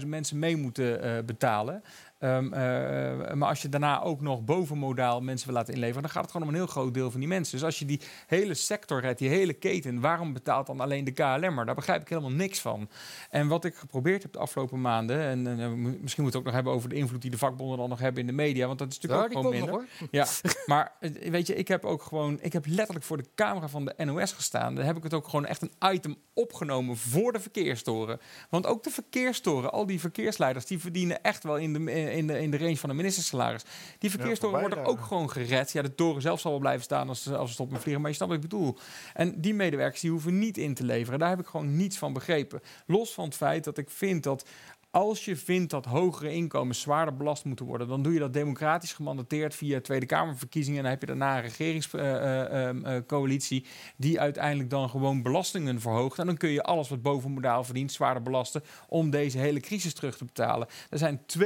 [0.01, 1.83] 114.000 mensen mee moeten eh, betalen.
[2.23, 6.21] Ehm, eh, maar als je daarna ook nog bovenmodaal mensen wil laten inleveren, dan gaat
[6.21, 7.57] het gewoon om een heel groot deel van die mensen.
[7.57, 11.11] Dus als je die hele sector redt, die hele keten, waarom betaalt dan alleen de
[11.11, 11.65] KLM'er?
[11.65, 12.89] Daar begrijp ik helemaal niks van.
[13.29, 16.35] En wat ik geprobeerd heb de afgelopen maanden, en, en, eh, misschien moeten we het
[16.35, 18.67] ook nog hebben over de invloed die de vakbonden dan nog hebben in de media,
[18.67, 19.71] want dat is natuurlijk ook gewoon minder.
[19.71, 20.09] nog.
[20.11, 20.27] Ja,
[20.65, 23.85] maar eh, weet je, ik heb ook gewoon, ik heb letterlijk voor de camera van
[23.85, 24.75] de NOS gestaan.
[24.75, 28.19] Daar heb ik het ook gewoon echt een item opgenomen voor de verkeerstoren.
[28.49, 32.27] Want ook de verkeerstoren, al die verkeersleiders, die verdienen echt wel in de, eh, in
[32.27, 33.63] de, in de range van een ministersalaris.
[33.99, 35.71] Die verkeerstoren worden ook gewoon gered.
[35.71, 38.01] Ja, de toren zelf zal wel blijven staan als, ze- als ze stoppen met vliegen,
[38.03, 38.77] maar je snapt wat ik bedoel.
[39.13, 41.19] En die medewerkers die hoeven niet in te leveren.
[41.19, 42.61] Daar heb ik gewoon niets van begrepen.
[42.85, 44.45] Los van het feit dat ik vind dat
[44.93, 48.93] als je vindt dat hogere inkomens zwaarder belast moeten worden, dan doe je dat democratisch
[48.93, 50.77] gemandateerd via Tweede Kamerverkiezingen.
[50.77, 53.65] En dan heb je daarna een regeringscoalitie
[53.97, 56.19] die uiteindelijk dan gewoon belastingen verhoogt.
[56.19, 59.93] En dan kun je alles wat boven modaal verdient zwaarder belasten om deze hele crisis
[59.93, 60.67] terug te betalen.
[60.89, 61.45] Er zijn 2,2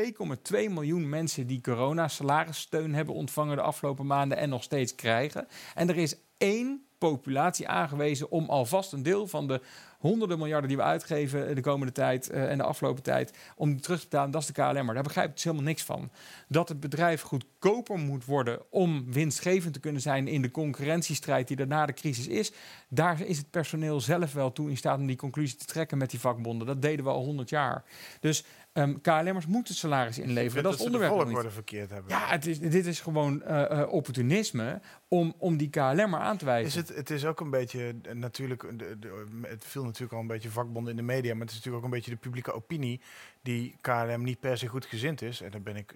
[0.51, 5.47] miljoen mensen die corona salarissteun hebben ontvangen de afgelopen maanden en nog steeds krijgen.
[5.75, 9.61] En er is één populatie aangewezen om alvast een deel van de
[9.97, 13.81] honderden miljarden die we uitgeven de komende tijd eh, en de afgelopen tijd om die
[13.81, 14.93] terug te betalen, dat is de KLM.
[14.93, 16.11] Daar begrijp ik dus helemaal niks van.
[16.47, 21.57] Dat het bedrijf goedkoper moet worden om winstgevend te kunnen zijn in de concurrentiestrijd die
[21.57, 22.51] er na de crisis is,
[22.89, 26.09] daar is het personeel zelf wel toe in staat om die conclusie te trekken met
[26.09, 26.67] die vakbonden.
[26.67, 27.83] Dat deden we al 100 jaar.
[28.19, 28.43] Dus
[28.77, 30.63] ehm, KLM'ers moeten salaris inleveren.
[30.63, 31.33] Dat is het ze onderwerp niet.
[31.33, 32.11] worden verkeerd hebben.
[32.11, 36.45] Ja, het is, dit is gewoon eh, eh, opportunisme om, om die KLM'er aan te
[36.45, 36.67] wijzen.
[36.81, 40.19] Is het, het is ook een beetje, eh, natuurlijk, de, de- het viel natuurlijk al
[40.19, 42.53] een beetje vakbonden in de media, maar het is natuurlijk ook een beetje de publieke
[42.53, 43.01] opinie
[43.41, 45.41] die KLM niet per se goed gezind is.
[45.41, 45.95] En daar ben ik,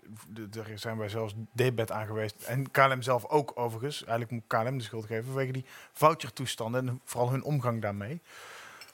[0.49, 2.43] daar zijn wij zelfs debat aan geweest.
[2.43, 4.03] En KLM zelf ook overigens.
[4.05, 8.21] Eigenlijk moet KLM de schuld geven vanwege die vouchertoestanden en vooral hun omgang daarmee.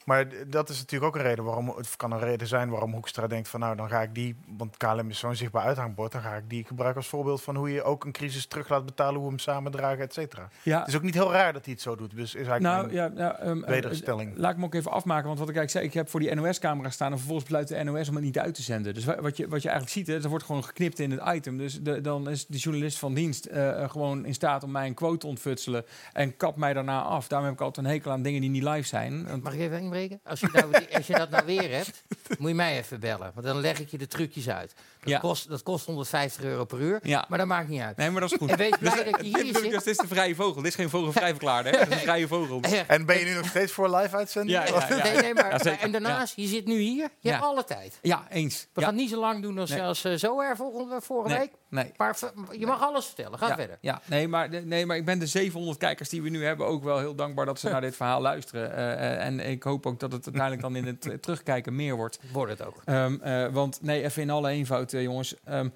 [0.08, 3.28] Maar dat is natuurlijk ook een reden waarom, het kan een reden zijn waarom Hoekstra
[3.28, 6.34] denkt van nou dan ga ik die, want KLM is zo'n zichtbaar uithangbord, dan ga
[6.36, 9.24] ik die gebruiken als voorbeeld van hoe je ook een crisis terug laat betalen, hoe
[9.24, 10.50] we hem samen dragen, et cetera.
[10.64, 12.16] ja, Het is ook niet heel raar dat hij het zo doet.
[12.16, 14.38] Dus is eigenlijk nou mijn- ja, ja ehm, eh, wederstelling.
[14.38, 16.36] Laat ik me ook even afmaken, want wat ik eigenlijk zei, ik heb voor die
[16.36, 18.94] NOS-camera staan en vervolgens besluit de NOS om het niet uit te zenden.
[18.94, 21.22] Dus wa- wat je, wat je eigenlijk ziet, hè, er wordt gewoon geknipt in het
[21.36, 21.58] item.
[21.58, 24.88] Dus de, dan is de journalist van dienst eh, eh, gewoon in staat om mij
[24.88, 27.28] een quote te ontfutselen en kap mij daarna af.
[27.28, 29.28] Daarom heb ik altijd een hekel aan dingen die niet live zijn.
[29.28, 29.78] Want- Mag ik even
[30.24, 32.04] Als je, nou, als je dat nou weer hebt,
[32.40, 33.32] moet je mij even bellen.
[33.34, 34.74] Want dan leg ik je de trucjes uit.
[35.00, 35.20] Dat, Ja.
[35.20, 37.26] kost, dat kost 150 euro per uur, Ja.
[37.30, 37.98] maar dat maakt niet uit.
[37.98, 38.50] Nee, maar dat is goed.
[38.52, 39.72] En weet je Dus, blij eh, dat je dit hier zit?
[39.72, 40.56] dus dit is de vrije vogel.
[40.62, 41.70] Dit is geen vogelvrij verklaarde.
[41.70, 41.78] Hè?
[41.78, 42.62] Dat is een vrije vogel.
[42.88, 44.58] En ben je nu nog steeds voor live uitzending?
[44.58, 45.04] Ja, ja, ja.
[45.04, 45.80] Nee, nee, maar, Ja, zeker.
[45.80, 47.32] en daarnaast, je zit nu hier, je Ja.
[47.32, 48.00] hebt alle tijd.
[48.02, 48.68] Ja, eens.
[48.74, 48.88] We ja.
[48.88, 49.82] gaan niet zo lang doen als, Nee.
[49.82, 51.52] als eh, zo er volgende, vorige Nee, week.
[51.70, 51.92] nee.
[51.98, 52.18] Maar
[52.52, 53.40] je mag alles vertellen.
[53.40, 53.78] Ga ja, verder.
[53.82, 56.84] Ja, nee maar, nee, maar ik ben de 700 kijkers die we nu hebben ook
[56.84, 58.74] wel heel dankbaar dat ze naar dit verhaal luisteren.
[58.76, 61.96] Eh, eh, en ik hoop ook dat het uiteindelijk dan in het eh, terugkijken meer
[61.96, 62.20] wordt.
[62.32, 62.82] Wordt het ook.
[62.86, 65.36] Ehm, eh, want nee, even in alle eenvoud, eh, jongens.
[65.44, 65.70] Ehm,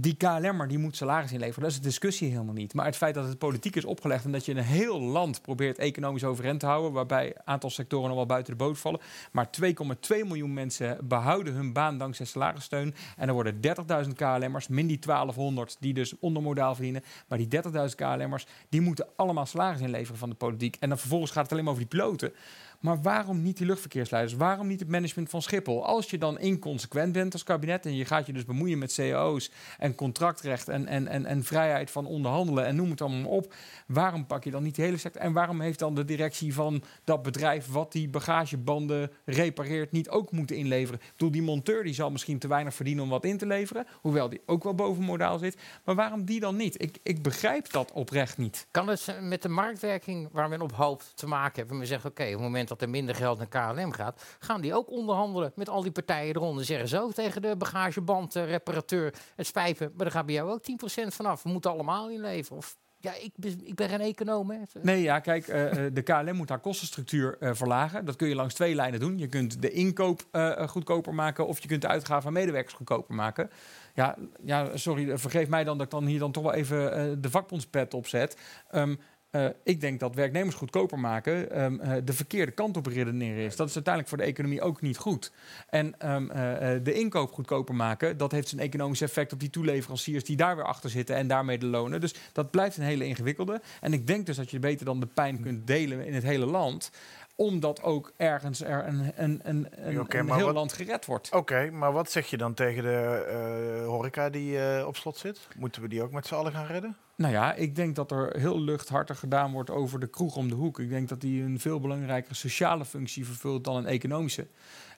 [0.00, 1.62] die KLM'er die moet salaris inleveren.
[1.62, 2.74] Dat is de discussie helemaal niet.
[2.74, 5.78] Maar het feit dat het politiek is opgelegd en dat je een heel land probeert
[5.78, 9.00] economisch overeind te houden, waarbij een aantal sectoren nog wel buiten de boot vallen.
[9.32, 12.94] Maar 2,2 miljoen mensen behouden hun baan dankzij salarissteun.
[13.16, 17.02] En er worden 30.000 KLM'ers, min die 1200 die dus ondermodaal verdienen.
[17.28, 20.76] Maar die 30.000 KLM'ers, die moeten allemaal salaris inleveren van de politiek.
[20.80, 22.32] En dan vervolgens gaat het alleen maar over die piloten.
[22.78, 24.34] Maar waarom niet die luchtverkeersleiders?
[24.34, 25.86] Waarom niet het management van Schiphol?
[25.86, 29.50] Als je dan inconsequent bent als kabinet en je gaat je dus bemoeien met cao's
[29.78, 33.54] en contractrecht en, en, en, en vrijheid van onderhandelen en noem het allemaal op.
[33.86, 35.22] Waarom pak je dan niet die hele sector?
[35.22, 40.32] En waarom heeft dan de directie van dat bedrijf wat die bagagebanden repareert niet ook
[40.32, 41.00] moeten inleveren?
[41.16, 44.28] Ik die monteur die zal misschien te weinig verdienen om wat in te leveren, hoewel
[44.28, 45.56] die ook wel boven modaal zit.
[45.84, 46.82] Maar waarom die dan niet?
[46.82, 48.66] Ik, ik begrijp dat oprecht niet.
[48.70, 51.78] Kan het met de marktwerking waar men op hoopt te maken hebben?
[51.78, 54.74] We zeggen, oké, op het moment dat er minder geld naar KLM gaat, gaan die
[54.74, 56.64] ook onderhandelen met al die partijen eronder.
[56.64, 60.62] Zeggen ze ook tegen de bagagebandreparateur, het spijt me, maar daar gaat bij jou ook
[60.62, 61.42] 10% vanaf.
[61.42, 62.58] We moeten allemaal inleveren.
[62.58, 63.32] Of, ja, ik,
[63.64, 64.58] ik ben geen econoom, hè.
[64.82, 68.04] Nee, ja, kijk, eh, eh, de KLM moet haar kostenstructuur eh, verlagen.
[68.04, 69.18] Dat kun je langs twee lijnen doen.
[69.18, 70.22] Je kunt de inkoop
[70.66, 73.50] goedkoper maken of je kunt de uitgaven van medewerkers goedkoper maken.
[73.94, 77.30] Ja, ja, sorry, vergeef mij dan dat ik dan hier dan toch wel even de
[77.30, 78.36] vakbondspet opzet.
[78.70, 78.94] Ehm,
[79.30, 83.56] eh, ik denk dat werknemers goedkoper maken ehm, eh, de verkeerde kant op redeneren is.
[83.56, 85.32] Dat is uiteindelijk voor de economie ook niet goed.
[85.68, 90.24] En ehm, eh, de inkoop goedkoper maken, dat heeft zijn economisch effect op die toeleveranciers
[90.24, 92.00] die daar weer achter zitten en daarmee de lonen.
[92.00, 93.60] Dus dat blijft een hele ingewikkelde.
[93.80, 96.46] En ik denk dus dat je beter dan de pijn kunt delen in het hele
[96.46, 96.90] land
[97.34, 101.30] omdat ook ergens er een, een, een, een, heel wat- land gered wordt.
[101.34, 105.48] Oké, maar wat zeg je dan tegen de horeca die op slot zit?
[105.56, 106.96] Moeten we die ook met z'n allen gaan redden?
[107.18, 110.54] Nou ja, ik denk dat er heel luchthartig gedaan wordt over de kroeg om de
[110.54, 110.78] hoek.
[110.78, 114.46] Ik denk dat die een veel belangrijkere sociale functie vervult dan een economische.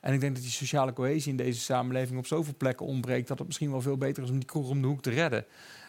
[0.01, 3.29] En ik denk dat die sociale cohesie in deze samenleving op zoveel plekken ontbreekt...
[3.29, 5.45] dat het misschien wel veel beter is om die kroeg om de hoek te redden.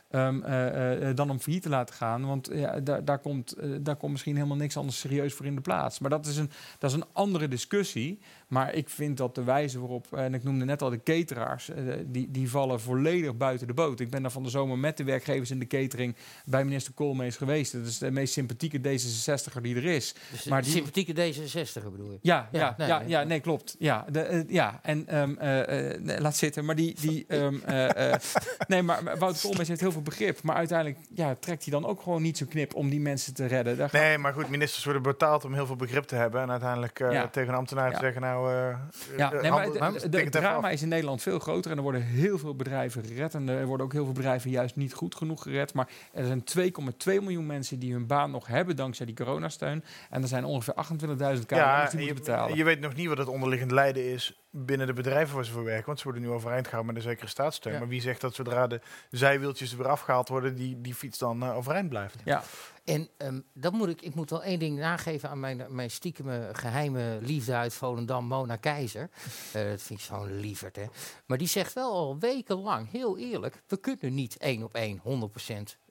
[0.09, 2.25] ehm, eh, eh, dan om failliet te laten gaan.
[2.25, 5.61] Want ja, daar, komt, eh, daar komt misschien helemaal niks anders serieus voor in de
[5.61, 5.99] plaats.
[5.99, 8.19] Maar dat is een, dat is een andere discussie.
[8.51, 11.83] Maar ik vind dat de wijze waarop, en ik noemde net al de cateraars, eh,
[12.05, 13.99] die, die vallen volledig buiten de boot.
[13.99, 17.37] Ik ben daar van de zomer met de werkgevers in de catering bij minister Koolmees
[17.37, 17.71] geweest.
[17.73, 20.15] Dat is de meest sympathieke D66er die er is.
[20.31, 22.17] Dus Maar die- sympathieke D66 bedoel je?
[22.21, 23.07] Ja, Ja, ja, nee, ja, nee.
[23.09, 23.75] ja, nee, klopt.
[23.79, 24.79] Ja, de, eh, ja.
[24.83, 26.65] en ehm, eh, eh, laat zitten.
[26.65, 28.19] Maar die, die ehm, eh, eh,
[28.67, 30.43] nee, maar Wouter Koolmees heeft heel veel begrip.
[30.43, 33.45] Maar uiteindelijk ja, trekt hij dan ook gewoon niet zo'n knip om die mensen te
[33.45, 33.77] redden.
[33.77, 36.41] Daar gaat- Nee, maar goed, ministers worden betaald om heel veel begrip te hebben.
[36.41, 37.27] En uiteindelijk eh, Ja.
[37.27, 37.93] tegen een ambtenaar Ja.
[37.97, 38.39] te zeggen, nou...
[38.49, 38.77] eh,
[39.17, 40.73] Ja, eh, nee, maar handel- het- het tik het het even drama af.
[40.73, 43.33] is in Nederland veel groter en er worden heel veel bedrijven gered.
[43.33, 45.73] En er worden ook heel veel bedrijven juist niet goed genoeg gered.
[45.73, 49.83] Maar er zijn 2,2 miljoen mensen die hun baan nog hebben dankzij die coronasteun.
[50.09, 52.49] En er zijn ongeveer 28.000 KM'ers Ja, die en moeten betalen.
[52.51, 55.51] je, je weet nog niet wat het onderliggend lijden is binnen de bedrijven waar ze
[55.51, 55.85] voor werken.
[55.85, 57.73] Want ze worden nu overeind gehouden met een zekere staatssteun.
[57.73, 57.79] Ja.
[57.79, 58.81] Maar wie zegt dat zodra de
[59.11, 62.15] zijwieltjes er weer afgehaald worden, die, die fiets dan eh, overeind blijft?
[62.23, 62.43] ja.
[62.83, 66.49] En ehm, dan moet ik, ik moet wel één ding nageven aan mijn, mijn stiekeme
[66.53, 69.09] geheime liefde uit Volendam, Mona Keizer.
[69.53, 70.85] Eh, dat vind ik zo'n lieverd, hè.
[71.25, 75.03] Maar die zegt wel al wekenlang, heel eerlijk, we kunnen niet één op één 100%
[75.03, 75.90] ge- eh, eh,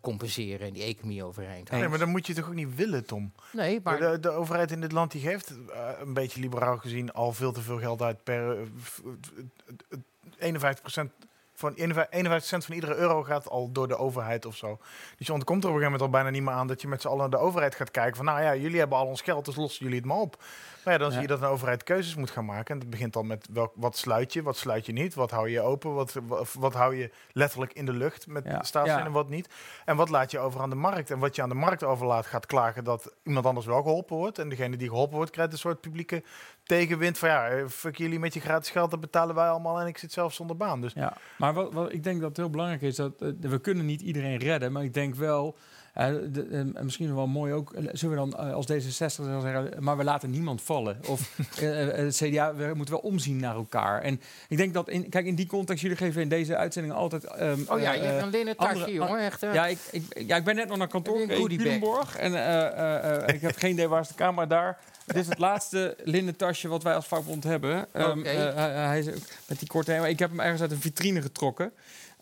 [0.00, 3.32] compenseren en die economie overeind Nee, maar dan moet je toch ook niet willen, Tom?
[3.52, 7.12] Nee, maar de, de overheid in dit land die geeft, eh, een beetje liberaal gezien,
[7.12, 9.98] al veel te veel geld uit per eh, f- eh,
[10.38, 11.10] eh, 51%
[11.54, 14.78] van 51 cent van iedere euro gaat al door de overheid of zo.
[15.16, 16.88] Dus je ontkomt er op een gegeven moment al bijna niet meer aan dat je
[16.88, 19.20] met z'n allen naar de overheid gaat kijken van nou ja, jullie hebben al ons
[19.22, 20.42] geld, dus lossen jullie het maar op.
[20.84, 21.12] Maar ja, dan Ja.
[21.12, 22.74] zie je dat een overheid keuzes moet gaan maken.
[22.74, 25.48] En dat begint dan met welk, wat sluit je, wat sluit je niet, wat hou
[25.48, 28.62] je open, wat, wat, wat hou je letterlijk in de lucht met Ja.
[28.62, 29.48] staatssteun en wat niet.
[29.84, 31.10] En wat laat je over aan de markt.
[31.10, 34.38] En wat je aan de markt overlaat gaat klagen dat iemand anders wel geholpen wordt.
[34.38, 36.22] En degene die geholpen wordt krijgt een soort publieke
[36.62, 39.86] tegenwind van ja, eh, fuck jullie met je gratis geld, dat betalen wij allemaal en
[39.86, 40.80] ik zit zelf zonder baan.
[40.80, 43.58] Dus Ja, maar wat, wat ik denk dat het heel belangrijk is, dat eh, we
[43.58, 45.56] kunnen niet iedereen redden, maar ik denk wel,
[45.94, 49.70] de, eh, misschien wel mooi ook, eh, zullen we dan eh, als D66 dan zeggen,
[49.78, 50.98] maar we laten niemand vallen.
[51.06, 51.20] Of
[51.58, 54.02] eh, eh, het CDA, we moeten wel omzien naar elkaar.
[54.02, 57.24] En ik denk dat, in, kijk, in die context, jullie geven in deze uitzending altijd...
[57.24, 59.42] ehm, oh ja, je eh, hebt een linnen tasje, jongen, echt.
[59.42, 59.54] eh.
[59.54, 61.28] ja, ik, ik, ja, ik ben net nog naar kantoor in?
[61.56, 62.16] Culemborg.
[62.16, 64.78] En eh, eh, eh, ik heb geen idee waar is de camera daar.
[65.06, 67.86] Dit is het laatste linnen tasje wat wij als vakbond hebben.
[67.92, 68.28] Ehm, Oké.
[68.28, 69.14] eh, hij, hij is ook
[69.46, 69.94] met die korte.
[70.08, 71.72] Ik heb hem ergens uit een vitrine getrokken.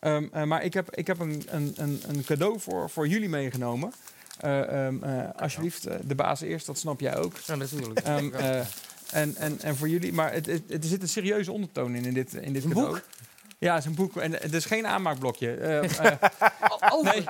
[0.01, 1.75] Ehm, eh, maar ik heb, ik heb een, een,
[2.09, 3.93] een, cadeau voor, voor jullie meegenomen.
[4.41, 7.37] Eh, ehm, eh, alsjeblieft, de baas eerst, dat snap jij ook.
[7.37, 7.99] Ja, natuurlijk.
[8.01, 8.61] Eh,
[9.13, 12.05] en, en, en voor jullie, maar het, het, het- er zit een serieuze ondertoon in,
[12.05, 12.91] in dit, in dit Een cadeau.
[12.93, 13.03] boek?
[13.61, 14.17] Ja, het is een boek.
[14.17, 15.55] En het is geen aanmaakblokje.
[15.55, 15.83] Eh,
[16.69, 17.25] O- over, Nee.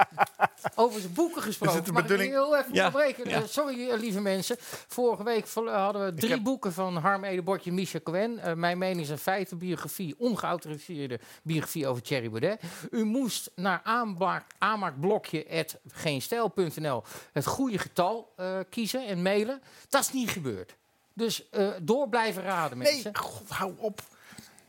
[0.75, 1.75] over zijn boeken gesproken.
[1.75, 2.87] Is het de Mag ik bedoeling- heel even Ja.
[2.87, 3.31] onderbreken?
[3.31, 3.37] Ja.
[3.37, 4.57] Eh, sorry, eh, lieve mensen.
[4.89, 8.39] Vorige week hadden we drie heb- boeken van Harm Edebordje en Misha Cohen.
[8.39, 12.61] Eh, mijn mening is een feitenbiografie, ongeautoriseerde biografie over Thierry Baudet.
[12.91, 17.03] U moest naar aanmaak, aanmaakblokje.geenstijl.nl
[17.33, 19.63] het goede getal eh, kiezen en mailen.
[19.89, 20.75] Dat is niet gebeurd.
[21.15, 23.17] Dus eh, door blijven raden, nee, mensen.
[23.17, 24.01] god, hou op.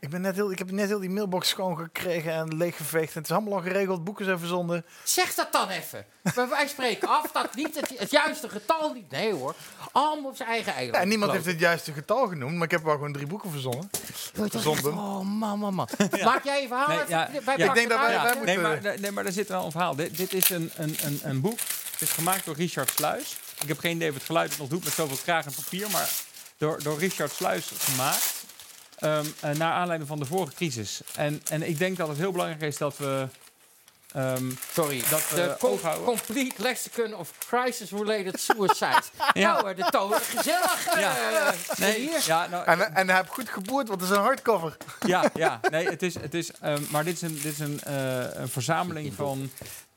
[0.00, 3.12] Ik, ben net heel, ik heb net heel die mailbox schoongekregen en leeggeveegd.
[3.14, 4.84] En het is allemaal al geregeld, boeken zijn verzonden.
[5.04, 6.04] Zeg dat dan even.
[6.34, 9.10] Wij spreken af dat niet het, het juiste getal niet.
[9.10, 9.54] Nee hoor.
[9.92, 10.96] Allemaal op zijn eigen eiland.
[11.02, 13.90] Ja, niemand heeft het juiste getal genoemd, maar ik heb wel gewoon drie boeken verzonnen.
[14.32, 14.92] verzonden.
[14.92, 15.88] Oh man, man, man.
[16.24, 17.08] Maak jij je verhaal Nee, even?
[17.10, 19.64] ja, Wij Ik denk dat wij- wij moeten- Nee maar, nee, maar er zit wel
[19.64, 19.94] een verhaal.
[19.96, 21.58] Dit, dit is een, een, een, een boek.
[21.90, 23.36] Het is gemaakt door Richard Sluis.
[23.62, 25.90] Ik heb geen idee of het geluid het nog doet met zoveel kraag en papier.
[25.90, 26.10] Maar
[26.56, 28.38] door, door Richard Sluis gemaakt.
[29.00, 31.00] Ehm, eh, naar aanleiding van de vorige crisis.
[31.14, 33.26] En, en ik denk dat het heel belangrijk is dat we...
[34.14, 35.78] ehm, Sorry, dat we de com-.
[36.04, 39.02] Complete Lexicon of Crisis-Related Suicide.
[39.32, 39.52] Ja.
[39.52, 40.86] Nou, eh, de toon, gezellig.
[40.86, 41.54] eh, Ja.
[41.76, 42.20] nee, hier.
[42.26, 44.76] ja, nou, En, en hij heeft goed geboerd, want het is een hardcover.
[45.06, 47.80] ja, ja, nee, het is, het is, ehm, maar dit is een, dit is een,
[47.80, 49.50] eh, een verzameling van,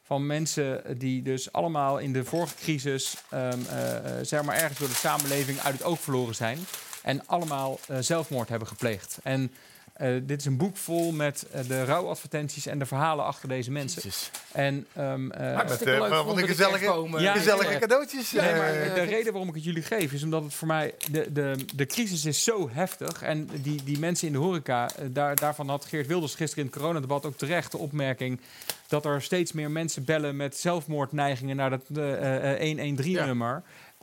[0.06, 4.80] van mensen die dus allemaal in de vorige crisis, ehm, eh, eh, zeg maar ergens
[4.80, 6.66] door de samenleving uit het oog verloren zijn
[7.04, 9.18] en allemaal eh, zelfmoord hebben gepleegd.
[9.24, 9.52] En
[9.94, 13.72] eh, dit is een boek vol met eh, de rouwadvertenties en de verhalen achter deze
[13.72, 14.12] mensen.
[14.52, 17.22] En ehm, eh, Met, eh, leuk van onder de de gezellige-.
[17.22, 17.80] Ja, Gezellige ja.
[17.80, 18.32] cadeautjes.
[18.32, 21.32] Nee, maar de reden waarom ik het jullie geef is omdat het voor mij de,
[21.32, 25.70] de, de crisis is zo heftig en die, die mensen in de horeca daar, daarvan
[25.70, 28.40] had Geert Wilders gisteren in het coronadebat ook terecht de opmerking
[28.88, 32.62] dat er steeds meer mensen bellen met zelfmoordneigingen naar dat eh, eh,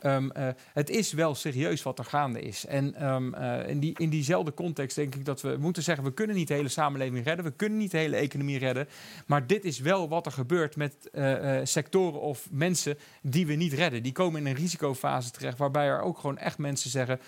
[0.01, 0.35] 113 nummer.
[0.35, 2.65] ehm, eh, het is wel serieus wat er gaande is.
[2.65, 6.03] En ehm, eh, in, die, in diezelfde context denk ik dat we moeten zeggen...
[6.03, 8.87] we kunnen niet de hele samenleving redden, we kunnen niet de hele economie redden.
[9.25, 13.73] Maar dit is wel wat er gebeurt met eh, sectoren of mensen die we niet
[13.73, 14.03] redden.
[14.03, 17.19] Die komen in een risicofase terecht waarbij er ook gewoon echt mensen zeggen...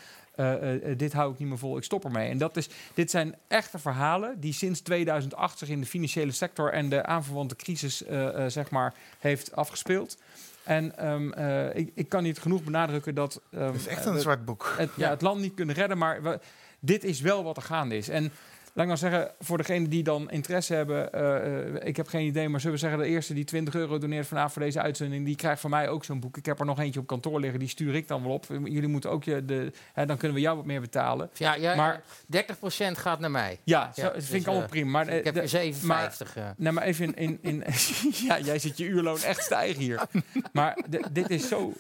[0.98, 2.30] dit hou ik niet meer vol, ik stop ermee.
[2.30, 6.72] En dat is, dit zijn echte verhalen die sinds 2008 zich in de financiële sector
[6.72, 8.04] en de aanverwante crisis
[8.48, 10.18] zeg maar, heeft afgespeeld.
[10.64, 14.14] En ehm, eh, ik, ik kan niet genoeg benadrukken dat ehm, Het is echt eh,
[14.14, 14.74] een zwart boek.
[14.78, 16.40] het, ja, het land niet kunnen redden, maar we-
[16.80, 18.10] dit is wel wat er gaande is.
[18.10, 18.32] En
[18.74, 22.26] laat ik nou zeggen, voor degenen die dan interesse hebben, eh, eh, ik heb geen
[22.26, 25.26] idee, maar zullen we zeggen, de eerste die 20 euro doneert vanavond voor deze uitzending,
[25.26, 26.38] die krijgt van mij ook zo'n boek.
[26.38, 28.46] Ik heb er nog eentje op kantoor liggen, die stuur ik dan wel op.
[28.64, 31.30] Jullie moeten ook je, de, hè, dan kunnen we jou wat meer betalen.
[31.34, 33.60] Ja, ja, Maar- 30% gaat naar mij.
[33.64, 34.92] Ja, zo, Ja, dat dus, vind ik allemaal eh, prima.
[34.92, 36.36] Maar, ik heb de- er 57.
[36.36, 36.50] eh.
[36.58, 37.38] Nee, maar even in...
[37.42, 37.64] in, in
[38.28, 40.02] ja, jij ziet je uurloon echt stijgen hier.
[40.52, 40.78] Maar
[41.12, 41.74] dit, is zo,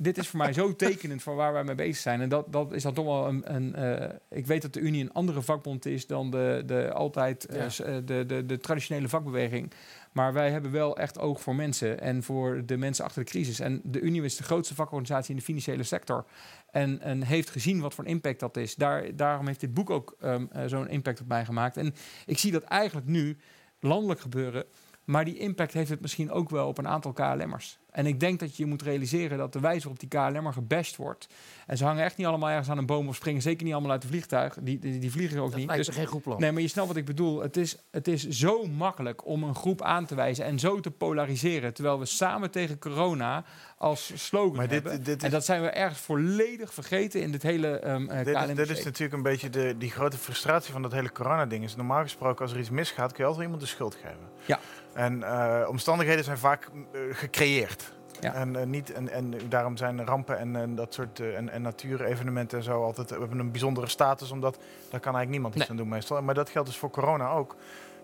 [0.00, 2.20] dit is voor mij zo tekenend van waar wij mee bezig zijn.
[2.20, 3.54] En dat, dat is dan toch wel een...
[3.54, 7.68] een ik weet dat de Unie een andere vakbond is dan de, de altijd eh,
[7.68, 7.84] Ja.
[7.84, 9.72] eh, de, de, de traditionele vakbeweging.
[10.12, 13.60] Maar wij hebben wel echt oog voor mensen en voor de mensen achter de crisis.
[13.60, 16.24] En de Unie is de grootste vakorganisatie in de financiële sector.
[16.70, 18.74] En, en heeft gezien wat voor een impact dat is.
[18.74, 21.76] Daar, daarom heeft dit boek ook ehm, eh, zo'n impact op mij gemaakt.
[21.76, 21.94] En
[22.26, 23.36] ik zie dat eigenlijk nu
[23.80, 24.64] landelijk gebeuren.
[25.04, 27.78] Maar die impact heeft het misschien ook wel op een aantal KLM'ers.
[27.92, 31.28] En ik denk dat je moet realiseren dat de wijze waarop die KLM'er gebashed wordt.
[31.66, 33.90] En ze hangen echt niet allemaal ergens aan een boom of springen zeker niet allemaal
[33.90, 34.56] uit de vliegtuig.
[34.60, 35.68] Die, die, die vliegen ook Dat niet.
[35.68, 36.40] lijkt Dus me geen goed plan.
[36.40, 37.40] Nee, maar je snapt wat ik bedoel.
[37.42, 40.90] Het is, het is zo makkelijk om een groep aan te wijzen en zo te
[40.90, 41.74] polariseren.
[41.74, 43.44] Terwijl we samen tegen corona
[43.78, 45.02] als slogan Maar dit- hebben.
[45.04, 48.26] dit is- En dat zijn we ergens volledig vergeten in dit hele ehm eh, Dit
[48.36, 51.64] is, KLM dit is natuurlijk een beetje de, die grote frustratie van dat hele corona-ding.
[51.64, 54.28] Is normaal gesproken, als er iets misgaat, kun je altijd iemand de schuld geven.
[54.46, 54.58] Ja.
[54.94, 57.79] En eh, omstandigheden zijn vaak eh, gecreëerd.
[58.20, 58.34] Ja.
[58.34, 61.62] En, eh, niet, en, en daarom zijn rampen en, en dat soort eh, en, en
[61.62, 64.54] natuurevenementen en zo altijd we hebben een bijzondere status, omdat
[64.90, 65.70] daar kan eigenlijk niemand iets Nee.
[65.70, 66.22] aan doen meestal.
[66.22, 67.56] Maar dat geldt dus voor corona ook.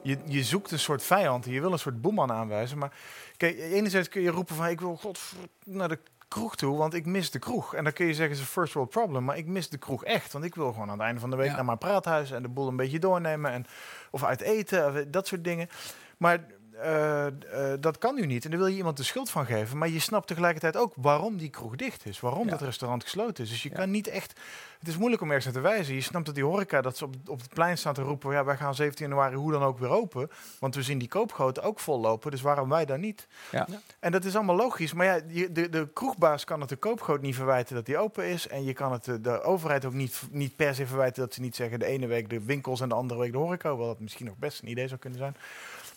[0.02, 2.78] Je, je zoekt een soort vijand, en je wil een soort boeman aanwijzen.
[2.78, 2.92] Maar
[3.36, 5.20] kijk, enerzijds kun je roepen van ik wil god
[5.64, 5.98] naar de
[6.28, 7.74] kroeg toe, want ik mis de kroeg.
[7.74, 9.78] En dan kun je zeggen, het is een first world problem, maar ik mis de
[9.78, 10.32] kroeg echt.
[10.32, 11.54] Want ik wil gewoon aan het einde van de week Ja.
[11.54, 13.50] naar mijn praathuis en de boel een beetje doornemen.
[13.50, 13.66] En,
[14.10, 15.68] of uit eten, of dat soort dingen.
[16.16, 16.44] Maar
[16.80, 17.32] eh, eh,
[17.80, 18.44] dat kan nu niet.
[18.44, 19.78] En daar wil je iemand de schuld van geven.
[19.78, 22.20] Maar je snapt tegelijkertijd ook waarom die kroeg dicht is.
[22.20, 22.50] Waarom Ja.
[22.50, 23.50] dat restaurant gesloten is.
[23.50, 23.74] Dus je Ja.
[23.76, 24.40] kan niet echt...
[24.78, 25.94] Het is moeilijk om ergens naar te wijzen.
[25.94, 28.32] Je snapt dat die horeca, dat ze op, op het plein staan te roepen...
[28.32, 30.30] ja, wij gaan 17 januari hoe dan ook weer open.
[30.58, 32.30] Want we zien die koopgoten ook vol lopen.
[32.30, 33.26] Dus waarom wij dan niet?
[33.50, 33.66] Ja.
[34.00, 34.92] En dat is allemaal logisch.
[34.92, 38.24] Maar ja, je- de, de kroegbaas kan het de koopgoot niet verwijten dat die open
[38.28, 38.48] is.
[38.48, 41.40] En je kan het de, de overheid ook niet, niet per se verwijten dat ze
[41.40, 41.78] niet zeggen...
[41.78, 43.68] de ene week de winkels en de andere week de horeca.
[43.68, 45.36] Hoewel dat misschien nog best een idee zou kunnen zijn.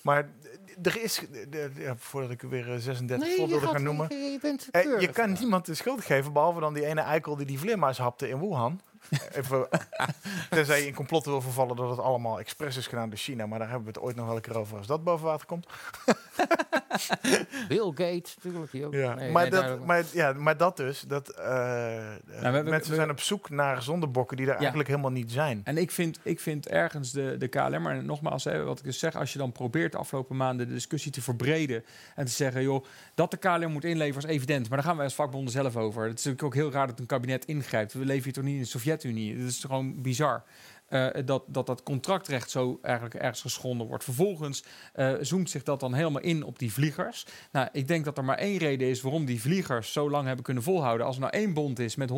[0.01, 0.29] Maar
[0.81, 1.21] er is...
[1.75, 4.07] ja, voordat ik weer eh, 36 je, voorbeelden ga noemen...
[4.09, 4.39] je,
[4.71, 7.97] Eh, je kan niemand de schuld geven, behalve dan die ene eikel die die vleermuis
[7.97, 8.81] hapte in Wuhan.
[9.31, 9.67] Even,
[10.49, 13.45] tenzij je in complotten wil vervallen dat het allemaal expres is gedaan door China.
[13.45, 15.45] Maar daar hebben we het ooit nog wel een keer over als dat boven water
[15.45, 15.67] komt.
[17.67, 18.71] Bill Gates, natuurlijk.
[18.71, 18.93] die ook.
[18.93, 19.13] Ja.
[19.13, 21.01] Nee, maar, nee, dat, maar, ja, maar dat dus.
[21.01, 21.45] Dat, eh,
[22.29, 25.61] hebben- mensen we- zijn op zoek naar zondebokken die er eigenlijk helemaal niet zijn.
[25.63, 28.99] En ik vind, ik vind ergens de, de KLM, maar nogmaals, hè, wat ik dus
[28.99, 31.83] zeg, als je dan probeert de afgelopen maanden de discussie te verbreden
[32.15, 32.85] en te zeggen, joh,
[33.15, 36.01] dat de KLM moet inleveren is evident, maar daar gaan wij als vakbonden zelf over.
[36.07, 37.93] Het is natuurlijk ook heel raar dat een kabinet ingrijpt.
[37.93, 38.67] We leven hier toch niet in de
[38.99, 39.37] Sovjet-Unie?
[39.37, 40.43] Dat is gewoon bizar.
[40.89, 44.03] eh, dat, dat dat contractrecht zo eigenlijk ergens geschonden wordt.
[44.03, 47.25] Vervolgens eh zoomt zich dat dan helemaal in op die vliegers.
[47.51, 50.45] Nou, ik denk dat er maar één reden is waarom die vliegers zo lang hebben
[50.45, 51.05] kunnen volhouden.
[51.05, 52.13] Als er nou één bond is met 100%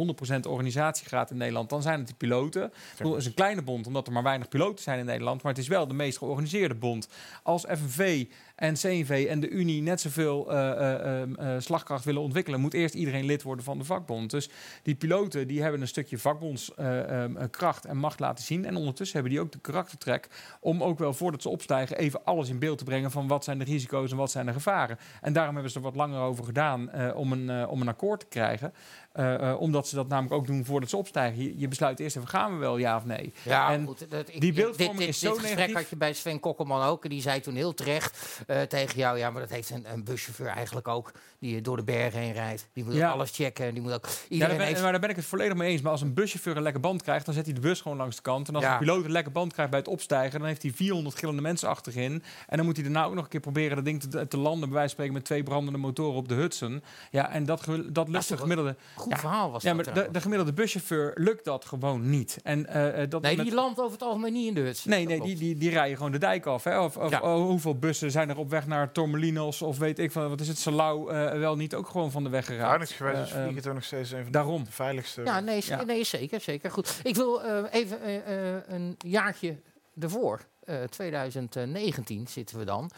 [0.50, 2.72] organisatiegraad in Nederland, dan zijn het die piloten.
[2.98, 5.44] Het is een kleine bond, omdat er maar weinig piloten zijn in Nederland.
[5.44, 7.08] Maar het is wel de meest georganiseerde bond.
[7.44, 8.26] Als FNV
[8.62, 12.74] en CNV en de Unie net zoveel eh, eh, ehm, eh, slagkracht willen ontwikkelen, moet
[12.74, 14.32] eerst iedereen lid worden van de vakbond.
[14.32, 14.50] Dus
[14.84, 18.66] die piloten die hebben een stukje vakbondskracht en macht laten zien.
[18.66, 20.28] En ondertussen hebben die ook de karaktertrek
[20.60, 23.60] om ook wel voordat ze opstijgen even alles in beeld te brengen van wat zijn
[23.60, 24.98] de risico's en wat zijn de gevaren.
[25.22, 28.26] En daarom hebben ze er wat langer over gedaan om, een, om een akkoord te
[28.30, 28.74] krijgen.
[29.12, 31.44] Eh, eh, omdat ze dat namelijk ook doen voordat ze opstijgen.
[31.44, 33.34] Je, je besluit eerst even, gaan we wel ja of nee?
[33.44, 35.76] Ja, en goed, dat, ik, die dit- beeldvorming dit, is dit zo gesprek negatief.
[35.76, 37.04] had je bij Sven Kokkelman ook.
[37.04, 39.18] En die zei toen heel terecht eh, tegen jou...
[39.18, 41.12] ja, maar dat heeft een, een buschauffeur eigenlijk ook...
[41.42, 42.68] die door de bergen heen rijdt.
[42.74, 43.10] Die moet Ja.
[43.12, 43.66] alles checken.
[43.66, 45.72] en Die moet ook, Ja, iedereen daar ben, maar daar ben ik het volledig mee
[45.72, 45.82] eens.
[45.82, 48.16] Maar als een buschauffeur een lekke band krijgt, dan zet hij de bus gewoon langs
[48.16, 48.48] de kant.
[48.48, 48.74] En als Ja.
[48.74, 51.70] een piloot een lekke band krijgt bij het opstijgen, dan heeft hij 400 gillende mensen
[51.70, 52.24] achterin.
[52.48, 54.70] En dan moet hij daarna ook nog een keer proberen dat ding te, te landen,
[54.70, 56.84] bij wijze van spreken, met twee brandende motoren op de Hudson.
[57.12, 58.76] Ja, en dat, dat lukt de gemiddelde.
[58.96, 59.18] Goed Ja.
[59.18, 62.38] verhaal was Ja, dat maar de, de gemiddelde buschauffeur lukt dat gewoon niet.
[62.44, 64.86] En, eh, eh, dat Nee, met- die landt over het algemeen niet in de hut.
[64.86, 66.64] Nee, nee die, die, die rijden gewoon de dijk af.
[66.64, 66.80] Hè?
[66.80, 67.20] Of, of Ja.
[67.22, 70.48] oh, hoeveel bussen zijn er op weg naar Tormelinos of weet ik van wat is
[70.48, 72.84] het, Salau eh, wel niet ook gewoon van de weg geraakt?
[72.84, 74.64] Is Eh, eh, vliegen toch nog steeds een van daarom.
[74.64, 75.22] de veiligste.
[75.24, 75.84] Ja, nee, Ja.
[75.84, 76.72] nee zeker, zeker.
[76.72, 77.00] Goed.
[77.04, 79.56] Ik wil eh, even eh, eh, een jaartje
[80.00, 82.92] ervoor, eh 2019 zitten we dan.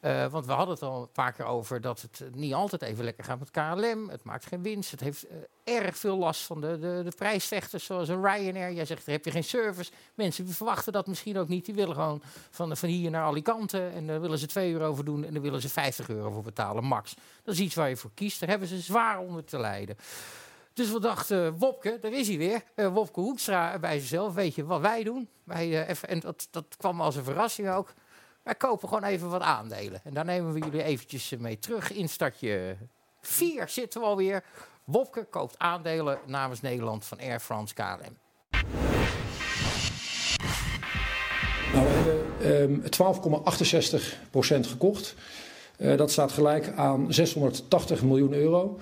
[0.00, 2.82] Eh, want we hadden het al een paar keer over dat het eh, niet altijd
[2.82, 4.08] even lekker gaat met KLM.
[4.08, 4.90] Het maakt geen winst.
[4.90, 5.36] Het heeft eh,
[5.76, 8.72] erg veel last van de, de, de prijsvechters zoals een Ryanair.
[8.72, 9.92] Jij zegt, heb je geen service.
[10.14, 11.64] Mensen verwachten dat misschien ook niet.
[11.64, 13.86] Die willen gewoon van, van hier naar Alicante.
[13.86, 15.24] En daar willen ze 2 euro voor doen.
[15.24, 17.14] En daar willen ze 50 euro voor betalen, max.
[17.42, 18.40] Dat is iets waar je voor kiest.
[18.40, 19.96] Daar hebben ze zwaar onder te lijden.
[20.72, 22.62] Dus we dachten, Wopke, daar is hij weer.
[22.74, 24.34] Eh, Wopke Hoekstra bij zichzelf.
[24.34, 25.28] Weet je wat wij doen?
[25.44, 27.92] Wij, eh, even, en dat, dat kwam als een verrassing ook.
[28.42, 30.00] Wij kopen gewoon even wat aandelen.
[30.04, 31.92] En daar nemen we jullie eventjes mee terug.
[31.92, 32.76] In startje
[33.20, 34.44] 4 zitten we alweer.
[34.84, 38.16] Wopke koopt aandelen namens Nederland van Air France KLM.
[41.72, 42.88] Nou, we hebben ehm
[44.66, 45.14] 12,68% gekocht.
[45.76, 48.78] Eh, dat staat gelijk aan 680 miljoen euro.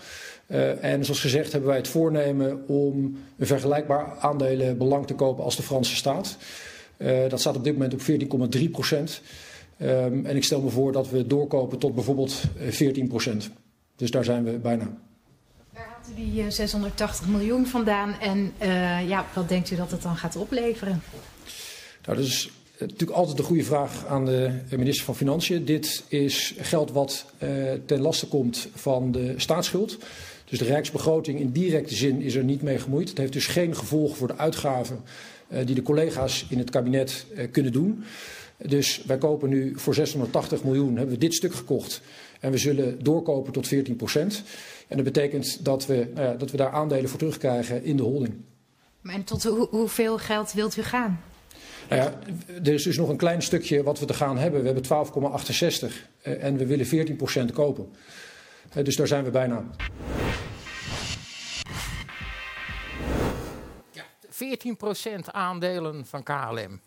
[0.47, 5.57] Eh, en zoals gezegd hebben wij het voornemen om een vergelijkbaar aandelenbelang te kopen als
[5.57, 6.37] de Franse staat.
[6.97, 9.21] Eh, dat staat op dit moment op 14,3 procent.
[9.79, 13.51] Ehm, en ik stel me voor dat we doorkopen tot bijvoorbeeld eh, 14 procent.
[13.97, 14.91] Dus daar zijn we bijna.
[15.73, 19.91] Waar haalt u die eh, 680 miljoen vandaan en eh, ja, wat denkt u dat
[19.91, 21.03] het dan gaat opleveren?
[22.05, 25.65] Nou, dat is eh, natuurlijk altijd een goede vraag aan de minister van Financiën.
[25.65, 27.49] Dit is geld wat eh,
[27.87, 29.99] ten laste komt van de staatsschuld.
[30.45, 33.09] Dus de rijksbegroting in directe zin is er niet mee gemoeid.
[33.09, 35.01] Het heeft dus geen gevolg voor de uitgaven
[35.49, 38.05] eh, die de collega's in het kabinet eh, kunnen doen.
[38.67, 42.01] Dus wij kopen nu voor 680 miljoen, hebben we dit stuk gekocht.
[42.41, 44.43] En we zullen doorkopen tot 14 procent.
[44.89, 48.03] En dat betekent dat we, nou ja, dat we daar aandelen voor terugkrijgen in de
[48.03, 48.35] holding.
[49.03, 51.21] En tot hoe- hoeveel geld wilt u gaan?
[51.89, 52.19] Nou ja,
[52.65, 54.61] er is dus nog een klein stukje wat we te gaan hebben.
[54.61, 57.89] We hebben 12,68 eh, en we willen 14% kopen.
[58.73, 59.65] Eh, dus daar zijn we bijna.
[64.31, 66.81] 14% aandelen van KLM.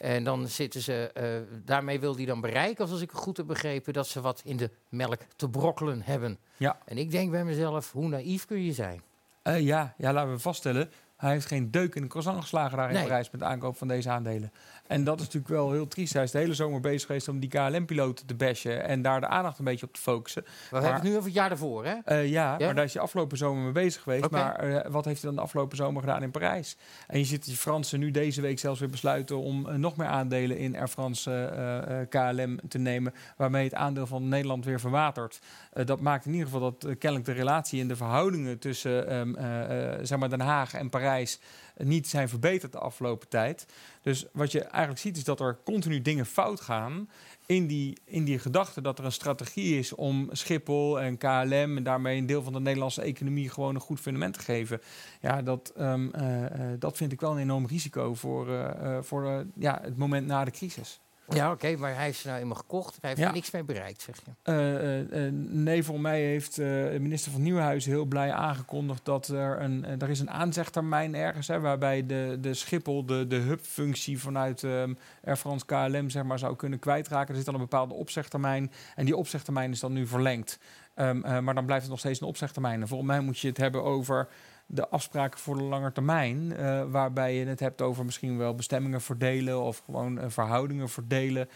[0.00, 1.24] En dan zitten ze, eh,
[1.64, 4.56] daarmee wil hij dan bereiken, als ik het goed heb begrepen, dat ze wat in
[4.56, 6.38] de melk te brokkelen hebben.
[6.56, 6.78] Ja.
[6.84, 9.02] En ik denk bij mezelf, hoe naïef kun je zijn?
[9.42, 10.90] Eh, ja, ja, laten we vaststellen.
[11.16, 13.02] Hij heeft geen deuk in de croissant geslagen daar in Nee.
[13.02, 14.52] Parijs met de aankoop van deze aandelen.
[14.90, 16.12] En dat is natuurlijk wel heel triest.
[16.12, 19.26] Hij is de hele zomer bezig geweest om die KLM-piloten te bashen en daar de
[19.26, 20.42] aandacht een beetje op te focussen.
[20.42, 21.94] We hebben het nu over het jaar ervoor, hè?
[22.04, 22.66] Eh, ja, Ja?
[22.66, 24.30] maar daar is hij afgelopen zomer mee bezig geweest.
[24.30, 26.76] Maar eh, wat heeft hij dan de afgelopen zomer gedaan in Parijs?
[27.06, 29.96] En je ziet dat die Fransen nu deze week zelfs weer besluiten om eh, nog
[29.96, 33.14] meer aandelen in Air France KLM te nemen.
[33.36, 35.40] Waarmee het aandeel van Nederland weer verwatert.
[35.84, 39.92] Dat maakt in ieder geval dat kennelijk de relatie en de verhoudingen tussen ehm, eh,
[39.92, 41.40] eh, zeg maar Den Haag en Parijs
[41.82, 43.66] niet zijn verbeterd de afgelopen tijd.
[44.02, 47.08] Dus wat je eigenlijk ziet is dat er continu dingen fout gaan
[47.46, 51.82] in die, in die gedachte dat er een strategie is om Schiphol en KLM en
[51.82, 54.80] daarmee een deel van de Nederlandse economie gewoon een goed fundament te geven.
[55.20, 59.46] Ja, dat, ehm, eh, eh, dat vind ik wel een enorm risico voor, eh, voor
[59.54, 61.00] ja, het moment na de crisis.
[61.34, 62.98] Ja, oké, maar hij is nou eenmaal gekocht.
[63.00, 63.28] Hij heeft Ja.
[63.28, 64.30] er niks mee bereikt, zeg je.
[64.42, 69.28] Eh, eh, eh, nee, voor mij heeft de minister van Nieuwenhuizen heel blij aangekondigd dat
[69.28, 74.18] er een, er is een aanzegtermijn ergens hè, waarbij de, de Schiphol de, de hubfunctie
[74.18, 77.28] vanuit ehm Air France KLM zeg maar, zou kunnen kwijtraken.
[77.28, 80.58] Er zit dan een bepaalde opzegtermijn en die opzegtermijn is dan nu verlengd.
[80.94, 82.80] Ehm, eh, maar dan blijft het nog steeds een opzegtermijn.
[82.80, 84.28] En volgens mij moet je het hebben over
[84.72, 86.56] de afspraken voor de lange termijn.
[86.56, 91.48] eh, waarbij je het hebt over misschien wel bestemmingen verdelen of gewoon eh, verhoudingen verdelen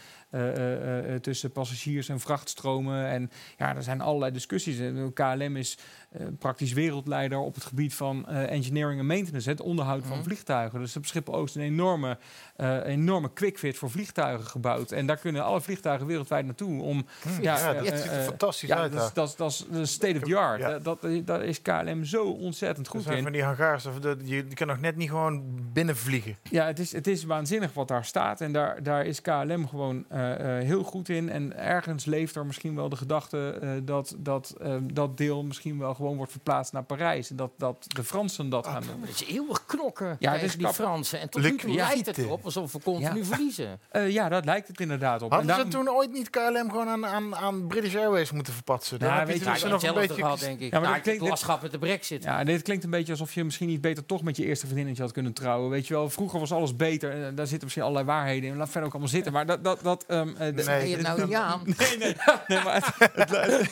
[1.21, 3.07] tussen passagiers en vrachtstromen.
[3.07, 4.79] En ja, er zijn allerlei discussies.
[4.79, 5.77] En KLM is
[6.11, 10.25] eh, praktisch wereldleider op het gebied van eh, engineering en maintenance, het onderhoud van Mhm.
[10.25, 10.79] vliegtuigen.
[10.79, 12.17] Dus op Schiphol Oost een enorme,
[12.55, 14.91] eh enorme quickfit voor vliegtuigen gebouwd.
[14.91, 17.05] En daar kunnen alle vliegtuigen wereldwijd naartoe om.
[17.41, 19.13] Ja, eh, dat eh, ziet er eh, fantastisch ja, uit dat is, daar.
[19.13, 20.59] dat, is, dat is de state of the art.
[20.59, 20.73] Ja.
[20.73, 23.23] Eh, Dat, dat is KLM zo ontzettend goed zijn in.
[23.23, 26.37] van die hangars, of de, je, kan nog net niet gewoon binnenvliegen.
[26.49, 28.41] Ja, het is, het is waanzinnig wat daar staat.
[28.41, 31.29] En daar, daar is KLM gewoon eh, eh, heel goed in.
[31.29, 35.79] En ergens leeft er misschien wel de gedachte eh, dat dat, eh, dat deel misschien
[35.79, 37.29] wel gewoon wordt verplaatst naar Parijs.
[37.29, 39.01] En dat, dat de Fransen dat gaan doen.
[39.01, 40.67] Het is eeuwig knokken Ja, ja, is die.
[40.67, 41.19] Fransen.
[41.19, 43.25] En tot nu toe lijkt het erop alsof we continu Ja.
[43.25, 43.63] verliezen.
[43.89, 45.31] Eh, ja, dat lijkt het inderdaad op.
[45.31, 48.99] En Hadden ze toen ooit niet KLM gewoon aan, aan, aan British Airways moeten verpatsen?
[48.99, 50.21] Dan Ja, heb je weet je, Ja, nog een hetzelfde beetje...
[50.21, 50.71] gehad, denk ik.
[50.71, 52.23] Ja, maar Ja, dat klinkt- last gehad met de brexit.
[52.23, 55.01] Ja, dit klinkt een beetje alsof je misschien niet beter toch met je eerste vriendinnetje
[55.03, 55.69] had kunnen trouwen.
[55.69, 57.11] Weet je wel, vroeger was alles beter.
[57.11, 58.57] En daar zitten misschien allerlei waarheden in.
[58.57, 59.31] Laat verder ook allemaal zitten.
[59.33, 59.63] Maar dat...
[59.63, 60.89] dat, dat ehm, eh, de- Nee.
[60.89, 61.61] Je het nou niet aan?
[61.77, 62.15] Nee, nee,
[62.47, 63.71] nee, maar het, het,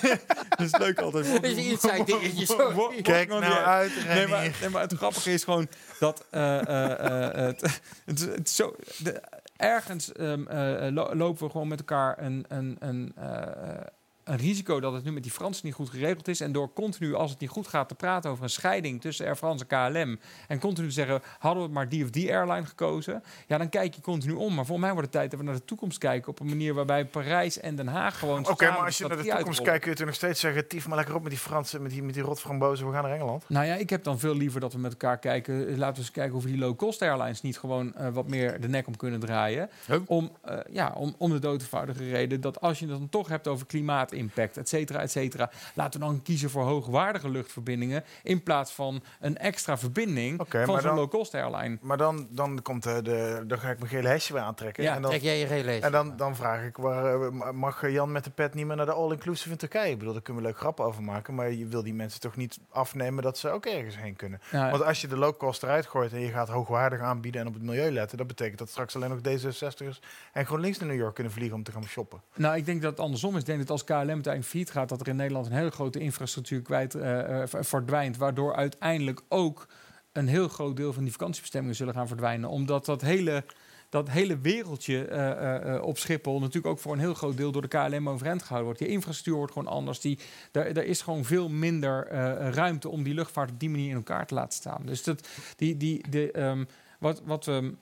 [0.49, 1.25] het is leuk altijd.
[1.33, 2.65] Dat is een inside dingetje, sorry.
[2.65, 5.67] Wo- wo- Kijk nou uit, Nee maar, nee, maar het grappige is gewoon
[5.99, 7.61] dat eh, eh, eh, het,
[8.05, 9.21] het, het zo, de,
[9.57, 13.85] ergens ehm, eh, lo- lopen we gewoon met elkaar een, een, een, eh,
[14.23, 16.41] een risico dat het nu met die Fransen niet goed geregeld is.
[16.41, 19.35] En door continu, als het niet goed gaat, te praten over een scheiding tussen Air
[19.35, 20.19] France en KLM.
[20.47, 23.23] En continu te zeggen, hadden we maar die of die airline gekozen.
[23.47, 24.53] Ja, dan kijk je continu om.
[24.53, 26.29] Maar voor mij wordt het tijd dat we naar de toekomst kijken.
[26.29, 29.23] Op een manier waarbij Parijs en Den Haag gewoon Oké, maar als je naar de
[29.23, 30.67] toekomst kijkt, kun je nog steeds zeggen...
[30.67, 33.11] tief maar lekker op met die Fransen, met die, met die rotframbozen, we gaan naar
[33.13, 33.43] Engeland.
[33.47, 35.67] Nou ja, ik heb dan veel liever dat we met elkaar kijken.
[35.67, 38.61] eh, Laten we eens kijken of we die low-cost airlines niet gewoon eh, wat meer
[38.61, 39.69] de nek om kunnen draaien.
[39.87, 39.99] Huh?
[40.05, 43.27] Om, eh, ja, om, om de dood eenvoudige reden dat als je het dan toch
[43.27, 43.65] hebt over
[44.13, 45.49] klimaatimpact, et cetera, et cetera.
[45.73, 50.73] Laten we dan kiezen voor hoogwaardige luchtverbindingen in plaats van een extra verbinding Oké, van
[50.73, 51.77] maar zo'n low-cost airline.
[51.81, 54.83] Maar dan, dan, komt de, de, dan ga ik mijn gele hesje weer aantrekken.
[54.83, 57.91] Ja, en dan, Trek jij je gele en dan, dan vraag ik, waar, eh, mag
[57.91, 59.91] Jan met de pet niet meer naar de all-inclusive in Turkije?
[59.91, 61.35] Ik bedoel, daar kunnen we leuk grappen over maken.
[61.35, 64.41] Maar je wil die mensen toch niet afnemen dat ze ook ergens heen kunnen.
[64.51, 67.53] Ja, Want als je de low-cost eruit gooit en je gaat hoogwaardig aanbieden en op
[67.53, 69.99] het milieu letten, dat betekent dat straks alleen nog D66'ers
[70.33, 72.21] en GroenLinks naar New York kunnen vliegen om te gaan shoppen.
[72.35, 73.39] Nou, ik denk dat het andersom is.
[73.39, 75.99] Ik denk dat als KLM uiteindelijk failliet gaat, dat er in Nederland een hele grote
[75.99, 78.17] infrastructuur kwijt eh, eh, verdwijnt.
[78.17, 79.67] Waardoor uiteindelijk ook
[80.11, 82.49] een heel groot deel van die vakantiebestemmingen zullen gaan verdwijnen.
[82.49, 83.43] Omdat dat hele,
[83.89, 87.67] dat hele wereldje eh, op Schiphol natuurlijk ook voor een heel groot deel door de
[87.67, 88.79] KLM overeind gehouden wordt.
[88.79, 89.99] Die infrastructuur wordt gewoon anders.
[89.99, 90.19] Die,
[90.51, 92.07] daar, daar is gewoon veel minder
[92.53, 94.81] ruimte om die luchtvaart op die manier in elkaar te laten staan.
[94.85, 96.63] Dus dat, die, die, de, ehm,
[96.99, 97.73] wat, wat we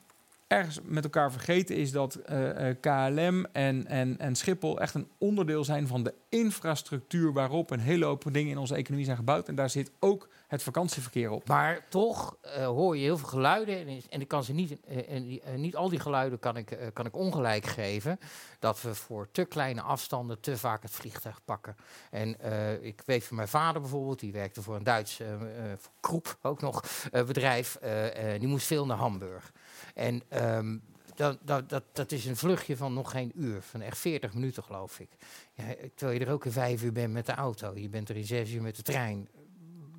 [0.52, 5.08] ergens met elkaar vergeten is dat eh, eh, KLM en, en, en Schiphol echt een
[5.18, 9.48] onderdeel zijn van de infrastructuur waarop een hele hoop dingen in onze economie zijn gebouwd.
[9.48, 11.48] En daar zit ook het vakantieverkeer op.
[11.48, 13.88] Maar toch eh, hoor je heel veel geluiden.
[13.88, 17.16] En, en ik kan ze niet, en niet al die geluiden kan ik, kan ik
[17.16, 18.20] ongelijk geven.
[18.60, 21.76] Dat we voor te kleine afstanden te vaak het vliegtuig pakken.
[22.10, 22.36] En
[22.82, 25.22] ik weet van mijn vader bijvoorbeeld, die werkte voor een Duits
[26.00, 27.78] Kroep ook nog bedrijf.
[28.38, 29.52] die moest veel naar Hamburg.
[29.94, 30.78] En ehm,
[31.16, 34.64] dat, dat, dat, dat is een vluchtje van nog geen uur, van echt 40 minuten
[34.64, 35.10] geloof ik.
[35.54, 35.64] Ja,
[35.96, 37.72] terwijl je er ook in vijf uur bent met de auto.
[37.76, 39.28] Je bent er in zes uur met de trein.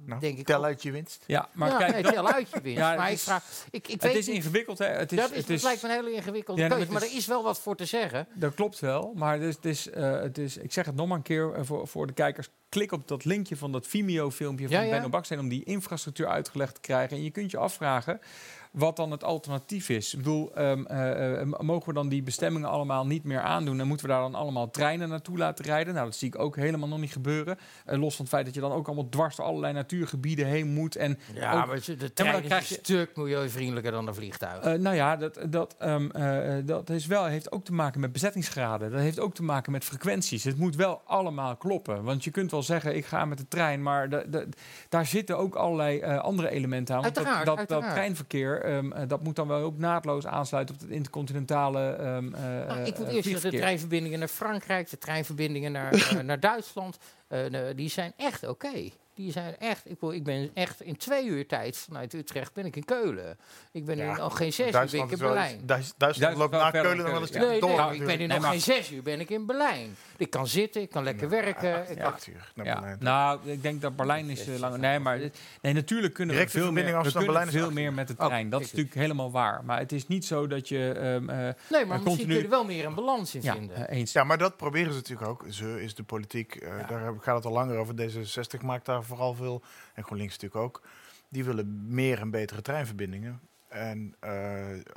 [0.05, 1.24] Nou, Denk ik tel uit je winst.
[1.26, 2.78] Ja, maar ja, kijk, nee, tel uit je winst.
[2.78, 4.78] Ja, maar ik is- vraag, ik, ik het weet is niet, ingewikkeld.
[4.78, 4.86] Hè?
[4.86, 7.14] Het is, dat, is, het is, lijkt me een hele ingewikkelde Ja, keuze, maar er
[7.16, 8.26] is wel wat voor te zeggen.
[8.34, 11.07] Dat klopt wel, maar het is, het is, eh, het is, ik zeg het nog
[11.09, 12.49] maar een keer eh, voor, voor de kijkers.
[12.68, 14.90] Klik op dat linkje van dat Vimeo-filmpje van Ja, ja.
[14.90, 17.16] Benno Baksteen om die infrastructuur uitgelegd te krijgen.
[17.16, 18.20] En je kunt je afvragen
[18.73, 20.12] wat dan het alternatief is.
[20.12, 23.81] Ik bedoel, ehm, eh, eh, mogen we dan die bestemmingen allemaal niet meer aandoen?
[23.81, 25.95] En moeten we daar dan allemaal treinen naartoe laten rijden?
[25.95, 27.59] Nou, dat zie ik ook helemaal nog niet gebeuren.
[27.85, 30.66] Eh, los van het feit dat je dan ook allemaal dwars door allerlei natuurgebieden heen
[30.73, 30.97] moet.
[30.97, 34.14] En Ja, ook- maar de dan trein is krijg een je- stuk milieuvriendelijker dan een
[34.14, 34.62] vliegtuig.
[34.64, 38.12] Eh, nou ja, dat, dat, ehm, eh, dat is wel, heeft ook te maken met
[38.12, 38.91] bezettingsgraden.
[38.91, 40.45] Dat heeft ook te maken met frequenties.
[40.45, 42.03] Het moet wel allemaal kloppen.
[42.05, 44.45] Want je kunt wel zeggen, ik ga met de trein, maar da- da-
[44.89, 47.03] daar zitten ook allerlei eh, andere elementen aan.
[47.03, 47.95] Want dat, Uiteraard, dat, dat uiteraard.
[47.97, 52.43] treinverkeer, ehm, eh, dat moet dan wel ook naadloos aansluiten op het intercontinentale ehm, eh,
[52.43, 56.41] Nou, ik eh, moet eerst zeggen, de treinverbindingen naar Frankrijk, de treinverbindingen naar, eh, naar
[56.41, 56.99] Duitsland,
[57.29, 57.41] eh,
[57.77, 58.91] die zijn echt oké.
[59.15, 62.65] Die zijn echt, ik, bedoel, ik ben echt in twee uur tijd vanuit Utrecht ben
[62.67, 63.39] ik in Keulen.
[63.73, 65.61] Ik ben in nog geen zes uur ben ik in Berlijn.
[65.67, 67.91] Duits- Duitsland Duitsland loopt wel na verder Keulen nog wel een Keulen, stuk Nee, door.
[67.91, 69.97] nee, ik ben in nog maar- geen zes uur ben ik in Berlijn.
[70.17, 71.91] Ik kan zitten, ik kan lekker werken.
[71.91, 72.97] Ik kan- Acht uur naar Ja, Berlijn.
[73.01, 74.79] nou, ik denk dat Berlijn is eh, langer.
[74.79, 75.19] Nee, maar
[75.63, 78.51] nee, natuurlijk kunnen we veel meer, we kunnen veel acht meer met de Oké, trein.
[78.51, 79.65] dat is natuurlijk helemaal waar.
[79.65, 82.43] Maar het is niet zo dat je ehm, eh, nee, maar maar misschien kun je
[82.43, 83.89] er wel meer een balans in ja, vinden.
[83.89, 84.13] eh, eens.
[84.13, 85.45] Ja, maar dat proberen ze natuurlijk ook.
[85.49, 86.87] Ze is de politiek, eh, Ja.
[86.87, 87.95] daar gaat het al langer over.
[87.95, 89.62] D66 maakt daar vooral veel,
[89.94, 90.82] en GroenLinks natuurlijk ook.
[91.28, 93.40] Die willen meer en betere treinverbindingen.
[93.73, 94.31] En eh,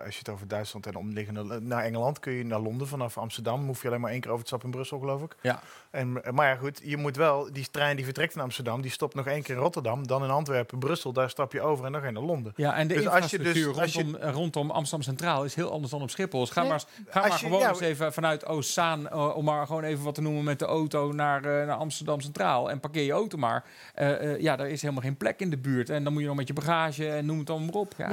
[0.06, 1.60] als je het over Duitsland en omliggende...
[1.62, 3.66] Naar Engeland kun je naar Londen vanaf Amsterdam.
[3.66, 5.36] Hoef je alleen maar één keer over te stappen in Brussel, geloof ik.
[5.42, 5.60] Ja.
[5.90, 7.52] En, maar ja, goed, je moet wel...
[7.52, 10.08] Die trein die vertrekt in Amsterdam, die stopt nog één keer in Rotterdam.
[10.08, 12.54] Dan in Antwerpen, Brussel, daar stap je over en dan ga je naar Londen.
[12.56, 15.44] Ja, en de Dus als je dus- infrastructuur als je- rondom, eh, rondom Amsterdam Centraal
[15.44, 16.40] is heel anders dan op Schiphol.
[16.40, 19.46] Dus ga Nee, maar, ga maar je- gewoon ja, eens even vanuit Oostzaan, eh, om
[19.46, 22.70] maar gewoon even wat te noemen, met de auto naar, eh, naar Amsterdam Centraal.
[22.70, 23.64] En parkeer je auto maar.
[23.94, 25.90] Eh, eh, ja, daar is helemaal geen plek in de buurt.
[25.90, 27.94] En dan moet je nog met je bagage en noem het dan maar op.
[27.98, 28.10] Ja.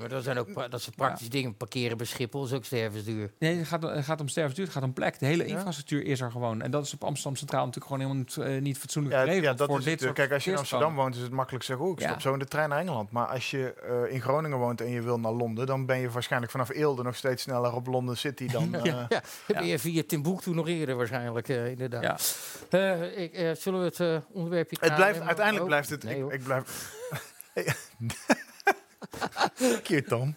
[0.00, 1.54] Maar dat zijn ook pra- dat zijn praktische dingen.
[1.56, 3.32] Parkeren bij Schiphol is ook stervensduur.
[3.38, 5.18] Nee, het gaat, het gaat om sterfduur, het gaat om plek.
[5.18, 5.54] De hele Ja.
[5.54, 6.62] infrastructuur is er gewoon.
[6.62, 9.44] En dat is op Amsterdam Centraal natuurlijk gewoon helemaal niet, eh, niet fatsoenlijk Ja, geregeld
[9.44, 10.12] ja, dat voor is dit het.
[10.12, 12.08] Kijk, als je in Amsterdam woont, is het makkelijk zeggen, oh, ik Ja.
[12.08, 13.10] stop zo in de trein naar Engeland.
[13.10, 13.72] Maar als je
[14.06, 17.02] eh, in Groningen woont en je wil naar Londen, dan ben je waarschijnlijk vanaf Eelde
[17.02, 18.74] nog steeds sneller op Londen City dan...
[18.74, 19.20] eh, Ja, ja.
[19.46, 22.36] ben je via Timbuktu nog eerder waarschijnlijk, eh, inderdaad.
[22.70, 26.02] Eh, ik, zullen we het eh, onderwerpje Het blijft, uiteindelijk ook- blijft het...
[26.04, 26.92] Nee, ik, ik blijf,
[29.60, 30.34] Dank je, Tom.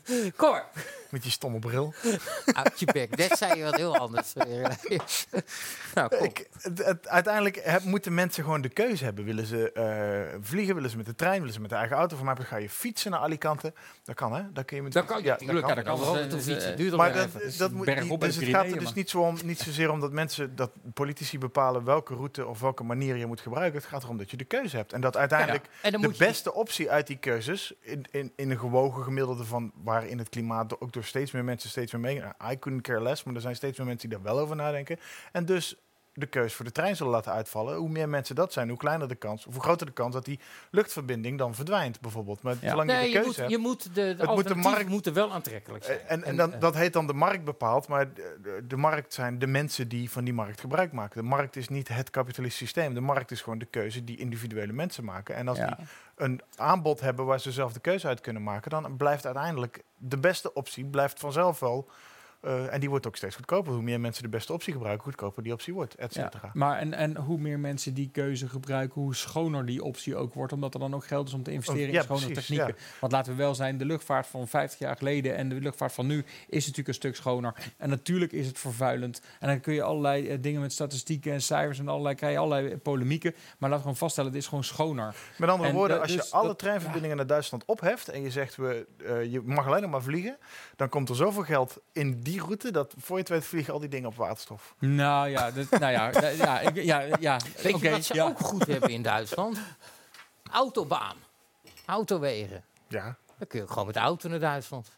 [1.13, 1.93] Met je stomme bril.
[2.63, 3.15] uit je bek.
[3.17, 4.33] Net zei je wat heel anders.
[5.93, 6.25] nou, kom.
[6.25, 9.25] Ik, het, het- uiteindelijk heb- moeten mensen gewoon de keuze hebben.
[9.25, 12.15] Willen ze eh, vliegen, willen ze met de trein, willen ze met de eigen auto.
[12.15, 13.73] Voor mij ga je fietsen naar Alicante.
[14.03, 14.41] Dat kan, hè?
[14.53, 16.13] Dat kun je met Dat kan, ja, dat kan Dat wel.
[16.13, 17.57] met de eh, eh, Duurt Maar dat, even.
[17.57, 20.55] dat moet dus het gaat er dus niet, zo om, niet zozeer om dat mensen,
[20.55, 23.79] dat politici bepalen welke route of welke manier je moet gebruiken.
[23.79, 24.93] Het gaat erom dat je de keuze hebt.
[24.93, 29.03] En dat uiteindelijk En de beste optie uit die keuzes, in, in, in een gewogen
[29.03, 32.21] gemiddelde van waarin het klimaat ook door steeds meer mensen steeds meer mee.
[32.51, 34.99] I couldn't care less, maar er zijn steeds meer mensen die daar wel over nadenken.
[35.31, 35.75] En dus
[36.15, 37.75] de keus voor de trein zullen laten uitvallen.
[37.77, 40.25] Hoe meer mensen dat zijn, hoe kleiner de kans, of hoe groter de kans dat
[40.25, 40.39] die
[40.71, 42.41] luchtverbinding dan verdwijnt, bijvoorbeeld.
[42.41, 42.69] Maar Ja.
[42.69, 43.49] zolang je de je keuze moet, hebt.
[43.51, 45.99] je moet de, de moet de markt- moeten wel aantrekkelijk zijn.
[45.99, 49.13] En, en, En, dan, dat heet dan de markt bepaald, maar de, de- de markt
[49.13, 51.21] zijn de mensen die van die markt gebruik maken.
[51.21, 52.93] De markt is niet het kapitalistisch systeem.
[52.93, 55.35] De markt is gewoon de keuze die individuele mensen maken.
[55.35, 55.65] En als Ja.
[55.77, 55.85] die
[56.15, 60.17] een aanbod hebben waar ze zelf de keuze uit kunnen maken, dan blijft uiteindelijk de
[60.17, 61.89] beste optie blijft vanzelf wel.
[62.43, 63.73] Eh, en die wordt ook steeds goedkoper.
[63.73, 66.49] Hoe meer mensen de beste optie gebruiken, hoe goedkoper die optie wordt, et Ja, cetera.
[66.53, 70.53] maar en, en hoe meer mensen die keuze gebruiken, hoe schoner die optie ook wordt.
[70.53, 72.75] Omdat er dan ook geld is om te investeren Oh, ja, in schone precies, technieken.
[72.99, 76.07] Want laten we wel zijn, de luchtvaart van 50 jaar geleden en de luchtvaart van
[76.07, 77.53] nu is natuurlijk een stuk schoner.
[77.77, 79.21] En natuurlijk is het vervuilend.
[79.39, 82.39] En dan kun je allerlei eh, dingen met statistieken en cijfers en allerlei, krijg je
[82.39, 83.31] allerlei polemieken.
[83.31, 85.15] Maar laten we gewoon vaststellen, het is gewoon schoner.
[85.37, 88.21] Met andere En, woorden, eh, als dus je alle dat- treinverbindingen naar Duitsland opheft en
[88.21, 90.37] je zegt we, eh, je mag alleen nog maar vliegen,
[90.75, 93.79] dan komt er zoveel geld in die route dat voor je het weet vliegen al
[93.79, 94.75] die dingen op waterstof.
[94.79, 97.39] Nou ja, dat, nou ja, eh, ja, ik, ja, ja.
[97.61, 98.25] Weet je wat ze ja.
[98.25, 99.57] ook goed hebben in Duitsland?
[100.51, 101.15] Autobaan.
[101.85, 102.63] Autowegen.
[102.87, 103.17] Ja.
[103.37, 104.91] Dan kun je gewoon met de auto naar Duitsland.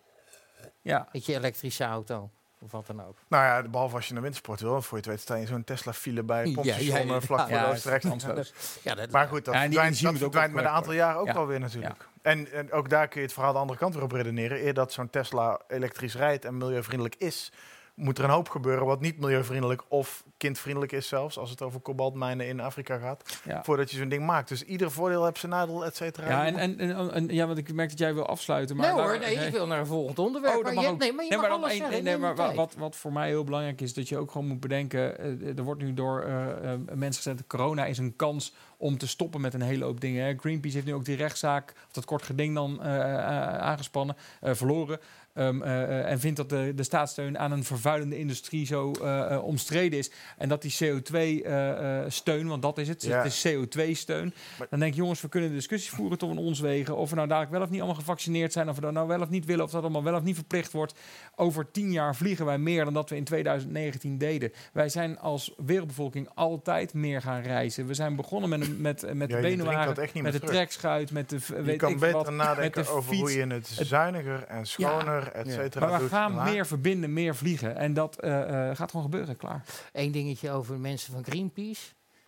[0.82, 1.08] Ja.
[1.12, 2.30] Met je elektrische auto.
[2.66, 3.18] Of wat dan ook.
[3.28, 5.46] Nou ja, behalve als je naar wintersport wil, want voor je het weet sta je
[5.46, 7.16] zo'n Tesla-file bij pompstation ja, ja.
[7.16, 8.54] eh, vlak voor Ja, de het Oostenrijkse.
[8.84, 11.34] Ja, dat, Maar goed, dat Ja, verdwijnt, dat met een aantal jaren ook Ja.
[11.34, 12.08] wel weer natuurlijk.
[12.22, 14.66] En, en ook daar kun je het verhaal de andere kant weer op redeneren.
[14.66, 17.52] Eer dat zo'n Tesla elektrisch rijdt en milieuvriendelijk is,
[17.96, 21.80] moet er een hoop gebeuren wat niet milieuvriendelijk of kindvriendelijk is zelfs, als het over
[21.80, 23.64] kobaltmijnen in Afrika gaat, Ja.
[23.64, 24.48] voordat je zo'n ding maakt.
[24.50, 26.28] Dus ieder voordeel heeft zijn nadeel, et cetera.
[26.30, 28.76] Ja, en, en, en, en- ja, want ik merk dat jij wil afsluiten.
[28.76, 30.56] Maar nee hoor, nee, ik wil naar een volgend onderwerp.
[30.58, 30.98] Oh, maar mag je, ook.
[31.00, 32.04] nee, maar je Nee, mag maar alles zeggen.
[32.04, 32.18] nee,
[32.56, 35.64] wat, wat voor mij heel belangrijk is, dat je ook gewoon moet bedenken, eh, er
[35.64, 39.54] wordt nu door eh, eh, mensen gezegd, corona is een kans om te stoppen met
[39.54, 40.26] een hele hoop dingen.
[40.26, 40.34] Hè.
[40.38, 45.00] Greenpeace heeft nu ook die rechtszaak, of dat kort geding dan aangespannen, eh, verloren.
[45.36, 49.44] Ehm, eh, eh, en vindt dat de, de staatssteun aan een vervuilende industrie zo eh,
[49.44, 50.12] omstreden is.
[50.38, 53.18] En dat die CO2-steun, want dat is het, Ja.
[53.18, 54.34] het is CO2-steun.
[54.60, 56.96] Maar- Dan denk ik, jongens, we kunnen discussies voeren tot in ons wegen.
[56.98, 58.70] Of we nou dadelijk wel of niet allemaal gevaccineerd zijn.
[58.70, 59.64] Of we dat nou wel of niet willen.
[59.66, 60.94] Of dat allemaal wel of niet verplicht wordt.
[61.36, 64.52] Over tien jaar vliegen wij meer dan dat we in 2019 deden.
[64.74, 67.88] Wij zijn als wereldbevolking altijd meer gaan reizen.
[67.88, 71.38] We zijn begonnen met, een- met, met Ja, de benenwagen, met de trekschuit, met de...
[71.48, 73.34] je weet kan ik beter wat, nadenken over hoe fiets.
[73.34, 77.76] je het zuiniger en schoner, et cetera, Maar we gaan Maar- meer verbinden, meer vliegen.
[77.78, 79.64] En dat eh, eh, gaat gewoon gebeuren, klaar.
[79.94, 81.82] Eén dingetje over mensen van Greenpeace.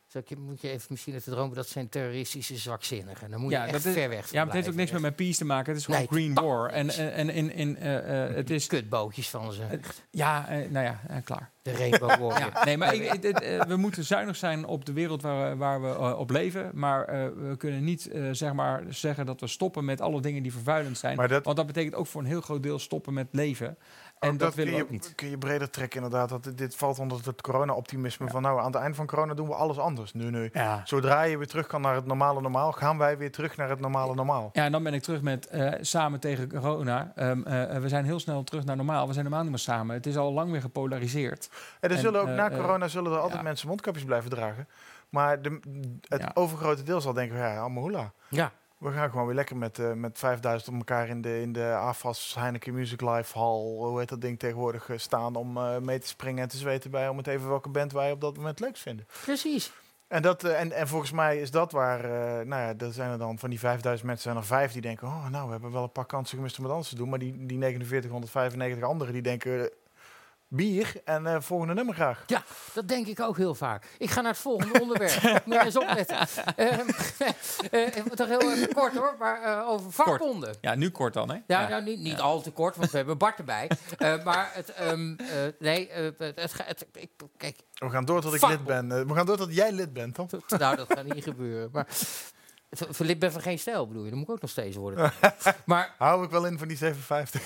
[0.07, 3.29] Zal ik je, moet je even misschien even dromen, dat zijn terroristische zwakzinnigen.
[3.31, 5.15] Dan moet je echt dat is- ver weg Ja, maar het heeft ook niks met
[5.15, 5.69] peace te maken.
[5.71, 6.69] Het is gewoon Nee, green war.
[6.69, 8.67] En, en, en in, in, eh, eh, het is...
[8.67, 9.63] Kutbootjes van ze.
[10.11, 11.51] Ja, eh, nou ja, klaar.
[11.61, 12.51] De Rainbow Warrior.
[12.53, 15.55] Ja, nee, maar ik, het- het, we moeten zuinig zijn op de wereld waar, we-
[15.55, 16.71] waar we op leven.
[16.73, 20.51] Maar eh, we kunnen niet zeg maar zeggen dat we stoppen met alle dingen die
[20.51, 21.17] vervuilend zijn.
[21.17, 23.77] Maar dat- Want dat betekent ook voor een heel groot deel stoppen met leven.
[24.19, 25.15] En Ook dat, willen we kun ook je, niet.
[25.15, 26.30] kun je breder trekken inderdaad.
[26.30, 29.48] Dat dit, dit valt onder het corona-optimisme van nou, aan het eind van corona doen
[29.48, 30.14] we alles anders.
[30.14, 30.49] Nu, nu.
[30.53, 30.81] Ja.
[30.84, 33.80] Zodra je weer terug kan naar het normale normaal, gaan wij weer terug naar het
[33.80, 34.49] normale normaal.
[34.53, 37.11] Ja, en dan ben ik terug met eh, samen tegen corona.
[37.15, 39.07] Ehm, eh, we zijn heel snel terug naar normaal.
[39.07, 39.95] We zijn helemaal niet meer samen.
[39.95, 41.49] Het is al lang weer gepolariseerd.
[41.80, 43.44] En er En, zullen ook eh, na eh, corona zullen er altijd ja.
[43.44, 44.68] mensen mondkapjes blijven dragen.
[45.10, 45.60] Maar de,
[46.07, 46.31] het Ja.
[46.34, 48.11] overgrote deel zal denken, ja, allemaal hoela.
[48.30, 48.52] Ja.
[48.77, 51.63] We gaan gewoon weer lekker met, eh, met 5000 op elkaar in de, in de
[51.63, 55.99] AFAS Heineken Music Live Hall, hoe heet dat ding tegenwoordig, eh, staan om eh, mee
[55.99, 58.59] te springen en te zweten bij om het even welke band wij op dat moment
[58.59, 59.07] leuk vinden.
[59.21, 59.71] Precies.
[60.07, 62.01] En, dat, en, en volgens mij is dat waar,
[62.45, 65.07] nou ja, er zijn er dan van die 5000 mensen zijn er vijf die denken,
[65.07, 67.09] oh nou, we hebben wel een paar kansen gemist om het anders te doen.
[67.09, 69.71] Maar die, die 4995 anderen die denken,
[70.47, 72.23] bier en eh, volgende nummer graag.
[72.27, 72.43] Ja,
[72.73, 73.85] dat denk ik ook heel vaak.
[73.97, 75.45] Ik ga naar het volgende onderwerp.
[75.45, 76.17] Moet je eens opletten.
[76.55, 76.89] Ehm,
[77.71, 80.55] eh, toch heel even kort hoor, maar eh, over vakbonden.
[80.61, 81.37] Ja, nu kort dan, hè?
[81.47, 83.69] Ja, nou, niet, niet al te kort, want we hebben Bart erbij.
[83.97, 85.27] Eh, maar het, ehm, eh,
[85.59, 88.67] nee, het, het, ik, kijk, We gaan door tot ik Vakbond.
[88.67, 89.07] lid ben.
[89.07, 90.29] We gaan door tot jij lid bent, toch?
[90.57, 91.69] nou, dat gaat niet gebeuren.
[91.71, 91.87] Maar
[92.97, 94.09] lid ben van geen stijl, bedoel je?
[94.09, 95.11] Dan moet ik ook nog steeds worden.
[95.65, 97.41] maar Hou ik wel in van die 57.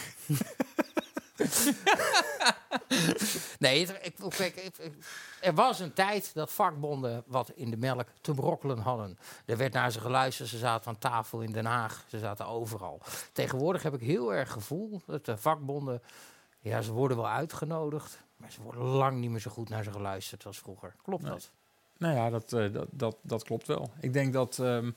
[3.60, 4.72] nee, ik, kijk,
[5.42, 9.18] er was een tijd dat vakbonden wat in de melk te brokkelen hadden.
[9.46, 13.02] Er werd naar ze geluisterd, ze zaten aan tafel in Den Haag, ze zaten overal.
[13.32, 16.02] Tegenwoordig heb ik heel erg gevoel dat de vakbonden,
[16.60, 19.92] ja, ze worden wel uitgenodigd, maar ze worden lang niet meer zo goed naar ze
[19.92, 20.96] geluisterd als vroeger.
[21.04, 21.32] Klopt Nee.
[21.32, 21.50] dat?
[21.98, 23.92] Nou ja, dat, eh, dat, dat, dat klopt wel.
[24.00, 24.92] Ik denk dat ehm,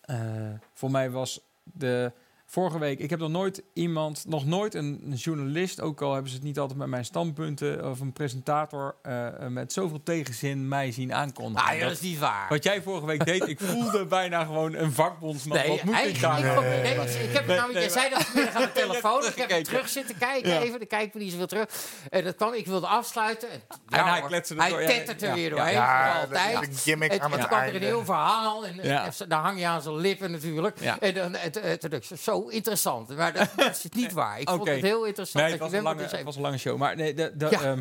[0.00, 2.12] eh, voor mij was de
[2.52, 2.98] vorige week.
[2.98, 6.44] Ik heb nog nooit iemand, nog nooit een, een journalist, ook al hebben ze het
[6.46, 11.14] niet altijd met mijn standpunten, of een presentator eh, eh, met zoveel tegenzin mij zien
[11.14, 11.68] aankondigen.
[11.68, 12.48] Ah, ja, dat Dat- is niet waar.
[12.48, 15.56] wat jij vorige week deed, ik voelde bijna gewoon een vakbondsman.
[15.66, 16.38] wat moet ik daar?
[16.38, 16.64] ik, nou?
[16.64, 19.24] nee, ik, ik heb Nee, namelijk, nee, jij zei dat vanmiddag aan de telefoon.
[19.24, 20.60] Ik heb terug zitten kijken Ja.
[20.60, 20.78] even.
[20.78, 21.68] Dan kijk ik me niet zoveel terug.
[22.10, 23.48] En dat kwam, ik wilde afsluiten.
[23.50, 25.78] En, En hij kletste er hij tettert er ja, weer doorheen.
[25.78, 26.70] Altijd.
[26.72, 28.66] de gimmick En aan het kwam er een heel verhaal.
[28.66, 29.04] En, Ja.
[29.04, 30.80] en dan hang je aan zijn lippen natuurlijk.
[30.80, 30.98] Ja.
[31.00, 32.08] En dan, het, het, het,
[32.48, 33.16] interessant.
[33.16, 34.40] Maar dat, dat is niet waar.
[34.40, 35.44] Ik vond het heel interessant.
[35.44, 36.76] Nee, het was, een lange, dus het was een lange show.
[36.78, 37.60] Maar nee, de, de, Ja.
[37.62, 37.80] ehm,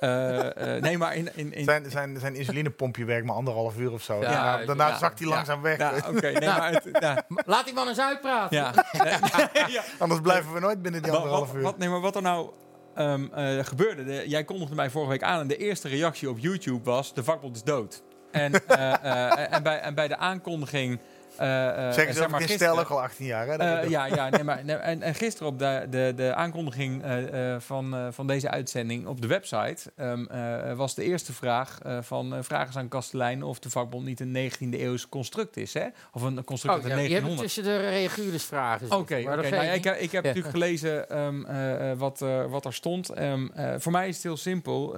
[0.00, 3.92] eh, eh, nee, maar in, in, in, Zijn, zijn, zijn insulinepompje werkt maar anderhalf uur
[3.92, 4.20] of zo.
[4.20, 5.34] Ja, daarna daarna ja, zakt hij ja.
[5.34, 5.78] langzaam weg.
[5.78, 6.30] Ja, oké.
[6.30, 8.56] nee, maar het, ja, Laat die man eens uitpraten.
[8.56, 8.72] ja.
[9.68, 9.82] ja.
[9.98, 11.62] Anders blijven we nooit binnen die Wat, anderhalf uur.
[11.62, 12.50] wat, nee, maar wat er nou
[12.94, 16.38] ehm, eh, gebeurde, de- jij kondigde mij vorige week aan en de eerste reactie op
[16.38, 18.02] YouTube was: de vakbond is dood.
[18.30, 21.00] En, eh, eh, en, bij, en bij de aankondiging.
[21.38, 23.46] Eh, eh, ze zeg ook maar gisteren- al 18 jaar.
[23.46, 23.54] Hè?
[23.54, 27.52] Eh, ja, ja nee, maar, nee, en, en gisteren op de, de, de aankondiging eh,
[27.54, 31.78] eh, van, eh, van deze uitzending op de website ehm, eh, was de eerste vraag
[31.82, 35.74] eh, van uh, vragen aan Kastelein of de vakbond niet een 19e eeuws construct is,
[35.74, 35.86] hè?
[36.12, 37.40] Of een construct Oh, uit ja, de je hebt 1900.
[37.40, 38.90] tussen de reguliere vragen.
[38.98, 40.28] Oké, Nou, ja, ik, heb- ik heb Ja.
[40.28, 43.08] natuurlijk gelezen ehm, eh, eh, wat, wat er stond.
[43.08, 44.96] Ehm, eh, voor mij is het heel simpel.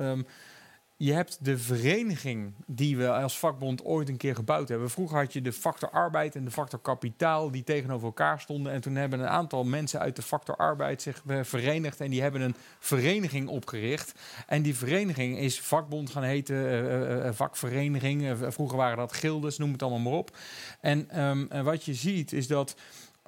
[1.02, 4.90] Je hebt de vereniging die we als vakbond ooit een keer gebouwd hebben.
[4.90, 8.72] Vroeger had je de factor arbeid en de factor kapitaal die tegenover elkaar stonden.
[8.72, 12.01] En toen hebben een aantal mensen uit de factor arbeid zich verenigd.
[12.01, 14.12] En die hebben een vereniging opgericht.
[14.47, 18.36] En die vereniging is vakbond gaan heten, eh, eh, eh, vakvereniging.
[18.48, 20.36] Vroeger waren dat gildes, noem het allemaal maar op.
[20.81, 22.77] En ehm, eh, wat je ziet is dat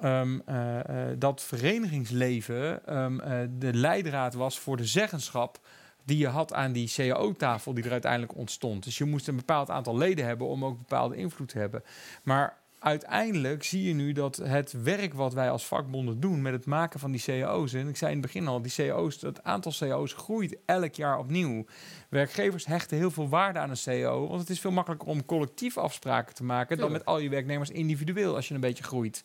[0.03, 5.59] ehm, eh, eh, dat verenigingsleven ehm, eh, de leidraad was voor de zeggenschap
[6.05, 8.83] die je had aan die CAO-tafel die er uiteindelijk ontstond.
[8.83, 11.83] Dus je moest een bepaald aantal leden hebben om ook bepaalde invloed te hebben.
[12.23, 16.65] Maar uiteindelijk zie je nu dat het werk wat wij als vakbonden doen met het
[16.65, 19.73] maken van die cao's, en ik zei in het begin al, die cao's, het aantal
[19.79, 21.65] cao's groeit elk jaar opnieuw.
[22.09, 25.77] Werkgevers hechten heel veel waarde aan een cao, want het is veel makkelijker om collectief
[25.77, 29.23] afspraken te maken dan met al je werknemers individueel als je een beetje groeit.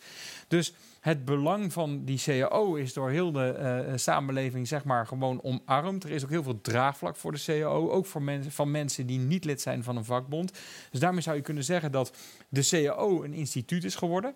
[0.48, 5.42] Dus het belang van die CAO is door heel de eh, samenleving zeg maar gewoon
[5.42, 6.04] omarmd.
[6.04, 9.18] Er is ook heel veel draagvlak voor de CAO, ook voor mensen van mensen die
[9.18, 10.52] niet lid zijn van een vakbond.
[10.90, 12.12] Dus daarmee zou je kunnen zeggen dat
[12.48, 14.34] de CAO een instituut is geworden.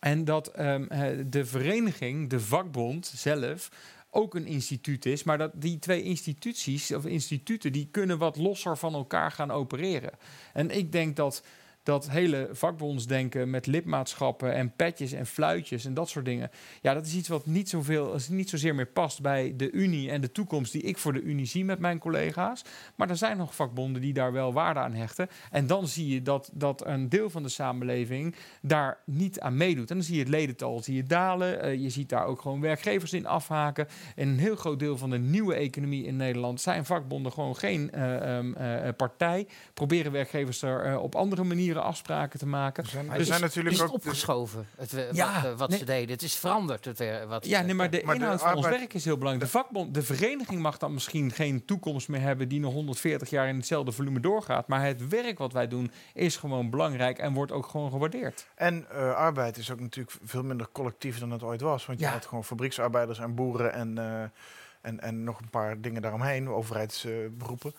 [0.00, 3.70] En dat ehm, eh, de vereniging, de vakbond zelf,
[4.10, 5.22] ook een instituut is.
[5.22, 10.12] Maar dat die twee instituties of instituten die kunnen wat losser van elkaar gaan opereren.
[10.52, 11.42] En ik denk dat
[11.82, 16.50] dat hele vakbondsdenken met lidmaatschappen en petjes en fluitjes en dat soort dingen.
[16.80, 20.20] Ja, dat is iets wat niet, zoveel, niet zozeer meer past bij de Unie en
[20.20, 22.64] de toekomst die ik voor de Unie zie met mijn collega's.
[22.96, 25.28] Maar er zijn nog vakbonden die daar wel waarde aan hechten.
[25.50, 29.90] En dan zie je dat, dat een deel van de samenleving daar niet aan meedoet.
[29.90, 31.66] En dan zie je het ledental zie je dalen.
[31.66, 33.88] Uh, je ziet daar ook gewoon werkgevers in afhaken.
[34.16, 37.90] En een heel groot deel van de nieuwe economie in Nederland zijn vakbonden gewoon geen
[37.94, 39.46] uh, um, uh, partij.
[39.74, 42.84] Proberen werkgevers er op andere manieren afspraken te maken.
[42.84, 45.78] Er zijn, er zijn is, natuurlijk is het ook opgeschoven, het, wat, Ja, wat nee.
[45.78, 46.10] ze deden.
[46.10, 46.84] Het is veranderd.
[46.84, 49.18] Het, eh, wat, Ja, nee, maar de Maar de inhoud van ons werk is heel
[49.18, 49.52] belangrijk.
[49.52, 53.48] De vakbond, de vereniging mag dan misschien geen toekomst meer hebben die nog 140 jaar
[53.48, 54.68] in hetzelfde volume doorgaat.
[54.68, 58.46] Maar het werk wat wij doen is gewoon belangrijk en wordt ook gewoon gewaardeerd.
[58.54, 61.86] En eh, arbeid is ook natuurlijk veel minder collectief dan het ooit was.
[61.86, 62.12] Want je Ja.
[62.12, 64.22] had gewoon fabrieksarbeiders en boeren en, eh,
[64.80, 67.74] en, en nog een paar dingen daaromheen, overheidsberoepen.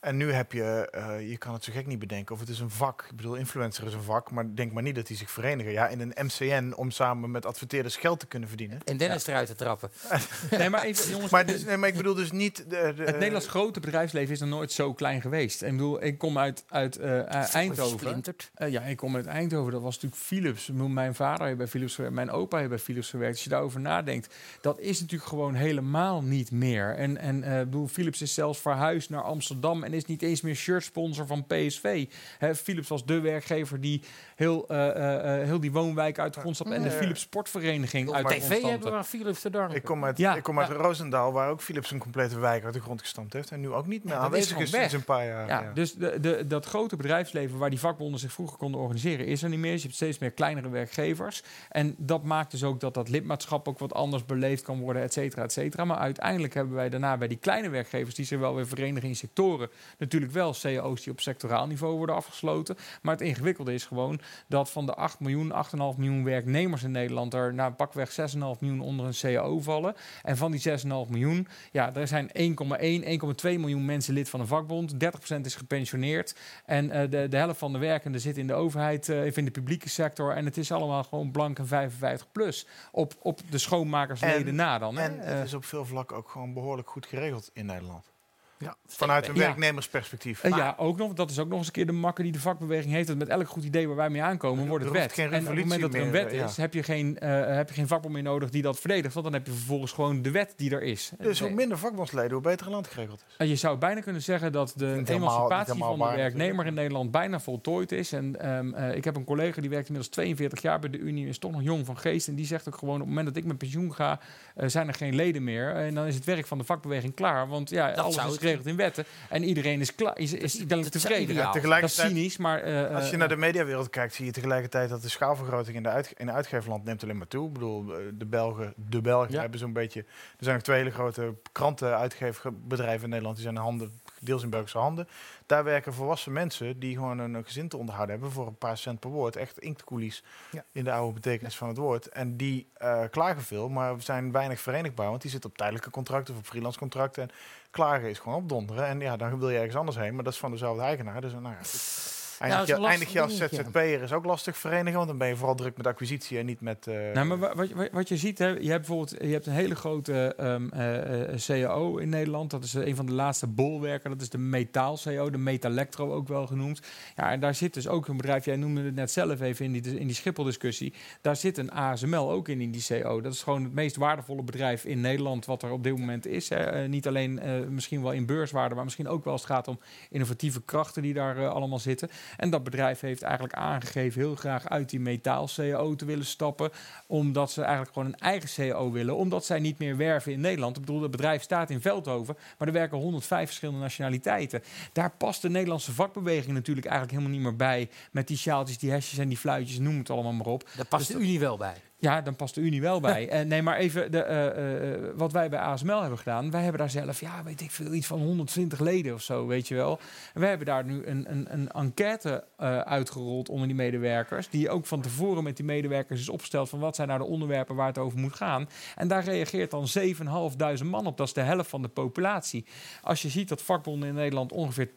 [0.00, 2.60] En nu heb je, eh, je kan het zo gek niet bedenken, of het is
[2.60, 3.06] een vak.
[3.10, 5.72] Ik bedoel, influencer is een vak, maar denk maar niet dat die zich verenigen.
[5.72, 8.80] Ja, in een MCN om samen met adverteerders geld te kunnen verdienen.
[8.84, 9.90] En Dennis eruit te trappen.
[10.50, 12.56] Nee, maar even, jongens, Maar, dus, nee, maar ik bedoel dus niet...
[12.56, 12.64] De,
[12.96, 15.62] de, het Nederlands grote bedrijfsleven is nog nooit zo klein geweest.
[15.62, 18.22] En ik bedoel, ik kom uit, uit eh, Eindhoven.
[18.54, 19.72] Eh, ja, ik kom uit Eindhoven.
[19.72, 20.70] Dat was natuurlijk Philips.
[20.72, 22.14] Mijn vader heeft bij Philips gewerkt.
[22.14, 23.34] Mijn opa heeft bij Philips gewerkt.
[23.34, 26.94] Als je daarover nadenkt, dat is natuurlijk gewoon helemaal niet meer.
[26.94, 30.40] En, en eh, ik bedoel, Philips is zelfs verhuisd naar Amsterdam en is niet eens
[30.40, 32.06] meer shirtsponsor van PSV.
[32.38, 34.02] Hè, Philips was de werkgever die
[34.34, 36.90] heel, eh, eh, eh, heel die woonwijk uit de grond stapte en de.
[36.90, 39.76] Philips Sportvereniging uit de grond TV hebben we aan Philips te danken.
[39.76, 40.36] Ik kom uit, Ja.
[40.36, 43.50] ik kom uit Roosendaal, waar ook Philips een complete wijk uit de grond gestampt heeft.
[43.50, 45.00] En nu ook niet meer Ja, dat is aanwezig gewoon is sinds weg.
[45.00, 45.46] een paar jaar.
[45.48, 45.72] Ja, ja.
[45.72, 49.48] dus de, de, dat grote bedrijfsleven waar die vakbonden zich vroeger konden organiseren, is er
[49.48, 49.72] niet meer.
[49.72, 51.42] Dus je hebt steeds meer kleinere werkgevers.
[51.68, 55.12] En dat maakt dus ook dat dat lidmaatschap ook wat anders beleefd kan worden, et
[55.12, 55.84] cetera, et cetera.
[55.84, 59.16] Maar uiteindelijk hebben wij daarna bij die kleine werkgevers, die zich wel weer verenigen in
[59.16, 62.76] sectoren, natuurlijk wel cao's die op sectoraal niveau worden afgesloten.
[63.02, 67.34] Maar het ingewikkelde is gewoon dat van de 8 miljoen, 8,5 miljoen werknemers in Nederland
[67.34, 69.94] er na pakweg 6,5 miljoen onder een cao vallen.
[70.22, 73.04] En van die 6,5 miljoen, ja, er zijn 1,1,
[73.44, 74.92] 1,2 miljoen mensen lid van een vakbond.
[74.94, 74.96] 30%
[75.42, 76.36] is gepensioneerd.
[76.64, 79.44] En eh, de, de helft van de werkenden zit in de overheid, eh, of in
[79.44, 80.32] de publieke sector.
[80.36, 82.66] En het is allemaal gewoon blank en 55 plus.
[82.92, 84.96] Op, op de schoonmakersleden En- na dan.
[84.96, 85.02] hè.
[85.02, 88.14] En Eh, het is op veel vlakken ook gewoon behoorlijk goed geregeld in Nederland.
[88.58, 89.40] Ja, Vanuit een Ja.
[89.40, 90.42] werknemersperspectief.
[90.42, 91.12] Eh, ja, ook nog.
[91.12, 93.06] Dat is ook nog eens een keer de makker die de vakbeweging heeft.
[93.08, 95.18] Dat met elk goed idee waar wij mee aankomen, wordt het wet.
[95.18, 96.62] En op het moment dat er een wet meer, is, ja.
[96.62, 99.12] heb, je geen, eh, heb je geen vakbond meer nodig die dat verdedigt.
[99.14, 101.12] Want dan heb je vervolgens gewoon de wet die er is.
[101.18, 103.34] Dus hoe Eh, minder vakbondsleden, hoe beter een land geregeld is.
[103.38, 106.68] En je zou bijna kunnen zeggen dat de emancipatie helemaal van de waar werknemer natuurlijk.
[106.68, 108.12] in Nederland bijna voltooid is.
[108.12, 111.26] En ehm, eh, ik heb een collega die werkt inmiddels 42 jaar bij de Unie,
[111.28, 112.28] is toch nog jong van geest.
[112.28, 114.20] En die zegt ook gewoon: op het moment dat ik met pensioen ga,
[114.54, 115.74] eh, zijn er geen leden meer.
[115.74, 117.48] En dan is het werk van de vakbeweging klaar.
[117.48, 119.04] Want ja, Dat alles zou is geregeld in wetten.
[119.28, 121.22] En iedereen is, klaar, is, is dat tevreden.
[121.22, 121.36] ideaal.
[121.36, 122.60] dat is Tegelijkertijd, cynisch, maar.
[122.62, 125.82] eh, als je eh, naar de mediawereld kijkt, zie je tegelijkertijd dat de schaalvergroting in
[125.82, 127.46] de, uit, in de uitgeverland neemt alleen maar toe.
[127.46, 129.40] Ik bedoel, eh, de Belgen, de Belgen Ja.
[129.40, 130.00] hebben zo'n beetje...
[130.00, 133.34] Er zijn nog twee hele grote krantenuitgeverbedrijven in Nederland.
[133.36, 135.08] Die zijn in handen, deels in Belgische handen.
[135.46, 139.00] Daar werken volwassen mensen die gewoon een gezin te onderhouden hebben voor een paar cent
[139.00, 139.36] per woord.
[139.36, 140.64] Echt inktkoelies Ja.
[140.72, 142.08] in de oude betekenis van het woord.
[142.08, 145.08] En die eh, klagen veel, maar zijn weinig verenigbaar.
[145.10, 147.22] Want die zitten op tijdelijke contracten of op freelance contracten.
[147.22, 147.30] En
[147.76, 148.86] klagen is gewoon opdonderen.
[148.86, 151.20] En ja, dan wil je ergens anders heen, maar dat is van dezelfde eigenaar.
[151.20, 152.15] Dus nou ja.
[152.38, 153.36] Eindig, een je, eindig je als.
[153.36, 156.60] ZZP'er is ook lastig verenigen, want dan ben je vooral druk met acquisitie en niet
[156.60, 156.86] met...
[156.86, 159.46] eh, Nou, maar wa- wat, wat, wat je ziet, hè, je hebt bijvoorbeeld je hebt
[159.46, 162.50] een hele grote ehm, eh, eh, CAO in Nederland.
[162.50, 164.10] Dat is een van de laatste bolwerken.
[164.10, 166.80] Dat is de metaal-CAO, de Metalectro ook wel genoemd.
[167.16, 169.72] Ja, en daar zit dus ook een bedrijf, jij noemde het net zelf even in
[169.72, 170.92] die, in die Schiphol-discussie.
[171.20, 173.20] Daar zit een ASML ook in, in die CO.
[173.20, 176.48] Dat is gewoon het meest waardevolle bedrijf in Nederland wat er op dit moment is.
[176.48, 176.88] Hè.
[176.88, 179.78] Niet alleen eh, misschien wel in beurswaarde, maar misschien ook wel als het gaat om
[180.10, 182.08] innovatieve krachten die daar allemaal zitten.
[182.36, 186.70] En dat bedrijf heeft eigenlijk aangegeven heel graag uit die metaal-CAO te willen stappen.
[187.06, 189.16] Omdat ze eigenlijk gewoon een eigen CAO willen.
[189.16, 190.76] Omdat zij niet meer werven in Nederland.
[190.76, 194.62] Ik bedoel, het bedrijf staat in Veldhoven, maar er werken 105 verschillende nationaliteiten.
[194.92, 197.88] Daar past de Nederlandse vakbeweging natuurlijk eigenlijk helemaal niet meer bij.
[198.10, 200.68] Met die sjaaltjes, die hesjes en die fluitjes, noem het allemaal maar op.
[200.76, 201.76] Daar past de Unie wel bij.
[201.98, 203.28] Ja, dan past de Unie wel bij.
[203.36, 206.50] En nee, maar even de, eh, eh, wat wij bij ASML hebben gedaan.
[206.50, 209.68] Wij hebben daar zelf, ja, weet ik veel, iets van 120 leden of zo, weet
[209.68, 210.00] je wel.
[210.34, 214.48] En wij hebben daar nu een, een, een enquête eh, uitgerold onder die medewerkers.
[214.48, 217.74] Die ook van tevoren met die medewerkers is opgesteld van wat zijn nou de onderwerpen
[217.74, 218.68] waar het over moet gaan.
[218.96, 221.16] En daar reageert dan 7.500 man op.
[221.16, 222.66] Dat is de helft van de populatie.
[223.02, 224.88] Als je ziet dat vakbonden in Nederland ongeveer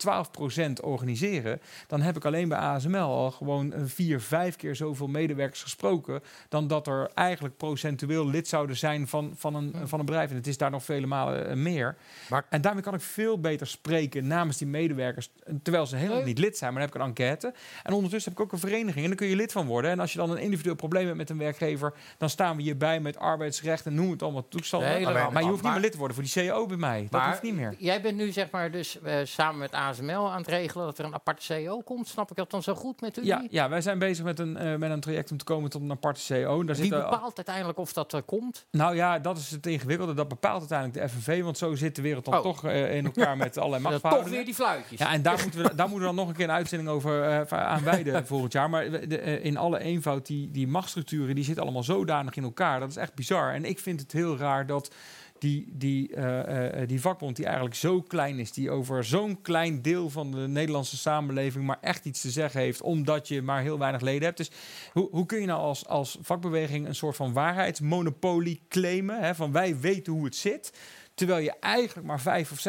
[0.69, 5.61] 12% organiseren, dan heb ik alleen bij ASML al gewoon vier, vijf keer zoveel medewerkers
[5.61, 10.29] gesproken dan dat er eigenlijk procentueel lid zouden zijn van, van, een, van een bedrijf.
[10.29, 11.95] En het is daar nog vele malen eh, meer.
[12.29, 16.23] Maar- en daarmee kan ik veel beter spreken namens die medewerkers, eh, terwijl ze helemaal
[16.23, 16.73] niet lid zijn.
[16.73, 17.53] Maar dan heb ik een enquête.
[17.83, 19.91] En ondertussen heb ik ook een vereniging en daar kun je lid van worden.
[19.91, 22.99] En als je dan een individueel probleem hebt met een werkgever, dan staan we hierbij
[22.99, 24.89] met arbeidsrecht en noem het allemaal toestanden.
[24.89, 27.01] Nee, maar, je hoeft niet meer lid te worden voor die CEO bij mij.
[27.01, 27.75] Dat Maar hoeft niet meer.
[27.77, 31.05] Jij bent nu zeg maar dus eh, samen met ASML aan het regelen dat er
[31.05, 32.07] een aparte CEO komt.
[32.07, 33.25] Snap ik dat dan zo goed met u?
[33.25, 35.91] Ja, ja, wij zijn bezig met een, met een traject om te komen tot een
[35.91, 36.59] aparte CEO.
[36.59, 38.65] En Daar Wie bepaalt uiteindelijk of dat er komt?
[38.71, 40.13] Nou ja, dat is het ingewikkelde.
[40.13, 41.43] Dat bepaalt uiteindelijk de FNV.
[41.43, 42.41] Want zo zit de wereld dan Oh.
[42.41, 44.35] toch eh, in elkaar met allerlei Ja, toch machtsverhoudingen.
[44.37, 44.99] weer die fluitjes.
[44.99, 47.23] Ja, en daar moeten, we, daar moeten we dan nog een keer een uitzending over
[47.23, 48.69] eh, aan wijden volgend jaar.
[48.69, 52.79] Maar de, eh, in alle eenvoud, die, die machtsstructuren, die zitten allemaal zodanig in elkaar.
[52.79, 53.53] Dat is echt bizar.
[53.53, 54.91] En ik vind het heel raar dat
[55.39, 59.81] die, die, eh, eh, die vakbond, die eigenlijk zo klein is, die over zo'n klein
[59.81, 63.79] deel van de Nederlandse samenleving maar echt iets te zeggen heeft, omdat je maar heel
[63.79, 64.37] weinig leden hebt.
[64.37, 64.51] Dus
[64.91, 69.19] hoe, hoe kun je nou als, als vakbeweging een soort van waarheidsmonopolie claimen?
[69.19, 70.71] Hè, van wij weten hoe het zit.
[71.19, 72.59] Terwijl je eigenlijk maar 5 of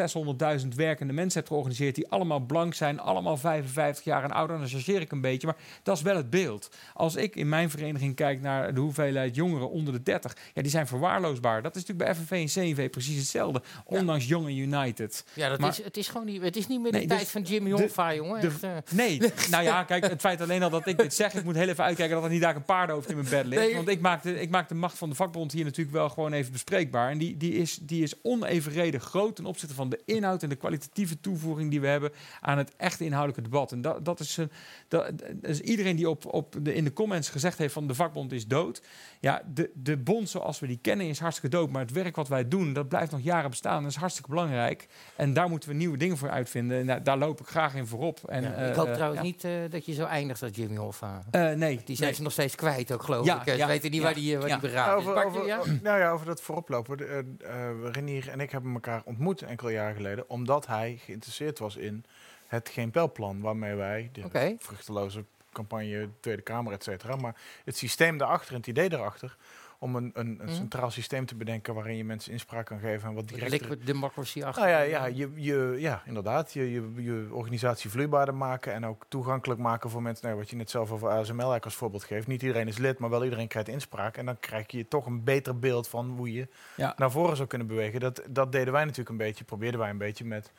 [0.61, 4.57] 600.000 werkende mensen hebt georganiseerd die allemaal blank zijn, allemaal 55 jaar en ouder.
[4.57, 6.69] Dan chargeer ik een beetje, maar dat is wel het beeld.
[6.93, 10.71] Als ik in mijn vereniging kijk naar de hoeveelheid jongeren onder de 30, ja, die
[10.71, 11.61] zijn verwaarloosbaar.
[11.61, 15.25] Dat is natuurlijk bij FNV en CNV precies hetzelfde, ondanks Young en United.
[15.33, 17.17] Ja, dat Maar- is, het is gewoon niet, het is niet meer Nee, de dus
[17.17, 18.41] tijd van Jimmy Hoffa, jongen.
[18.41, 19.21] de- Echt, eh, Nee,
[19.51, 21.83] nou ja, kijk, het feit alleen al dat ik dit zeg, ik moet heel even
[21.83, 23.61] uitkijken dat er niet daar een paardenhoofd in mijn bed ligt.
[23.61, 23.75] Nee.
[23.75, 26.33] Want ik maak, de, ik maak de macht van de vakbond hier natuurlijk wel gewoon
[26.33, 27.09] even bespreekbaar.
[27.11, 30.55] En die, die, is, die is onevenreden groot ten opzichte van de inhoud en de
[30.55, 32.11] kwalitatieve toevoeging die we hebben
[32.41, 33.71] aan het echte inhoudelijke debat.
[33.71, 34.51] En dat, dat, is, een,
[34.87, 37.95] dat, dat is iedereen die op, op de, in de comments gezegd heeft van de
[37.95, 38.81] vakbond is dood.
[39.19, 41.69] Ja, de, de bond zoals we die kennen is hartstikke dood.
[41.69, 43.81] Maar het werk wat wij doen, dat blijft nog jaren bestaan.
[43.81, 44.87] Dat is hartstikke belangrijk.
[45.15, 46.79] En daar moeten we nieuwe dingen voor uitvinden.
[46.79, 48.19] En daar, daar loop ik graag in voorop.
[48.25, 49.27] En, Ja, eh, ik hoop eh, trouwens ja.
[49.27, 51.21] niet eh, dat je zo eindigt als Jimmy Hoffa.
[51.31, 52.17] Eh, nee, Die zijn nee.
[52.17, 53.49] ze nog steeds kwijt ook, geloof Ja, ik.
[53.51, 54.57] Ze ja, weten niet ja, waar die, eh, waar ja.
[54.57, 54.87] die is.
[54.87, 55.61] Over, Bart, over, ja?
[55.81, 57.09] nou ja, over dat vooroplopen.
[57.09, 61.75] Eh, eh, Renier en ik hebben elkaar ontmoet enkele jaren geleden, omdat hij geïnteresseerd was
[61.75, 62.05] in
[62.47, 64.55] het Geen Pijlplan, waarmee wij de Oké.
[64.59, 69.37] vruchteloze campagne Tweede Kamer, et cetera, maar het systeem daarachter en het idee daarachter,
[69.79, 70.53] om een, een, een Mhm.
[70.55, 73.51] centraal systeem te bedenken waarin je mensen inspraak kan geven en wat direct.
[73.51, 74.63] Liquid democracy achter.
[74.63, 76.53] Nou ja, ja, je, je, ja inderdaad.
[76.53, 80.25] Je, je, je organisatie vloeibaarder maken en ook toegankelijk maken voor mensen.
[80.25, 82.27] Nou, wat je net zelf over ASML eigenlijk als voorbeeld geeft.
[82.27, 84.17] Niet iedereen is lid, maar wel iedereen krijgt inspraak.
[84.17, 86.93] En dan krijg je toch een beter beeld van hoe je Ja.
[86.97, 87.99] naar voren zou kunnen bewegen.
[87.99, 90.51] Dat, dat deden wij natuurlijk een beetje, probeerden wij een beetje met...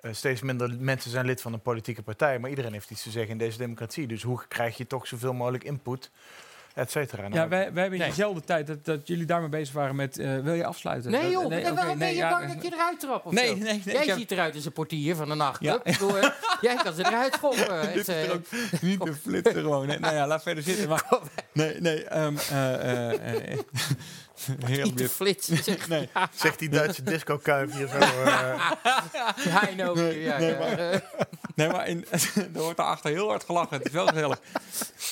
[0.00, 3.10] eh, steeds minder mensen zijn lid van een politieke partij, maar iedereen heeft iets te
[3.10, 4.06] zeggen in deze democratie.
[4.06, 6.10] Dus hoe krijg je toch zoveel mogelijk input,
[6.74, 7.22] et cetera.
[7.22, 8.06] Nou, Ja, wij, wij hebben in Nee.
[8.06, 10.18] diezelfde tijd dat, dat jullie daarmee bezig waren met...
[10.18, 11.10] eh, wil je afsluiten?
[11.10, 13.46] Nee joh, nee, oké, waarom ben je ja, bang dat je eruit trapt of Nee,
[13.46, 13.54] zo?
[13.54, 15.80] nee, nee, Jij heb- ziet eruit als een portier van de nachtclub.
[15.84, 15.92] Ja.
[15.92, 16.28] Ik bedoel, eh,
[16.60, 17.92] Jij kan ze eruit schoppen.
[17.92, 18.46] Dit is er eh, ook
[18.80, 19.86] niet te flitsen gewoon.
[19.86, 20.88] Nou ja, laat verder zitten.
[20.88, 21.04] Maar,
[21.52, 22.04] nee, nee.
[22.04, 23.58] ehm, eh,
[24.66, 25.56] Heerlijk niet flitsen.
[25.64, 25.88] Zeg.
[25.88, 26.08] Nee.
[26.34, 27.96] Zegt die Duitse disco-kuif hier zo.
[29.70, 29.96] I know.
[29.96, 31.02] Nee, ja, nee, ja, maar-
[31.54, 33.76] Nee, maar in, er wordt daarachter heel hard gelachen.
[33.76, 34.38] Het is wel gezellig.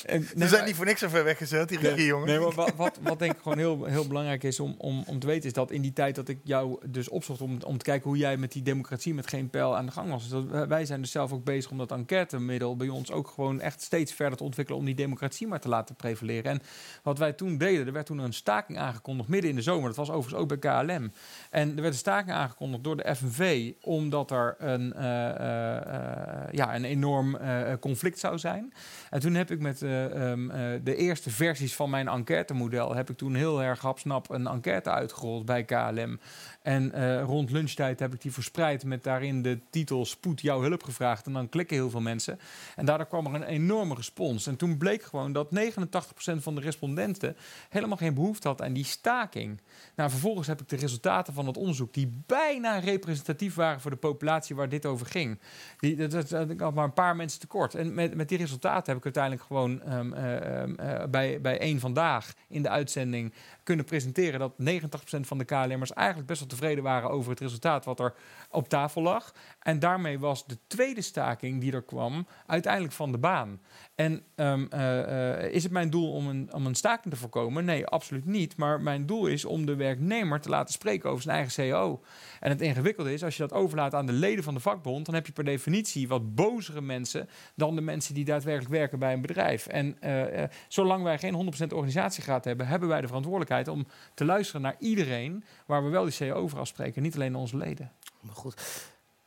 [0.06, 2.26] Nee, Ze zijn maar- niet voor niks zo ver weggezet, die regie, jongen.
[2.26, 5.18] Nee, maar wat, wat, wat denk ik gewoon heel, heel belangrijk is om, om, om
[5.18, 7.84] te weten, is dat in die tijd dat ik jou dus opzocht om, om te
[7.84, 10.22] kijken hoe jij met die democratie met geen pijl aan de gang was.
[10.28, 13.60] Dus dat, wij- zijn dus zelf ook bezig om dat enquêtemiddel bij ons ook gewoon
[13.60, 16.50] echt steeds verder te ontwikkelen om die democratie maar te laten prevaleren.
[16.50, 16.62] En
[17.02, 19.86] wat wij toen deden, er werd toen een staking aangekondigd midden in de zomer.
[19.88, 21.12] Dat was overigens ook bij KLM.
[21.50, 26.52] En er werd een staking aangekondigd door de FNV omdat er een, eh, eh, eh,
[26.52, 27.38] ja, een enorm
[27.80, 28.72] conflict zou zijn.
[29.10, 32.94] En toen heb ik met eh, ehm, eh, de eerste versies van mijn enquêtemodel...
[32.94, 36.18] heb ik toen heel erg hapsnap een enquête uitgerold bij KLM.
[36.66, 40.04] En eh, rond lunchtijd heb ik die verspreid met daarin de titel...
[40.04, 41.26] Spoed jouw hulp gevraagd.
[41.26, 42.38] En dan klikken heel veel mensen.
[42.76, 44.46] En daardoor kwam er een enorme respons.
[44.46, 47.36] En toen bleek gewoon dat 89% van de respondenten...
[47.68, 49.60] helemaal geen behoefte had aan die staking.
[49.96, 51.94] Nou, vervolgens heb ik de resultaten van het onderzoek...
[51.94, 55.38] die bijna representatief waren voor de populatie waar dit over ging...
[55.78, 57.74] Die, dat, ik had maar een paar mensen tekort.
[57.74, 61.58] En met, met die resultaten heb ik uiteindelijk gewoon ehm, eh, ehm, eh, bij, bij
[61.58, 63.32] één vandaag in de uitzending
[63.66, 67.84] kunnen presenteren dat 89% van de KLM'ers eigenlijk best wel tevreden waren over het resultaat
[67.84, 68.14] wat er
[68.50, 69.32] op tafel lag.
[69.66, 73.60] En daarmee was de tweede staking die er kwam uiteindelijk van de baan.
[73.94, 77.64] En ehm, eh, eh, is het mijn doel om een, om een staking te voorkomen?
[77.64, 78.56] Nee, absoluut niet.
[78.56, 82.02] Maar mijn doel is om de werknemer te laten spreken over zijn eigen CEO.
[82.40, 85.14] En het ingewikkelde is, als je dat overlaat aan de leden van de vakbond, dan
[85.14, 89.20] heb je per definitie wat bozere mensen dan de mensen die daadwerkelijk werken bij een
[89.20, 89.66] bedrijf.
[89.66, 94.62] En eh, zolang wij geen 100% organisatiegraad hebben, hebben wij de verantwoordelijkheid om te luisteren
[94.62, 97.92] naar iedereen waar we wel die CEO over afspreken, niet alleen onze leden.
[98.20, 98.54] Maar goed,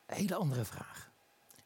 [0.09, 1.07] een hele andere vraag.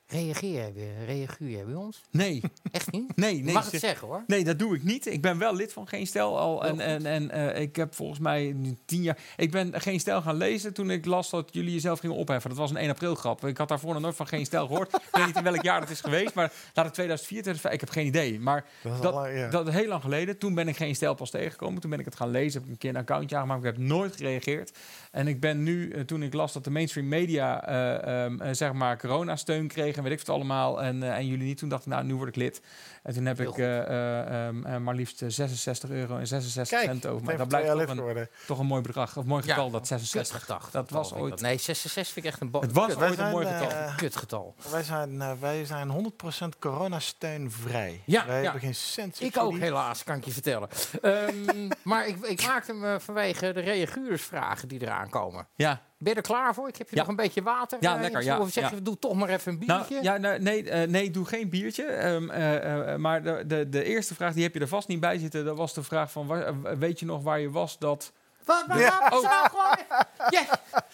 [0.07, 1.05] Reageer jij weer?
[1.05, 2.01] Reageer jij bij ons?
[2.11, 2.41] Nee,
[2.71, 3.15] Echt niet?
[3.17, 3.53] nee, Je nee.
[3.53, 4.23] mag het zeg- zeggen hoor.
[4.27, 5.05] Nee, dat doe ik niet.
[5.05, 6.65] Ik ben wel lid van Geen Stijl al.
[6.65, 9.17] En, en, en eh, ik heb volgens mij nu tien jaar...
[9.37, 12.49] Ik ben Geen Stijl gaan lezen toen ik las dat jullie jezelf gingen opheffen.
[12.49, 13.45] Dat was een 1 april grap.
[13.45, 14.93] Ik had daarvoor nog nooit van Geen Stijl gehoord.
[14.93, 16.33] ik weet niet in welk jaar dat is geweest.
[16.33, 17.73] Maar laat het 2004, 2005...
[17.73, 18.39] Ik heb geen idee.
[18.39, 19.49] Maar Dat is dat, al lang, ja.
[19.49, 20.37] dat is heel lang geleden.
[20.37, 21.81] Toen ben ik Geen Stijl pas tegengekomen.
[21.81, 22.53] Toen ben ik het gaan lezen.
[22.53, 23.63] Heb ik een keer een accountje aangemaakt.
[23.63, 24.71] Ik heb nooit gereageerd.
[25.13, 27.67] En ik ben nu, eh, toen ik las dat de mainstream media...
[27.67, 30.81] ehm, eh, zeg maar coronasteun kregen en weet ik wat allemaal...
[30.83, 31.57] En, en jullie niet.
[31.57, 32.61] Toen dacht ik, nou, nu word ik lid.
[33.03, 36.27] En toen heb Heel ik eh, eh, ehm, eh, maar liefst eh, 66 euro en
[36.27, 37.25] 66 Kijk, cent over.
[37.25, 39.17] Maar dat blijft toch een, toch een mooi bedrag.
[39.17, 40.45] Of mooi getal, dat 66.
[40.45, 40.59] Kutgetal.
[40.71, 41.41] Dat was ooit- dat.
[41.41, 43.95] Nee, 66 vind ik echt een Het was ooit een mooi getal.
[43.95, 44.55] kutgetal.
[44.71, 48.01] Wij zijn, wij zijn 100% coronasteunvrij.
[48.05, 48.43] Ja, wij ja.
[48.43, 50.69] hebben geen cent Ik ook helaas, kan ik je vertellen.
[51.01, 55.47] Ehm, maar ik, ik maakte hem vanwege de reaguursvragen die eraan komen.
[55.55, 56.67] Ja, Ben je er klaar voor?
[56.67, 57.01] Ik heb je Ja.
[57.01, 57.77] nog een beetje water.
[57.81, 58.83] Ja, eh, lekker, ja, zou zeggen, ja.
[58.83, 60.03] doe toch maar even een nou, biertje.
[60.11, 61.83] ja nou, nee, eh, nee, doe geen biertje.
[61.85, 65.17] Ehm, eh, maar de, de, de eerste vraag, die heb je er vast niet bij
[65.17, 65.45] zitten.
[65.45, 68.11] Dat was de vraag van, wa- eh, weet je nog waar je was dat...
[68.45, 69.09] Wat, wat, Ja.
[69.09, 69.77] gewoon...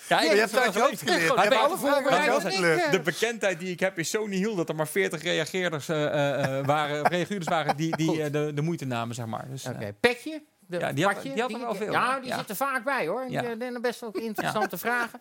[0.07, 0.99] Ja, je hebt het je geleerd.
[0.99, 2.83] Je hebt beter alle vragen voorbereid uit je dan hoofd ik, geleerd.
[2.83, 2.91] eh.
[2.91, 7.47] De bekendheid die ik heb is zo nihil dat er maar 40 reageerders waren, reaguurders
[7.49, 9.45] waren die, die de, de moeite namen, zeg maar.
[9.49, 10.43] Dus, Oké, petje.
[10.69, 12.37] De Ja, die had- padje, die had er wel veel, Ja, die Ja.
[12.37, 13.29] zit er vaak bij hoor.
[13.29, 13.41] Ja.
[13.41, 15.19] Die zijn best wel interessante vragen.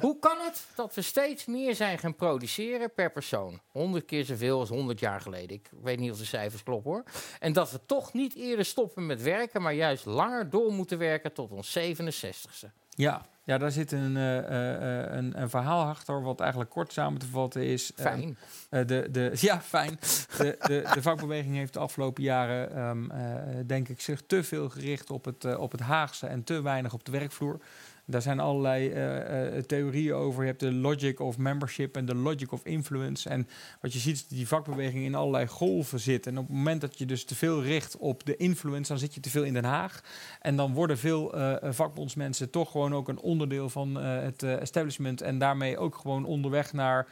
[0.00, 3.60] Hoe kan het dat we steeds meer zijn gaan produceren per persoon?
[3.68, 5.56] 100 keer zoveel als 100 jaar geleden.
[5.56, 7.02] Ik weet niet of de cijfers kloppen hoor.
[7.38, 11.32] En dat we toch niet eerder stoppen met werken, maar juist langer door moeten werken
[11.32, 12.70] tot ons 67ste.
[12.90, 16.92] Ja, Ja, daar zit een, eh, eh, eh, een, een verhaal achter, wat eigenlijk kort
[16.92, 17.92] samen te vatten is.
[17.96, 18.38] Fijn.
[18.68, 19.98] de, de, ja, fijn.
[20.38, 24.68] De, de, de vakbeweging heeft de afgelopen jaren, ehm, eh, denk ik, zich te veel
[24.68, 27.60] gericht op het, op het Haagse en te weinig op de werkvloer.
[28.08, 30.42] Daar zijn allerlei eh, eh, theorieën over.
[30.42, 33.28] Je hebt de logic of membership en de logic of influence.
[33.28, 33.48] En
[33.80, 36.26] wat je ziet is dat die vakbeweging in allerlei golven zit.
[36.26, 39.14] En op het moment dat je dus te veel richt op de influence, dan zit
[39.14, 40.00] je te veel in Den Haag.
[40.40, 45.20] En dan worden veel eh, vakbondsmensen toch gewoon ook een onderdeel van het establishment.
[45.20, 47.06] En daarmee ook gewoon onderweg naar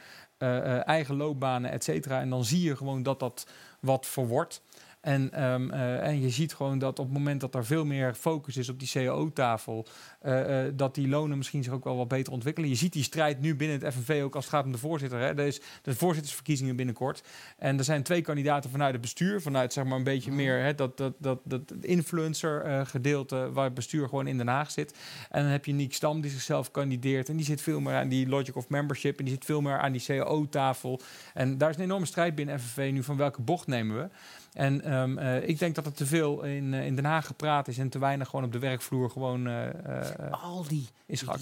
[0.85, 2.19] eigen loopbanen, et cetera.
[2.19, 3.47] En dan zie je gewoon dat dat
[3.79, 4.61] wat verwordt.
[5.05, 8.13] En, ehm, eh, en je ziet gewoon dat op het moment dat er veel meer
[8.13, 9.85] focus is op die CAO-tafel,
[10.19, 12.69] eh, eh, dat die lonen misschien zich ook wel wat beter ontwikkelen.
[12.69, 15.19] Je ziet die strijd nu binnen het FNV ook als het gaat om de voorzitter.
[15.19, 15.25] Hè.
[15.25, 17.23] Er is de voorzittersverkiezingen binnenkort.
[17.57, 20.75] En er zijn twee kandidaten vanuit het bestuur, vanuit zeg maar een beetje meer hè,
[20.75, 24.97] dat, dat, dat, dat influencer-gedeelte waar het bestuur gewoon in Den Haag zit.
[25.29, 28.09] En dan heb je Niek Stam die zichzelf kandideert en die zit veel meer aan
[28.09, 30.99] die logic of membership en die zit veel meer aan die CAO-tafel.
[31.33, 34.09] En daar is een enorme strijd binnen FNV nu van welke bocht nemen we.
[34.55, 37.67] En ehm, eh, ik denk dat er te veel in, eh, in Den Haag gepraat
[37.67, 40.87] is en te weinig gewoon op de werkvloer gewoon eh, Al die,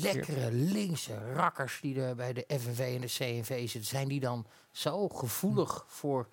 [0.02, 4.46] lekkere linkse rakkers die er bij de FNV en de CNV zitten, zijn die dan
[4.72, 6.28] zo gevoelig voor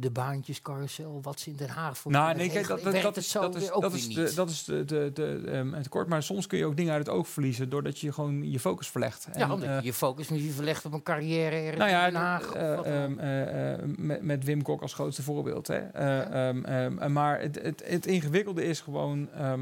[0.00, 3.32] de baantjescarousel, wat ze in Den Haag voor Nou, nee, kijk, dat, dat, dat is,
[3.32, 6.08] dat is, dat is, de, dat is de, de, de, ehm, het tekort.
[6.08, 8.88] Maar soms kun je ook dingen uit het oog verliezen doordat je gewoon je focus
[8.88, 9.28] verlegt.
[9.32, 12.12] ja, En, omdat eh, je je focus misschien verlegt op een carrière nou ja, in
[12.12, 12.52] Den Haag.
[12.52, 15.66] eh, ehm, eh, eh, met, met Wim Kok als grootste voorbeeld.
[15.66, 15.78] Hè.
[15.78, 19.52] Eh, ehm, ehm, maar het, het, het ingewikkelde is gewoon, eh,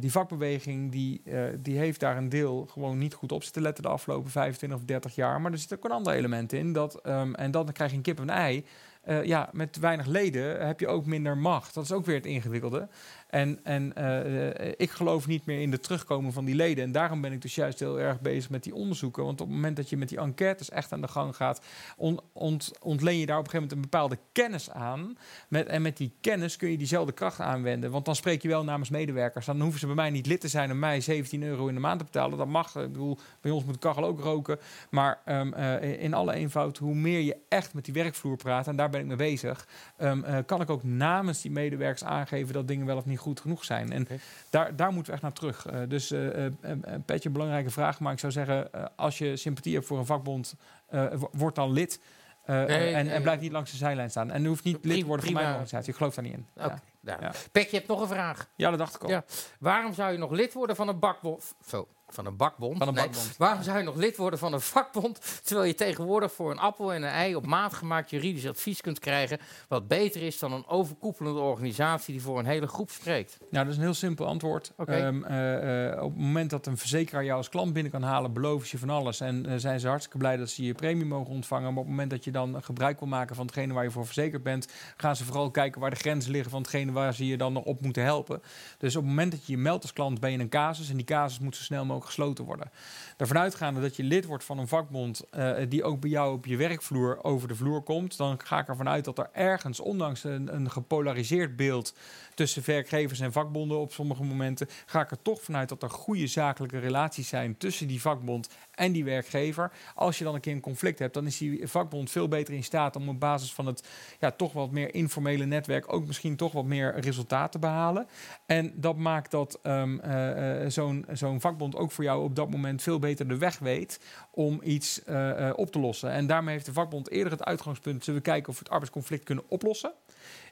[0.00, 3.82] die vakbeweging, die, eh, die heeft daar een deel gewoon niet goed op zitten letten
[3.82, 5.40] de afgelopen 25 of 30 jaar.
[5.40, 6.72] Maar er zit ook een ander element in.
[6.72, 7.00] Dat,
[7.32, 8.64] en dan krijg je een kip en een ei.
[9.02, 11.74] Eh, ja, met weinig leden heb je ook minder macht.
[11.74, 12.88] Dat is ook weer het ingewikkelde.
[13.32, 16.84] En, en eh, ik geloof niet meer in de terugkomen van die leden.
[16.84, 19.24] En daarom ben ik dus juist heel erg bezig met die onderzoeken.
[19.24, 21.60] Want op het moment dat je met die enquêtes echt aan de gang gaat,
[21.96, 25.16] on- ont- ontleen je daar op een gegeven moment een bepaalde kennis aan.
[25.48, 27.90] Met, en met die kennis kun je diezelfde kracht aanwenden.
[27.90, 29.46] Want dan spreek je wel namens medewerkers.
[29.46, 31.80] Dan hoeven ze bij mij niet lid te zijn en mij 17 euro in de
[31.80, 32.38] maand te betalen.
[32.38, 32.76] Dat mag.
[32.76, 34.58] Ik bedoel, bij ons moet de kachel ook roken.
[34.90, 38.76] Maar ehm, eh, in alle eenvoud, hoe meer je echt met die werkvloer praat, en
[38.76, 42.68] daar ben ik mee bezig, ehm, eh, kan ik ook namens die medewerkers aangeven dat
[42.68, 43.92] dingen wel of niet goed genoeg zijn.
[43.92, 44.06] En
[44.50, 45.66] daar, daar moeten we echt naar terug.
[45.66, 49.18] Eh, dus eh eh, eh, een beetje een belangrijke vraag, maar ik zou zeggen, als
[49.18, 50.54] je sympathie hebt voor een vakbond,
[50.90, 52.00] wo- word dan lid.
[52.46, 53.14] Nee, en, nee.
[53.14, 54.30] en blijf niet langs de zijlijn staan.
[54.30, 55.90] En je hoeft niet lid te worden van mijn organisatie.
[55.90, 56.46] Ik geloof daar niet in.
[56.56, 56.80] Oké, Ja.
[57.00, 57.22] daar.
[57.22, 57.32] Ja.
[57.52, 58.48] Pek, je hebt nog een vraag.
[58.56, 59.08] ja, dat dacht ik al.
[59.10, 59.24] Ja.
[59.58, 61.54] Waarom zou je nog lid worden van een bakbond?
[61.66, 62.78] Zo, van een bakbond?
[62.78, 63.04] Van een Nee.
[63.04, 63.34] bakbond.
[63.38, 65.40] Waarom zou je nog lid worden van een vakbond...
[65.44, 67.34] terwijl je tegenwoordig voor een appel en een ei...
[67.34, 69.38] op maat gemaakt juridisch advies kunt krijgen...
[69.68, 72.12] wat beter is dan een overkoepelende organisatie...
[72.12, 73.38] die voor een hele groep spreekt?
[73.50, 74.72] Nou, dat is een heel simpel antwoord.
[74.76, 78.32] Ehm, eh, eh, op het moment dat een verzekeraar jou als klant binnen kan halen,
[78.32, 79.20] beloven ze je van alles.
[79.20, 81.62] En eh, zijn ze hartstikke blij dat ze je premie mogen ontvangen.
[81.62, 84.04] Maar op het moment dat je dan gebruik wil maken van hetgene waar je voor
[84.04, 87.36] verzekerd bent, gaan ze vooral kijken waar de grenzen liggen van hetgene waar ze je
[87.36, 88.42] dan nog op moeten helpen.
[88.78, 90.90] Dus op het moment dat je je meldt als klant, ben je in een casus.
[90.90, 92.70] En die casus moet zo snel mogelijk gesloten worden.
[93.16, 96.46] Daarvan uitgaande dat je lid wordt van een vakbond eh, die ook bij jou op
[96.46, 100.24] je werkvloer over de vloer komt, dan ga ik ervan uit dat er ergens, ondanks
[100.24, 101.94] een, een gepolariseerd beeld
[102.34, 106.26] tussen werkgevers en vakbonden op sommige momenten, ga ik er toch vanuit dat er goede
[106.26, 109.72] zakelijke relaties zijn tussen die vakbond en die werkgever.
[109.94, 112.64] Als je dan een keer een conflict hebt, dan is die vakbond veel beter in
[112.64, 113.88] staat om op basis van het
[114.20, 118.06] ja, toch wat meer informele netwerk ook misschien toch wat meer resultaat te behalen.
[118.46, 120.70] En dat maakt dat ehm, eh, eh,
[121.12, 124.00] zo'n vakbond ook voor jou op dat moment veel beter de weg weet
[124.30, 126.10] om iets eh, op te lossen.
[126.10, 129.24] En daarmee heeft de vakbond eerder het uitgangspunt, zullen we kijken of we het arbeidsconflict
[129.24, 129.92] kunnen oplossen.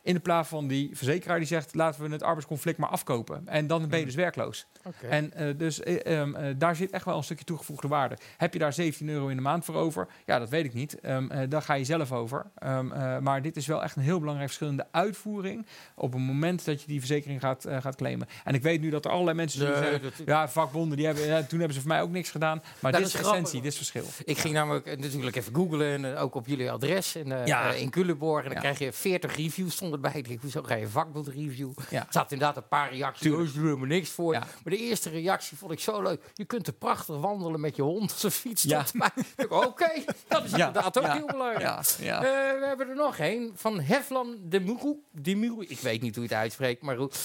[0.03, 3.43] In de plaats van die verzekeraar die zegt, laten we het arbeidsconflict maar afkopen.
[3.49, 4.67] En dan ben je dus werkloos.
[5.09, 8.17] En eh, dus eh, ehm, eh, daar zit echt wel een stukje toegevoegde waarde.
[8.37, 10.09] Heb je daar 17 euro in de maand voor over?
[10.27, 11.01] Ja, dat weet ik niet.
[11.01, 12.47] Ehm, eh, daar ga je zelf over.
[12.59, 15.67] Ehm, eh, maar dit is wel echt een heel belangrijk verschil in de uitvoering.
[15.95, 18.29] op het moment dat je die verzekering gaat, gaat claimen.
[18.45, 20.03] En ik weet nu dat er allerlei mensen Nee, zeggen.
[20.03, 22.57] dat- Ja, vakbonden, die hebben, ja, toen hebben ze voor mij ook niks gedaan.
[22.57, 24.05] Maar Nou, dit dat is is essentie, dit is verschil.
[24.25, 27.73] Ik ging namelijk natuurlijk even googlen en ook op jullie adres in, eh, Ja.
[27.73, 28.39] in Culemborg.
[28.45, 28.61] En dan Ja.
[28.61, 30.13] krijg je 40 reviews erbij.
[30.15, 31.71] Ik denk, hoezo ga je vakbond review?
[31.91, 31.99] Ja.
[32.01, 33.23] Er zaten inderdaad een paar reacties.
[33.23, 33.49] Tuurlijk.
[33.51, 34.33] Oh, er helemaal niks voor.
[34.33, 34.39] Ja.
[34.41, 36.23] Maar de eerste reactie vond ik zo leuk.
[36.35, 38.63] Je kunt er prachtig wandelen met je hond als een fiets.
[38.63, 38.85] Ja.
[39.49, 39.91] Oké,
[40.29, 40.67] dat is Ja.
[40.67, 41.87] inderdaad ook heel belangrijk.
[42.01, 45.03] Eh, we hebben er nog een van Heflan de Muru.
[45.11, 45.65] De Muru.
[45.69, 47.19] Ik weet niet hoe je het uitspreekt, maar goed.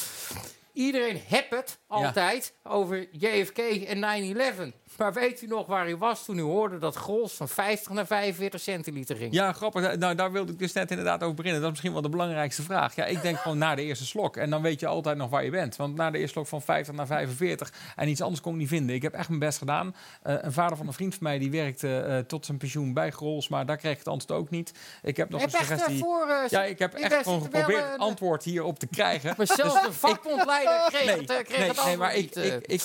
[0.74, 4.72] Iedereen hebt het altijd over JFK en 9-11.
[4.98, 8.08] Maar weet u nog waar u was toen u hoorde dat Grols van 50 naar
[8.08, 9.34] 45 centiliter ging?
[9.34, 9.98] Ja, grappig.
[9.98, 11.62] Nou, daar wilde ik dus net inderdaad over beginnen.
[11.62, 12.96] Dat is misschien wel de belangrijkste vraag.
[12.96, 14.38] Ja, ik denk gewoon na de eerste slok.
[14.38, 15.76] En dan weet je altijd nog waar je bent.
[15.76, 18.68] Want na de eerste slok van 50 naar 45 en iets anders kon ik niet
[18.68, 18.96] vinden.
[18.96, 19.96] Ik heb echt mijn best gedaan.
[20.22, 23.12] Eh, een vader van een vriend van mij die werkte eh, tot zijn pensioen bij
[23.12, 23.48] Grols.
[23.48, 24.72] Maar daar kreeg ik het antwoord ook niet.
[25.04, 25.94] Ik heb nog een suggestie.
[25.94, 29.34] eh, voor, ja, ik heb echt gewoon geprobeerd het antwoord hierop te krijgen.
[29.38, 32.46] Maar zelfs Dus de vakbondleider kreeg het, kreeg nee, het nee, antwoord maar ik, niet,
[32.68, 32.82] ik, ik,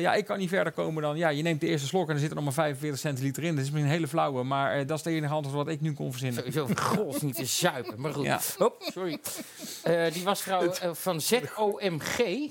[0.00, 1.16] ja, ik kan niet verder komen dan...
[1.16, 3.54] Ja, je neemt de eerste slok en er zit er nog maar 45 centiliter in.
[3.54, 5.80] Dat is misschien een hele flauwe, maar eh, dat is de enige antwoord wat ik
[5.80, 6.38] nu kon verzinnen.
[6.38, 8.24] Sowieso Grols niet te zuipen, maar goed.
[8.24, 8.40] Ja.
[8.56, 9.18] Hop, sorry.
[9.82, 12.50] Eh, die was trouw eh, van ZOMG.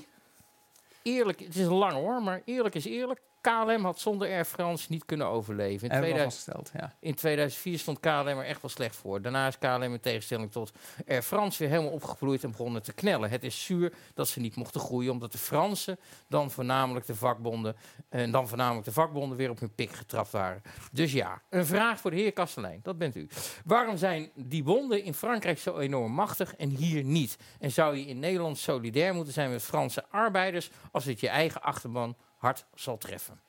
[1.02, 3.20] Eerlijk, het is lang hoor, maar eerlijk is eerlijk.
[3.40, 5.88] KLM had zonder Air France niet kunnen overleven.
[5.88, 6.96] In, Hebben we 2000 vastgesteld, ja.
[7.00, 9.22] in 2004 stond KLM er echt wel slecht voor.
[9.22, 10.72] Daarna is KLM in tegenstelling tot
[11.08, 13.30] Air France weer helemaal opgebloeid en begonnen te knellen.
[13.30, 15.98] Het is zuur dat ze niet mochten groeien, omdat de Fransen
[16.28, 17.76] dan voornamelijk de vakbonden
[18.08, 20.62] en dan voornamelijk de vakbonden weer op hun pik getrapt waren.
[20.92, 23.28] Dus ja, een vraag voor de heer Kastelein, dat bent u.
[23.64, 27.36] Waarom zijn die bonden in Frankrijk zo enorm machtig en hier niet?
[27.60, 31.62] En zou je in Nederland solidair moeten zijn met Franse arbeiders als het je eigen
[31.62, 33.40] achterban hard zal treffen?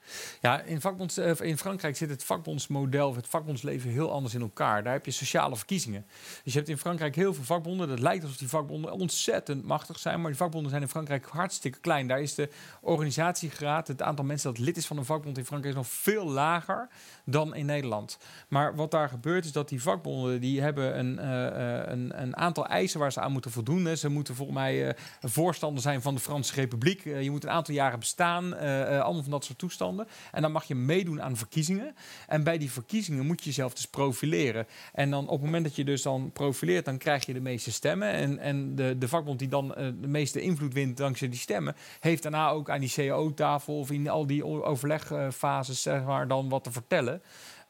[0.42, 0.82] Ja, in,
[1.16, 4.84] eh, in Frankrijk zit het vakbondsmodel, het vakbondsleven heel anders in elkaar.
[4.84, 6.06] Daar heb je sociale verkiezingen.
[6.44, 7.88] Dus je hebt in Frankrijk heel veel vakbonden.
[7.88, 10.22] Dat lijkt alsof die vakbonden ontzettend machtig zijn.
[10.22, 12.08] Maar die vakbonden zijn in Frankrijk hartstikke klein.
[12.08, 12.50] Daar is de
[12.82, 16.26] organisatiegraad, het aantal mensen dat lid is van een vakbond in Frankrijk, is nog veel
[16.26, 16.88] lager
[17.26, 18.18] dan in Nederland.
[18.48, 22.38] Maar wat daar gebeurt is dat die vakbonden die hebben een, eh, eh, een, een
[22.38, 23.98] aantal eisen waar ze aan moeten voldoen.
[23.98, 27.04] Ze moeten volgens mij voorstander zijn van de Franse Republiek.
[27.04, 28.54] Je moet een aantal jaren bestaan.
[28.88, 30.08] Eh, eh, allemaal van dat soort toestanden.
[30.32, 31.96] En dan mag je meedoen aan verkiezingen.
[32.28, 34.68] En bij die verkiezingen moet je jezelf dus profileren.
[34.94, 37.72] En dan op het moment dat je dus dan profileert, dan krijg je de meeste
[37.72, 38.12] stemmen.
[38.12, 41.76] En, en de, de vakbond die dan eh, de meeste invloed wint dankzij die stemmen,
[42.00, 46.64] heeft daarna ook aan die CAO-tafel of in al die overlegfases zeg maar, dan wat
[46.64, 47.22] te vertellen.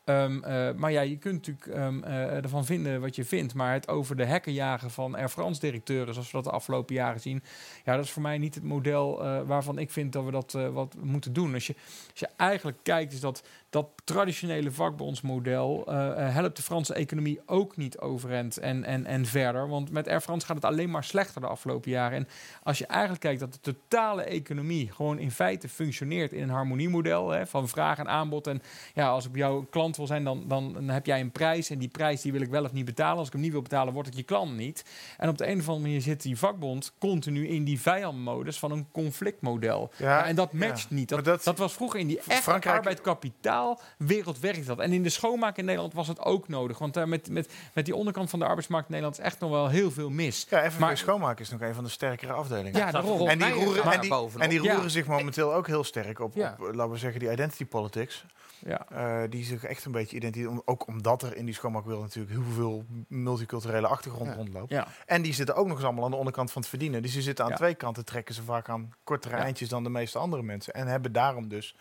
[0.09, 3.53] Ehm, eh, maar ja, je kunt natuurlijk ehm, eh, ervan vinden wat je vindt.
[3.53, 7.21] Maar het over de hekken jagen van Air France-directeuren, zoals we dat de afgelopen jaren
[7.21, 7.43] zien.
[7.85, 10.51] Ja, dat is voor mij niet het model eh, waarvan ik vind dat we dat
[10.51, 11.53] wat moeten doen.
[11.53, 11.75] Als je,
[12.11, 17.39] als je eigenlijk kijkt, is dat dat traditionele vakbondsmodel eh, eh, helpt de Franse economie
[17.45, 19.67] ook niet overeind en, en, en verder.
[19.67, 22.17] Want met Air France gaat het alleen maar slechter de afgelopen jaren.
[22.17, 22.27] En
[22.63, 27.29] als je eigenlijk kijkt dat de totale economie gewoon in feite functioneert in een harmoniemodel
[27.29, 28.47] hè, van vraag en aanbod.
[28.47, 28.61] En
[28.93, 31.69] ja, als ik jouw klant wil zijn, dan, dan, dan heb jij een prijs.
[31.69, 33.17] En die prijs die wil ik wel of niet betalen.
[33.17, 34.85] Als ik hem niet wil betalen, wordt het je klant niet.
[35.17, 38.71] En op de een of andere manier zit die vakbond continu in die vijandmodus van
[38.71, 39.91] een conflictmodel.
[39.97, 40.57] Ja, Ja, en dat ja.
[40.67, 41.09] matcht niet.
[41.09, 43.57] Dat, dat, dat- was vroeger in die echte Frankrijk- arbeid kapitaal
[43.97, 44.79] wereld werkt dat.
[44.79, 46.77] En in de schoonmaak in Nederland was het ook nodig.
[46.77, 49.49] Want daar met, met, met die onderkant van de arbeidsmarkt in Nederland is echt nog
[49.49, 50.45] wel heel veel mis.
[50.49, 52.79] Ja, FNV Maar- Schoonmaken is nog een van de sterkere afdelingen.
[52.79, 53.27] Ja, daarom.
[53.27, 54.73] En die roeren, en die, en die Ja.
[54.73, 56.55] roeren zich momenteel ook heel sterk op, Ja.
[56.59, 58.25] op, laten we zeggen, die identity politics.
[58.65, 58.85] Ja.
[58.89, 60.61] Eh, die zich echt een beetje identiteit...
[60.65, 64.35] Ook omdat er in die schoonmaakwereld natuurlijk heel veel multiculturele achtergrond Ja.
[64.35, 64.69] rondloopt.
[64.69, 64.87] Ja.
[65.05, 67.01] En die zitten ook nog eens allemaal aan de onderkant van het verdienen.
[67.01, 67.57] Dus die zitten aan Ja.
[67.57, 69.41] twee kanten, trekken ze vaak aan kortere Ja.
[69.43, 70.73] eindjes dan de meeste andere mensen.
[70.73, 71.75] En hebben daarom dus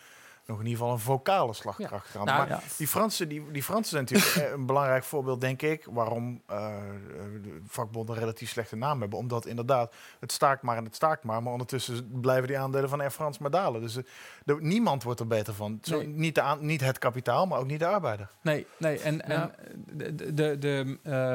[0.49, 2.25] nog in ieder geval een vocale slagkracht aan.
[2.25, 2.61] Nou, maar ja.
[2.77, 6.77] die Fransen, die, die Fransen zijn natuurlijk eh, een belangrijk voorbeeld, denk ik, waarom eh,
[7.43, 9.19] de vakbonden een relatief slechte naam hebben.
[9.19, 11.43] Omdat inderdaad, het staakt maar en het staakt maar.
[11.43, 13.81] Maar ondertussen blijven die aandelen van Air France maar dalen.
[13.81, 14.03] Dus eh,
[14.45, 15.79] de- niemand wordt er beter van.
[15.83, 16.07] Zo, Nee.
[16.07, 18.29] niet, de niet het kapitaal, maar ook niet de arbeider.
[18.41, 18.99] Nee, nee.
[19.01, 19.53] En, en
[19.87, 21.33] de, de, de, de, eh,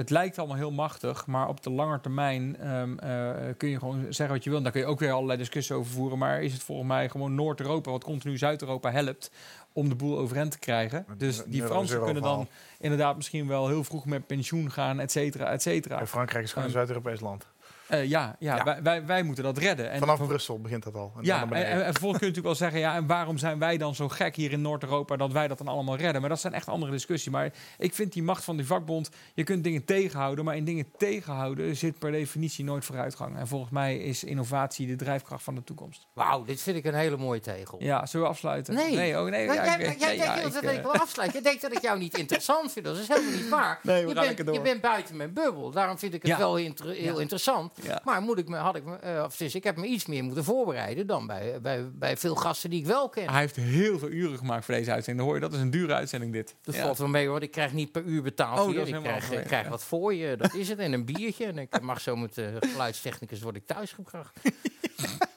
[0.00, 4.06] het lijkt allemaal heel machtig, maar op de lange termijn ehm, eh, kun je gewoon
[4.08, 4.58] zeggen wat je wil.
[4.58, 6.18] En daar kun je ook weer allerlei discussies over voeren.
[6.18, 9.30] Maar is het volgens mij gewoon Noord-Europa, wat continu Zuid-Europa helpt
[9.72, 11.06] om de boel overeind te krijgen.
[11.16, 12.46] Dus die Fransen kunnen dan
[12.78, 16.06] inderdaad misschien wel heel vroeg met pensioen gaan, et cetera, et cetera.
[16.06, 17.46] Frankrijk is gewoon een Ehm, Zuid-Europees land.
[17.90, 18.64] Eh, ja, ja, Ja.
[18.64, 19.90] Wij, wij, wij moeten dat redden.
[19.90, 21.12] En Vanaf van- Brussel begint dat al.
[21.16, 22.80] En ja, naar en, en, en vervolgens kun je natuurlijk wel zeggen...
[22.80, 25.16] ja, en waarom zijn wij dan zo gek hier in Noord-Europa...
[25.16, 26.20] dat wij dat dan allemaal redden?
[26.20, 27.32] Maar dat zijn echt andere discussies.
[27.32, 29.10] Maar ik vind die macht van die vakbond...
[29.34, 31.76] je kunt dingen tegenhouden, maar in dingen tegenhouden...
[31.76, 33.36] zit per definitie nooit vooruitgang.
[33.38, 36.06] En volgens mij is innovatie de drijfkracht van de toekomst.
[36.12, 37.82] Wauw, dit vind ik een hele mooie tegel.
[37.82, 38.74] Ja, zullen we afsluiten?
[38.74, 38.94] Nee.
[38.96, 41.38] Nee, oh, nee Maar ja, jij, ik- jij ja, denkt dat ik eh, wil afsluiten.
[41.38, 42.84] Je denkt dat ik jou niet interessant vind.
[42.84, 43.78] Dat is helemaal niet waar.
[43.82, 44.54] Nee, we je, bent, lekker door.
[44.54, 45.70] je bent buiten mijn bubbel.
[45.70, 46.38] Daarom vind ik het Ja.
[46.38, 47.20] wel inter- heel Ja.
[47.20, 47.72] interessant.
[47.82, 48.00] Ja.
[48.04, 50.24] Maar moet ik me, had ik me, eh, of dus ik heb me iets meer
[50.24, 53.28] moeten voorbereiden dan bij, bij, bij veel gasten die ik wel ken.
[53.30, 55.16] Hij heeft heel veel uren gemaakt voor deze uitzending.
[55.18, 56.56] Dan hoor je, dat is een dure uitzending dit.
[56.62, 56.82] Dat Ja.
[56.82, 57.42] valt wel mee hoor.
[57.42, 59.70] Ik krijg niet per uur betaald Oh, dat is Ik helemaal krijg, krijg ja.
[59.70, 60.36] wat voor je.
[60.36, 60.78] Dat is het.
[60.78, 61.44] En een biertje.
[61.46, 64.38] En ik mag zo met de geluidstechnicus word ik thuisgebracht.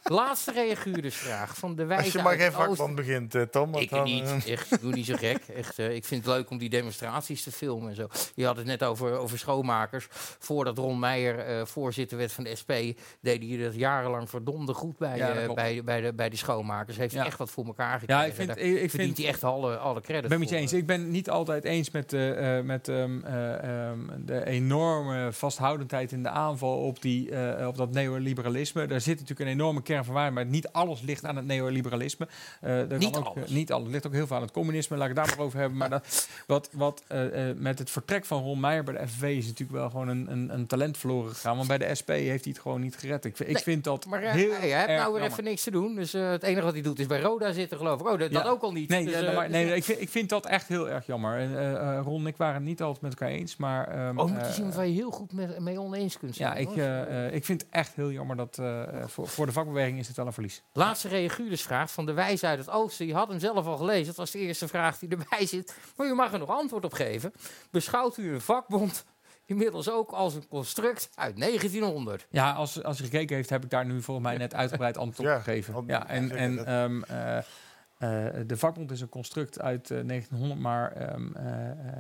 [0.04, 3.72] Laatste reaguurdersvraag van de wijze Als je maar geen het vakman begint, eh, Tom.
[3.72, 4.24] want Ik dan, niet.
[4.46, 5.38] eh, Echt, ik doe niet zo gek.
[5.56, 8.08] Echt, eh, ik vind het leuk om die demonstraties te filmen en zo.
[8.36, 10.08] Je had het net over, over schoonmakers.
[10.40, 12.72] Voordat Ron Meijer eh, voorzitter werd van de SP,
[13.22, 16.98] deed hij dat jarenlang verdomde goed bij, Ja, bij, bij, de, bij de schoonmakers.
[16.98, 17.28] Heeft hij Ja.
[17.28, 18.22] echt wat voor elkaar gekregen.
[18.24, 20.40] Ja, ik vind, Daar ik, ik verdient vind hij echt alle, alle credit Ik ben
[20.40, 20.64] met je voor.
[20.64, 20.74] eens.
[20.74, 26.12] Ik ben niet altijd eens met, eh, eh, met ehm, eh, ehm, de enorme vasthoudendheid
[26.12, 28.86] in de aanval op, die, eh, op dat neoliberalisme.
[28.88, 32.28] Daar zit natuurlijk een enorme kern van waarheid, maar niet alles ligt aan het neoliberalisme.
[32.62, 33.46] Eh, er Niet ook, alles.
[33.50, 33.84] eh, niet alles.
[33.84, 34.98] Het ligt ook heel veel aan het communisme.
[34.98, 35.78] Laat ik het daar nog over hebben.
[35.78, 39.24] Maar dat, wat, wat eh, eh, met het vertrek van Ron Meijer bij de FNV
[39.38, 41.56] is natuurlijk wel gewoon een, een, een talent verloren gegaan.
[41.56, 43.26] Want bij de SP heeft hij het gewoon niet gered.
[43.26, 45.24] Ik, vind- ik Nee, vind dat Maar eh, heel hij nou weer jammer.
[45.24, 45.96] even niks te doen.
[45.96, 48.08] Dus eh, het enige wat hij doet is bij Roda zitten, geloof ik.
[48.08, 48.90] Oh, dat, dat ook al niet.
[48.90, 50.90] Nee, Dus, ja, eh, maar, dus, nee eh, ik, vind, ik vind dat echt heel
[50.90, 51.38] erg jammer.
[51.40, 53.88] En, eh, eh, Ron en ik waren het niet altijd met elkaar eens, maar...
[53.88, 56.50] ehm, Oh, maar eh, is iemand waar je heel goed mee, mee oneens kunt zijn.
[56.50, 59.46] ja, ik, eh, eh, ik vind het echt heel jammer dat eh, eh, voor, voor
[59.46, 60.64] de vakbeweging is het wel een verlies.
[60.74, 63.06] Laatste reaguurdersvraag van de wijze uit het oosten.
[63.06, 64.06] Je had hem zelf al gelezen.
[64.06, 65.78] Dat was de eerste vraag die erbij zit.
[65.96, 67.34] Maar u mag er nog antwoord op geven.
[67.72, 69.06] Beschouwt u een vakbond
[69.46, 72.28] inmiddels ook als een construct uit 1900?
[72.30, 75.30] Ja, als, als je gekeken heeft, heb ik daar nu volgens mij net uitgebreid antwoord
[75.30, 75.84] Ja, op gegeven.
[75.88, 80.92] Ja, en, en ehm, eh, eh, de vakbond is een construct uit eh, 1900, maar
[80.92, 81.98] ehm, eh, eh,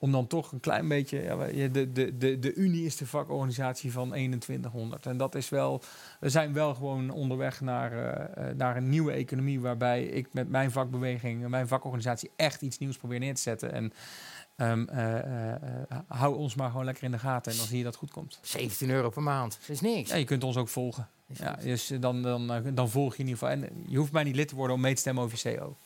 [0.00, 1.22] om dan toch een klein beetje...
[1.52, 5.06] Ja, de, de, de, de Unie is de vakorganisatie van 2100.
[5.06, 5.82] En dat is wel...
[6.20, 9.60] We zijn wel gewoon onderweg naar, eh, eh, naar een nieuwe economie...
[9.60, 12.30] waarbij ik met mijn vakbeweging, mijn vakorganisatie...
[12.36, 13.72] echt iets nieuws probeer neer te zetten.
[13.72, 13.92] En
[14.56, 17.52] ehm, eh, hou ons maar gewoon lekker in de gaten...
[17.52, 18.38] en dan zie je dat goed komt.
[18.42, 19.58] 17 euro per maand.
[19.60, 20.10] Dat is niks.
[20.10, 21.08] Ja, je kunt ons ook volgen.
[21.26, 23.62] Ja, dus dan, dan, dan volg je in ieder geval.
[23.62, 25.76] En je hoeft mij niet lid te worden om mee te stemmen over je CO.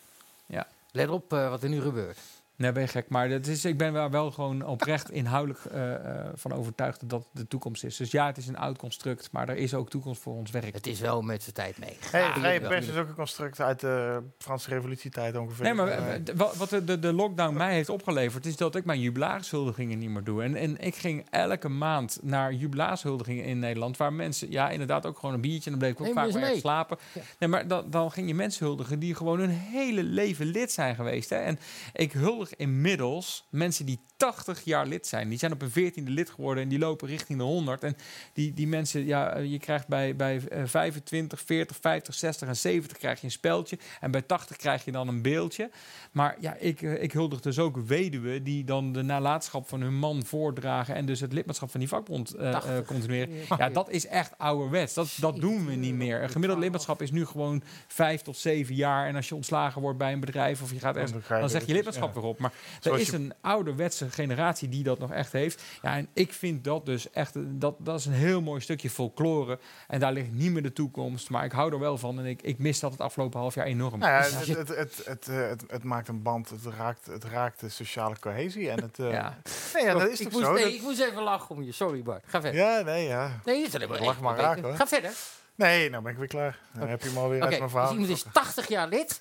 [0.90, 2.18] Let op wat er nu gebeurt.
[2.56, 3.08] Nee, ben je gek.
[3.08, 7.10] Maar dat is, ik ben wel, wel gewoon oprecht inhoudelijk eh, eh, van overtuigd dat
[7.10, 7.96] dat de toekomst is.
[7.96, 10.74] Dus ja, het is een oud construct, maar er is ook toekomst voor ons werk.
[10.74, 11.96] Het is wel met zijn tijd mee.
[12.10, 12.68] Hey, Ah, vrije jawel.
[12.70, 15.64] pers is ook een construct uit de Franse revolutietijd ongeveer.
[15.64, 18.84] Nee, maar Eh, wat wat de, de, de lockdown mij heeft opgeleverd, is dat ik
[18.84, 20.42] mijn jubilaarshuldigingen niet meer doe.
[20.42, 25.18] En, en ik ging elke maand naar jubilaarshuldigingen in Nederland, waar mensen, ja, inderdaad ook
[25.18, 26.58] gewoon een biertje, en dan bleef ik ook Neem vaak weer mee.
[26.58, 26.98] slapen.
[27.12, 27.20] Ja.
[27.38, 30.94] Nee, maar dan, dan ging je mensen huldigen die gewoon hun hele leven lid zijn
[30.94, 31.30] geweest.
[31.30, 31.36] Hè?
[31.36, 31.58] En
[31.92, 35.28] ik huldig inmiddels mensen die 80 jaar lid zijn.
[35.28, 37.82] Die zijn op een 14e lid geworden en die lopen richting de 100.
[37.82, 37.96] En
[38.32, 42.56] die, die mensen, ja, eh, je krijgt bij, bij eh, 25, 40, 50, 60 en
[42.56, 43.78] 70 krijg je een speldje.
[44.00, 45.70] En bij 80 krijg je dan een beeldje.
[46.12, 49.94] Maar ja, ik, eh, ik huldig dus ook weduwen die dan de nalatenschap van hun
[49.94, 50.94] man voordragen.
[50.94, 52.84] En dus het lidmaatschap van die vakbond eh, 80.
[52.84, 53.34] continueren.
[53.58, 54.94] Ja, dat is echt ouderwets.
[54.94, 56.22] Dat, dat doen we niet meer.
[56.22, 59.06] Een gemiddeld lidmaatschap is nu gewoon vijf tot zeven jaar.
[59.06, 61.66] En als je ontslagen wordt bij een bedrijf of je gaat ergens, Dan zeg je
[61.66, 62.33] weer- lidmaatschap weer op.
[62.38, 62.52] Maar
[62.82, 65.62] er is je- een ouderwetse generatie die dat nog echt heeft.
[65.82, 69.58] Ja, en ik vind dat dus echt, dat, dat is een heel mooi stukje folklore.
[69.88, 71.30] En daar ligt niet meer de toekomst.
[71.30, 73.66] Maar ik hou er wel van en ik, ik mis dat het afgelopen half jaar
[73.66, 73.98] enorm.
[73.98, 77.06] Nou ja, Dus het, het, het, het, eh, het, het maakt een band, het raakt,
[77.06, 78.70] het raakt de sociale cohesie.
[78.70, 79.38] En het, eh, Ja.
[79.74, 80.52] Nee, ja, dat is ik, toch moest, zo?
[80.52, 81.72] nee, Dat- ik moest even lachen om je.
[81.72, 82.24] Sorry Bart.
[82.26, 82.60] Ga verder.
[82.60, 83.40] ja, nee, ja.
[83.44, 84.74] Nee, dat is Lach maar raak, hoor.
[84.74, 85.12] Ga verder.
[85.54, 86.58] Nee, nou ben ik weer klaar.
[86.78, 87.88] Dan heb je hem alweer Oké, uit mijn verhaal.
[87.88, 88.42] dus iemand is getrokken.
[88.54, 89.20] 80 jaar lid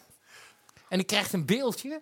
[0.89, 2.01] en die krijgt een beeldje.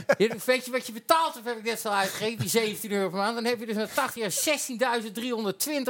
[0.45, 3.17] Weet je wat je betaalt, of heb ik net zo uitgegeven, die 17 euro per
[3.17, 3.35] maand?
[3.35, 4.57] Dan heb je dus na 80 jaar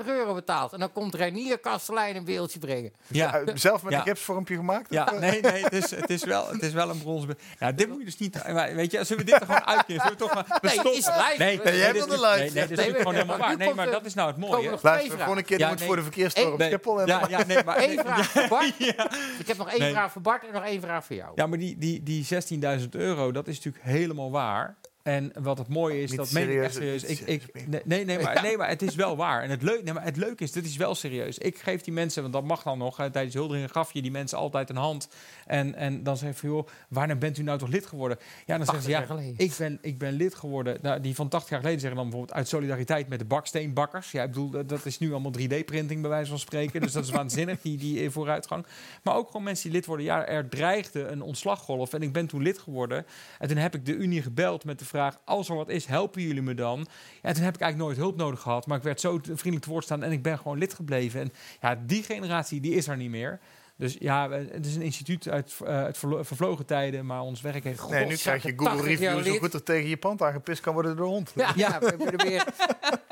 [0.01, 0.73] 16.320 euro betaald.
[0.73, 2.91] En dan komt Reinier Kastelein een beeldje brengen.
[3.07, 3.35] Ja.
[3.39, 3.99] Eh, zelf met Ja.
[3.99, 4.93] een gipsvormpje gemaakt?
[4.93, 5.19] Ja, Of, eh?
[5.19, 7.37] nee, nee, het is, het is, wel, het is wel een bronsbe.
[7.59, 8.47] Ja, dit moet je dus niet...
[8.53, 10.03] maar Weet je, zullen we dit er gewoon uitkiezen?
[10.03, 10.59] Zullen we toch maar...
[10.61, 11.33] we Nee, is live.
[11.37, 12.37] Nee, Nee, jij is- de live.
[12.37, 13.57] Nee, nee, dit is gewoon nee, helemaal waar.
[13.57, 14.53] Nee, maar dat is nou het mooie.
[14.69, 15.17] Luister, de vragen.
[15.17, 15.87] volgende keer Ja, moet nee.
[15.87, 17.01] voor de Nee, Schiphol.
[17.01, 17.77] En Ja, nee, maar...
[17.83, 18.73] Eén nee, vraag voor Bart.
[18.97, 19.11] Ja.
[19.39, 19.91] Ik heb nog één Nee.
[19.91, 21.31] vraag voor Bart en nog één vraag voor jou.
[21.35, 22.25] Ja, maar die, die, die
[22.79, 24.77] 16.000 euro, dat is natuurlijk helemaal waar.
[25.03, 27.03] En wat het mooie is, Niet dat meen ik echt serieus.
[27.03, 29.43] Ik, ik, nee, nee, maar, nee, maar het is wel waar.
[29.43, 31.37] En het, leuk, nee, maar het leuke is, dit is wel serieus.
[31.37, 34.11] Ik geef die mensen, want dat mag dan nog, hè, tijdens huldigingen gaf je die
[34.11, 35.07] mensen altijd een hand.
[35.45, 38.17] En, en dan zeg je van, joh, wanneer bent u nou toch lid geworden?
[38.45, 39.45] Ja, dan zeggen ze, 80 ja, jaar geleden.
[39.45, 40.77] ik ben, ik ben lid geworden.
[40.81, 44.11] Nou, die van 80 jaar geleden zeggen dan bijvoorbeeld uit solidariteit met de baksteenbakkers.
[44.11, 46.81] Ja, ik bedoel, dat, dat is nu allemaal 3D-printing bij wijze van spreken.
[46.81, 48.65] Dus dat is waanzinnig, die, die eh, vooruitgang.
[49.03, 50.05] Maar ook gewoon mensen die lid worden.
[50.05, 53.05] Ja, er dreigde een ontslaggolf en ik ben toen lid geworden.
[53.39, 54.85] En toen heb ik de Unie gebeld met de
[55.25, 56.87] als er wat is, helpen jullie me dan?
[57.21, 58.67] Ja, en toen heb ik eigenlijk nooit hulp nodig gehad.
[58.67, 61.21] Maar ik werd zo vriendelijk te woord staan en ik ben gewoon lid gebleven.
[61.21, 61.31] En
[61.61, 63.39] ja, die generatie, die is er niet meer.
[63.81, 67.63] Dus ja, het is een instituut uit, eh, uit verlo- vervlogen tijden, maar ons werk
[67.63, 67.89] heeft...
[67.89, 70.61] Nee, nu krijg je Google 80 jaar reviews hoe goed er tegen je pand aangepist
[70.61, 71.31] kan worden door de hond.
[71.35, 71.79] Ja, ja.
[71.79, 72.45] ben, je weer,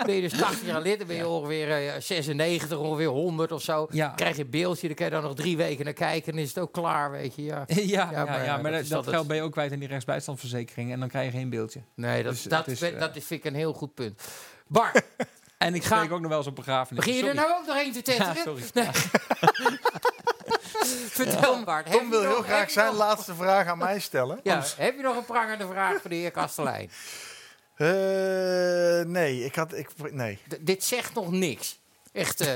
[0.06, 3.62] ben je dus 80 jaar lid, dan ben je ongeveer eh, 96, ongeveer 100 of
[3.62, 3.88] zo.
[3.92, 4.08] Ja.
[4.16, 6.48] Krijg je een beeldje, dan kan je dan nog drie weken naar kijken en is
[6.48, 7.44] het ook klaar, weet je.
[7.44, 7.64] Ja.
[7.68, 9.88] Ja, ja, Ja, maar, maar, ja, maar dat geld ben je ook kwijt in die
[9.88, 11.82] rechtsbijstandverzekering en dan krijg je geen beeldje.
[11.96, 14.22] Nee, dat, Dus dat, is, vind- eh, dat is, vind ik een heel goed punt.
[14.68, 15.02] Bart,
[15.58, 17.06] En ik Ga- spreek ook nog wel eens op begrafenis.
[17.06, 18.34] Begin je er nou ook nog een te tetteren?
[18.36, 18.64] Ja, sorry.
[18.74, 18.88] Nee.
[21.20, 21.92] Vertel Bart.
[21.92, 24.40] Tom wil heel graag zijn nog- laatste vraag aan mij stellen.
[24.44, 26.92] Ja, heb je nog een prangende vraag voor de heer Kastelein?
[27.76, 27.88] Eh,
[29.06, 29.74] nee, ik had...
[29.74, 30.40] Ik, nee.
[30.48, 31.80] D- dit zegt nog niks.
[32.12, 32.48] Echt, eh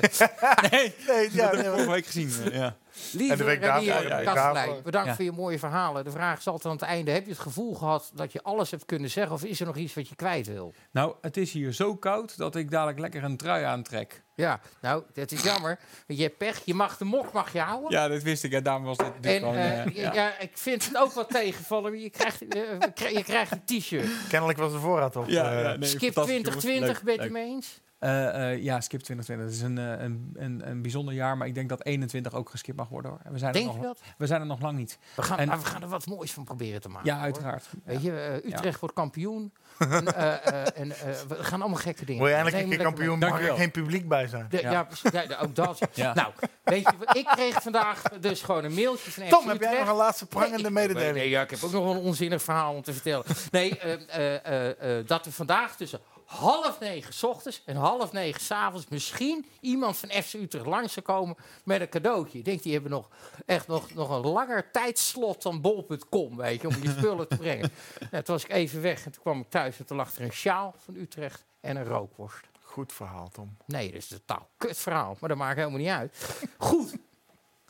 [0.71, 2.33] Nee, Nee, ja, dat heb nee, ik vorige week gezien.
[2.51, 2.75] eh, Ja.
[3.11, 5.15] Lieve En de week Renier Kastelein, bedankt Ja.
[5.15, 6.03] voor je mooie verhalen.
[6.03, 8.71] De vraag is altijd aan het einde, heb je het gevoel gehad dat je alles
[8.71, 9.33] hebt kunnen zeggen...
[9.33, 10.73] of is er nog iets wat je kwijt wil?
[10.91, 14.23] Nou, het is hier zo koud dat ik dadelijk lekker een trui aantrek.
[14.35, 15.79] Ja, nou, dat is jammer.
[16.07, 17.91] Je hebt pech, je mag de mok mag je houden.
[17.91, 18.51] Ja, dat wist ik.
[18.53, 19.55] En daarom was dit, dit En gewoon...
[19.55, 20.13] eh, eh, ja.
[20.13, 20.39] ja.
[20.39, 21.99] ik vind het ook wat tegenvallen.
[21.99, 24.09] Je krijgt, eh, je krijgt een t-shirt.
[24.29, 25.27] Kennelijk was de voorraad op.
[25.27, 27.01] Ja, ja, nee, Skip fantastisch, 2020, jongens.
[27.03, 27.79] ben je het mee eens?
[28.03, 29.45] Eh, eh, ja, Skip 2020.
[29.45, 32.49] Het is een, eh, een, een, een bijzonder jaar, maar ik denk dat 21 ook
[32.49, 33.11] geskipt mag worden.
[33.11, 33.19] Hoor.
[33.23, 33.99] En We zijn, er Denk nog, je dat?
[34.17, 34.97] we zijn er nog lang niet.
[35.15, 37.09] We gaan, En- maar we gaan er wat moois van proberen te maken.
[37.09, 37.69] Ja, uiteraard.
[37.85, 39.53] Weet je, Utrecht wordt kampioen.
[39.77, 40.97] en, eh, eh, en eh,
[41.27, 42.19] we gaan allemaal gekke dingen.
[42.19, 44.47] Word je eindelijk een keer kampioen, mag er geen publiek bij zijn.
[44.49, 44.71] De- ja.
[44.71, 44.83] Ja.
[44.83, 45.11] precies.
[45.11, 45.79] Ja, ook dat.
[45.93, 46.13] Ja.
[46.13, 46.31] Nou,
[46.63, 49.95] weet je, ik kreeg vandaag dus gewoon een mailtje van Tom, heb jij nog een
[49.95, 51.15] laatste prangende mededeling?
[51.15, 53.25] Nee, ja, ik heb ook nog een onzinnig verhaal om te vertellen.
[53.51, 55.99] Nee, eh, eh, eh, eh, dat er vandaag tussen
[56.33, 60.93] half negen 's ochtends en half negen 's avonds misschien iemand van FC Utrecht langs
[60.93, 62.37] zou komen met een cadeautje.
[62.37, 63.09] Ik denk, die hebben nog
[63.45, 67.71] echt nog, nog een langer tijdslot dan bol.com, weet je, om je spullen te brengen.
[68.11, 70.21] Nou, toen was ik even weg en toen kwam ik thuis en toen lag er
[70.21, 72.45] een sjaal van Utrecht en een rookworst.
[72.61, 73.57] Goed verhaal, Tom.
[73.65, 76.39] Nee, dat is een totaal kut verhaal, maar dat maakt helemaal niet uit.
[76.57, 76.95] Goed,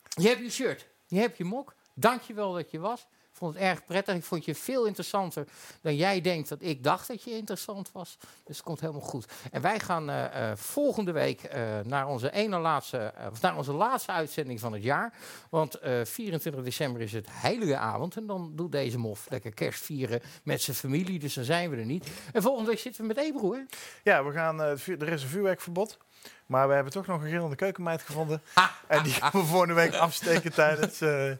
[0.09, 1.73] je hebt je shirt, je hebt je mok.
[1.93, 3.07] Dank je wel dat je was.
[3.33, 4.15] Vond het erg prettig.
[4.15, 5.47] Ik vond je veel interessanter
[5.81, 8.17] dan jij denkt dat ik dacht dat je interessant was.
[8.43, 9.25] Dus het komt helemaal goed.
[9.51, 13.73] En wij gaan eh, eh, volgende week eh, naar, onze ene laatste, of naar onze
[13.73, 15.13] laatste uitzending van het jaar.
[15.49, 18.15] Want eh, 24 december is het heilige avond.
[18.15, 21.19] En dan doet deze mof lekker kerst vieren met zijn familie.
[21.19, 22.07] Dus dan zijn we er niet.
[22.33, 23.57] En volgende week zitten we met Ebro?
[24.03, 25.97] Ja, we gaan, er is een vuurwerkverbod.
[26.45, 28.41] Maar we hebben toch nog een gillende keukenmeid gevonden.
[28.87, 31.01] En die gaan we volgende week afsteken tijdens...
[31.01, 31.39] eh, en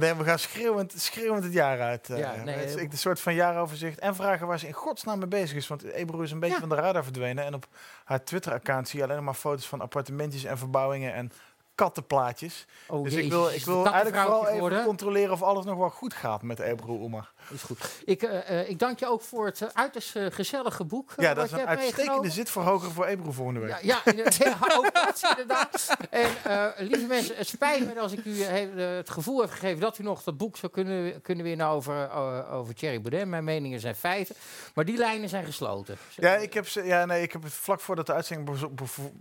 [0.00, 2.08] dan we gaan schreeuwend, schreeuwend het jaar uit.
[2.08, 3.98] Ja, nee, het is heel een soort van jaaroverzicht.
[3.98, 5.68] En vragen waar ze in godsnaam mee bezig is.
[5.68, 6.60] Want Ebro is een beetje Ja.
[6.60, 7.44] van de radar verdwenen.
[7.44, 7.66] En op
[8.04, 11.32] haar Twitter-account zie je alleen maar foto's van appartementjes en verbouwingen en
[11.74, 12.66] kattenplaatjes.
[12.88, 16.14] Oh, dus ik wil, ik wil eigenlijk vooral even controleren of alles nog wel goed
[16.14, 17.32] gaat met Ebro Oemar.
[17.52, 17.78] Is goed.
[18.04, 21.12] Ik, eh, eh, ik dank je ook voor het eh, uiterst gezellige boek.
[21.16, 23.70] Ja, dat is een uitstekende zitverhoger voor Ebro volgende week.
[23.70, 25.96] Ja, ja, inderdaad, ja, ook dat inderdaad.
[26.10, 26.30] En
[26.78, 30.02] lieve mensen, het spijt me als ik u he- het gevoel heb gegeven dat u
[30.02, 32.10] nog dat boek zou kunnen, kunnen winnen over,
[32.50, 33.28] over Thierry Baudet.
[33.28, 34.34] Mijn meningen zijn feiten.
[34.74, 35.98] Maar die lijnen zijn gesloten.
[36.16, 38.58] Ja, ik heb, ze, ja, nee, ik heb het vlak voordat de uitzending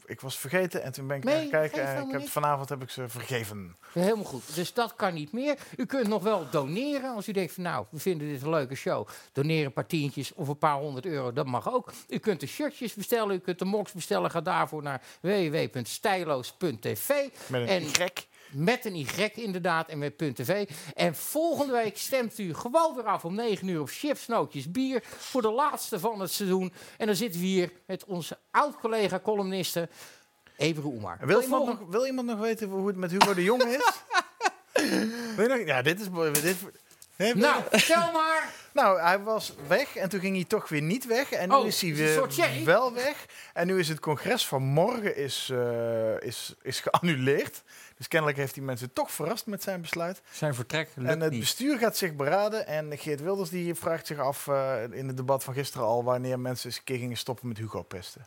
[0.06, 2.82] ik was vergeten en toen ben ik Nee, gaan kijken en ik heb, vanavond heb
[2.82, 3.76] ik ze vergeven.
[3.94, 4.56] Helemaal goed.
[4.56, 5.58] Dus dat kan niet meer.
[5.78, 7.16] U kunt nog wel doneren.
[7.16, 9.08] Als u denkt van nou, we vinden dit een leuke show.
[9.32, 11.34] Doneer een paar tientjes of een paar honderd euro.
[11.34, 11.92] Dat mag ook.
[12.08, 13.36] U kunt de shirtjes bestellen.
[13.36, 14.32] U kunt de moks bestellen.
[14.32, 17.08] Ga daarvoor naar www.stijloos.tv.
[17.48, 18.28] Met een En- gek.
[18.52, 20.70] Met een Y inderdaad en met .tv.
[20.96, 25.04] En volgende week stemt u gewoon weer af om 9 uur op Chips, Nootjes, Bier.
[25.04, 26.74] Voor de laatste van het seizoen.
[26.98, 29.90] En dan zitten we hier met onze oud-collega-columniste
[30.58, 31.18] Ebru Oemar.
[31.22, 33.90] Wil iemand, nog, wil iemand nog weten hoe het met Hugo de Jong is?
[35.36, 36.10] Wil je nog- ja, dit is...
[36.10, 36.32] mooi.
[36.32, 36.56] Dit,
[37.20, 38.54] Nou, vertel maar.
[38.74, 41.32] nou, hij was weg en toen ging hij toch weer niet weg.
[41.32, 43.26] En nu Oh, is hij weer wel weg.
[43.54, 47.64] En nu is het congres van morgen is, eh, is, is geannuleerd.
[47.98, 50.22] Dus kennelijk heeft hij mensen toch verrast met zijn besluit.
[50.32, 51.40] Zijn vertrek lukt En het niet.
[51.40, 52.68] bestuur gaat zich beraden.
[52.68, 56.04] En Geert Wilders die vraagt zich af eh, in het debat van gisteren al...
[56.04, 58.26] wanneer mensen eens een keer gingen stoppen met Hugo pesten.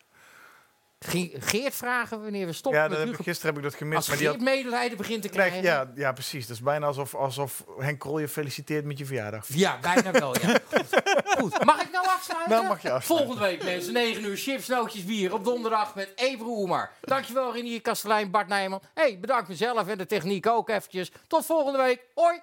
[1.05, 3.79] Ge- Geert vragen wanneer we stoppen ja, dat met heb ik, gisteren heb ik dat
[3.79, 3.97] gemist.
[3.97, 5.71] Als maar die Geert had, medelijden begint te krijg- krijgen.
[5.71, 6.47] ja, ja, precies.
[6.47, 9.45] Dat is bijna alsof, alsof Henk Krol je feliciteert met je verjaardag.
[9.49, 10.59] Ja, bijna wel, ja.
[11.39, 12.51] Goed, mag ik nou afsluiten?
[12.51, 13.03] Nou mag je afsluiten.
[13.27, 15.33] Volgende week, mensen, 9 uur, chips, nootjes, bier.
[15.35, 16.91] Op donderdag met Ebru Oemar.
[17.01, 18.83] Dankjewel, Renier Kastelein, Bart Nijman.
[18.95, 21.11] hey, bedankt mezelf en de techniek ook eventjes.
[21.27, 22.01] Tot volgende week.
[22.15, 22.41] Hoi!